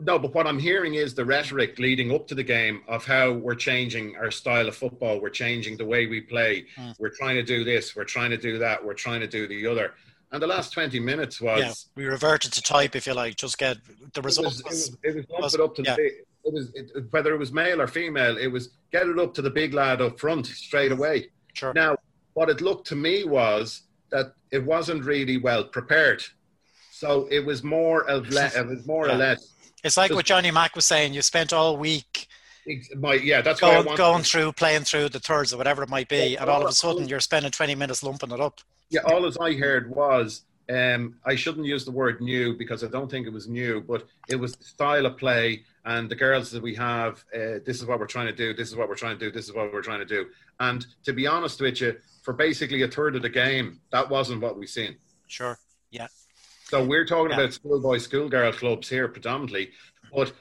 no. 0.00 0.18
But 0.18 0.34
what 0.34 0.46
I'm 0.46 0.58
hearing 0.58 0.94
is 0.94 1.14
the 1.14 1.24
rhetoric 1.24 1.78
leading 1.78 2.12
up 2.12 2.26
to 2.28 2.34
the 2.34 2.42
game 2.42 2.82
of 2.86 3.04
how 3.04 3.32
we're 3.32 3.54
changing 3.54 4.16
our 4.16 4.30
style 4.30 4.68
of 4.68 4.76
football. 4.76 5.20
We're 5.20 5.30
changing 5.30 5.76
the 5.78 5.86
way 5.86 6.06
we 6.06 6.20
play. 6.20 6.66
Mm. 6.76 6.94
We're 6.98 7.14
trying 7.16 7.36
to 7.36 7.42
do 7.42 7.64
this. 7.64 7.96
We're 7.96 8.04
trying 8.04 8.30
to 8.30 8.36
do 8.36 8.58
that. 8.58 8.84
We're 8.84 8.94
trying 8.94 9.20
to 9.20 9.26
do 9.26 9.46
the 9.46 9.66
other. 9.66 9.94
And 10.32 10.42
the 10.42 10.46
last 10.46 10.72
20 10.72 11.00
minutes 11.00 11.40
was. 11.40 11.60
Yeah, 11.60 12.02
we 12.02 12.08
reverted 12.08 12.52
to 12.52 12.62
type, 12.62 12.94
if 12.94 13.06
you 13.06 13.14
like, 13.14 13.36
just 13.36 13.58
get 13.58 13.78
the 14.12 14.20
results. 14.20 14.60
It 14.60 14.66
was, 14.66 14.88
it 15.02 15.14
was, 15.14 15.24
it 15.24 15.28
was, 15.30 15.54
up 15.54 15.74
to 15.76 15.82
yeah. 15.82 15.96
the, 15.96 16.04
it 16.44 16.52
was 16.52 16.72
it, 16.74 16.90
whether 17.10 17.32
it 17.32 17.38
was 17.38 17.52
male 17.52 17.80
or 17.80 17.86
female, 17.86 18.36
it 18.36 18.48
was 18.48 18.70
get 18.92 19.06
it 19.06 19.18
up 19.18 19.34
to 19.34 19.42
the 19.42 19.50
big 19.50 19.72
lad 19.72 20.00
up 20.00 20.18
front 20.18 20.46
straight 20.46 20.92
away. 20.92 21.28
Sure. 21.54 21.72
Now, 21.72 21.96
what 22.34 22.50
it 22.50 22.60
looked 22.60 22.86
to 22.88 22.96
me 22.96 23.24
was 23.24 23.82
that 24.10 24.34
it 24.50 24.64
wasn't 24.64 25.04
really 25.04 25.38
well 25.38 25.64
prepared. 25.64 26.22
So 26.96 27.28
it 27.30 27.44
was 27.44 27.62
more 27.62 28.08
of 28.08 28.30
le- 28.30 28.50
it 28.56 28.66
was 28.66 28.86
more 28.86 29.06
yeah. 29.06 29.14
or 29.14 29.18
less. 29.18 29.52
It's 29.84 29.98
like 29.98 30.12
what 30.12 30.24
Johnny 30.24 30.50
Mack 30.50 30.74
was 30.74 30.86
saying. 30.86 31.12
You 31.12 31.20
spent 31.20 31.52
all 31.52 31.76
week. 31.76 32.26
My, 32.96 33.14
yeah, 33.14 33.42
that's 33.42 33.60
going, 33.60 33.94
going 33.96 34.22
through, 34.24 34.52
playing 34.52 34.82
through 34.82 35.10
the 35.10 35.20
thirds 35.20 35.52
or 35.52 35.56
whatever 35.56 35.84
it 35.84 35.88
might 35.88 36.08
be, 36.08 36.30
yeah, 36.30 36.40
and 36.40 36.50
all, 36.50 36.56
all 36.56 36.62
of 36.64 36.70
a 36.70 36.72
sudden 36.72 37.06
you're 37.06 37.20
spending 37.20 37.52
20 37.52 37.76
minutes 37.76 38.02
lumping 38.02 38.32
it 38.32 38.40
up. 38.40 38.60
Yeah, 38.90 39.02
all 39.02 39.24
as 39.24 39.36
I 39.36 39.52
heard 39.52 39.88
was 39.88 40.42
um, 40.68 41.16
I 41.24 41.36
shouldn't 41.36 41.66
use 41.66 41.84
the 41.84 41.92
word 41.92 42.20
new 42.20 42.56
because 42.56 42.82
I 42.82 42.88
don't 42.88 43.08
think 43.10 43.26
it 43.26 43.32
was 43.32 43.46
new, 43.46 43.82
but 43.82 44.08
it 44.28 44.36
was 44.36 44.56
the 44.56 44.64
style 44.64 45.06
of 45.06 45.16
play 45.16 45.62
and 45.84 46.10
the 46.10 46.16
girls 46.16 46.50
that 46.50 46.62
we 46.62 46.74
have. 46.74 47.22
Uh, 47.32 47.60
this 47.64 47.76
is 47.76 47.86
what 47.86 48.00
we're 48.00 48.06
trying 48.06 48.26
to 48.26 48.32
do. 48.32 48.52
This 48.52 48.68
is 48.68 48.74
what 48.74 48.88
we're 48.88 48.96
trying 48.96 49.18
to 49.18 49.24
do. 49.24 49.30
This 49.30 49.44
is 49.44 49.54
what 49.54 49.72
we're 49.72 49.82
trying 49.82 50.00
to 50.00 50.06
do. 50.06 50.26
And 50.58 50.84
to 51.04 51.12
be 51.12 51.26
honest 51.26 51.60
with 51.60 51.80
you, 51.80 51.96
for 52.22 52.32
basically 52.32 52.82
a 52.82 52.88
third 52.88 53.14
of 53.14 53.22
the 53.22 53.28
game, 53.28 53.80
that 53.92 54.08
wasn't 54.08 54.40
what 54.40 54.58
we 54.58 54.66
seen. 54.66 54.96
Sure. 55.28 55.58
Yeah. 55.90 56.08
So 56.68 56.84
we're 56.84 57.04
talking 57.04 57.30
yeah. 57.30 57.42
about 57.42 57.52
schoolboy, 57.52 57.98
schoolgirl 57.98 58.52
clubs 58.52 58.88
here 58.88 59.06
predominantly, 59.06 59.70
but 60.12 60.32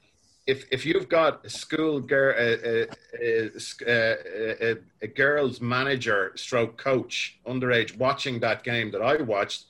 if 0.47 0.65
if 0.71 0.85
you've 0.85 1.07
got 1.07 1.45
a 1.45 1.49
school 1.49 1.99
girl, 1.99 2.33
a, 2.37 2.87
a, 3.21 3.51
a, 3.87 4.77
a, 5.01 5.07
girl's 5.07 5.61
manager, 5.61 6.31
stroke 6.35 6.77
coach, 6.77 7.39
underage, 7.45 7.97
watching 7.97 8.39
that 8.39 8.63
game 8.63 8.89
that 8.91 9.01
I 9.01 9.21
watched, 9.21 9.65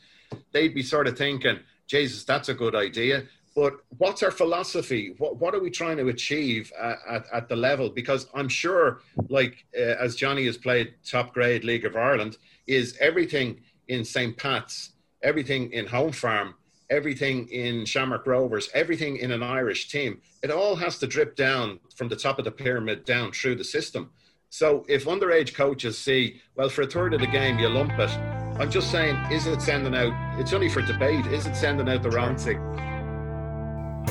they'd 0.54 0.74
be 0.74 0.82
sort 0.82 1.08
of 1.08 1.18
thinking, 1.18 1.60
Jesus, 1.88 2.24
that's 2.24 2.50
a 2.50 2.54
good 2.54 2.76
idea. 2.76 3.24
But 3.54 3.74
what's 3.98 4.22
our 4.22 4.32
philosophy? 4.32 5.16
What, 5.18 5.38
what 5.38 5.56
are 5.56 5.62
we 5.62 5.70
trying 5.70 5.96
to 5.98 6.10
achieve 6.10 6.74
at, 6.78 6.98
at, 7.10 7.26
at 7.34 7.50
the 7.50 7.56
level? 7.56 7.90
Because 7.90 8.28
I'm 8.34 8.50
sure, 8.50 9.00
like 9.30 9.66
uh, 9.78 9.96
as 10.00 10.16
Johnny 10.16 10.46
has 10.46 10.58
played 10.58 10.94
top 11.06 11.34
grade 11.34 11.64
League 11.64 11.86
of 11.86 11.96
Ireland, 11.96 12.38
is 12.68 12.98
everything 13.00 13.62
in 13.88 14.04
St. 14.04 14.36
Pat's, 14.36 14.92
everything 15.26 15.72
in 15.74 15.88
Home 15.88 16.12
Farm, 16.12 16.54
everything 16.90 17.50
in 17.50 17.84
Shamrock 17.84 18.28
Rovers, 18.28 18.70
everything 18.74 19.18
in 19.18 19.32
an 19.32 19.42
Irish 19.42 19.90
team, 19.90 20.22
it 20.44 20.52
all 20.52 20.76
has 20.76 21.00
to 21.00 21.08
drip 21.08 21.36
down 21.36 21.80
from 21.96 22.08
the 22.08 22.16
top 22.16 22.38
of 22.38 22.46
the 22.46 22.52
pyramid 22.52 23.04
down 23.06 23.32
through 23.32 23.56
the 23.56 23.64
system. 23.64 24.12
So 24.52 24.86
if 24.88 25.06
underage 25.06 25.56
coaches 25.56 25.98
see, 25.98 26.40
well, 26.56 26.70
for 26.70 26.84
a 26.84 26.88
third 26.88 27.14
of 27.16 27.20
the 27.20 27.28
game, 27.28 27.58
you 27.58 27.68
lump 27.68 27.98
it, 27.98 28.12
I'm 28.60 28.70
just 28.70 28.92
saying, 28.92 29.18
is 29.32 29.48
it 29.48 29.62
sending 29.62 29.96
out, 29.96 30.40
it's 30.40 30.54
only 30.54 30.70
for 30.70 30.82
debate, 30.82 31.26
is 31.26 31.48
it 31.48 31.56
sending 31.56 31.90
out 31.90 32.04
the 32.04 32.12
wrong 32.12 32.38
thing? 32.38 32.62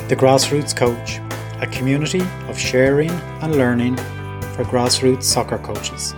The 0.09 0.15
Grassroots 0.15 0.75
Coach, 0.75 1.19
a 1.61 1.67
community 1.67 2.21
of 2.49 2.59
sharing 2.59 3.09
and 3.41 3.55
learning 3.55 3.95
for 4.53 4.65
grassroots 4.65 5.23
soccer 5.23 5.57
coaches. 5.57 6.13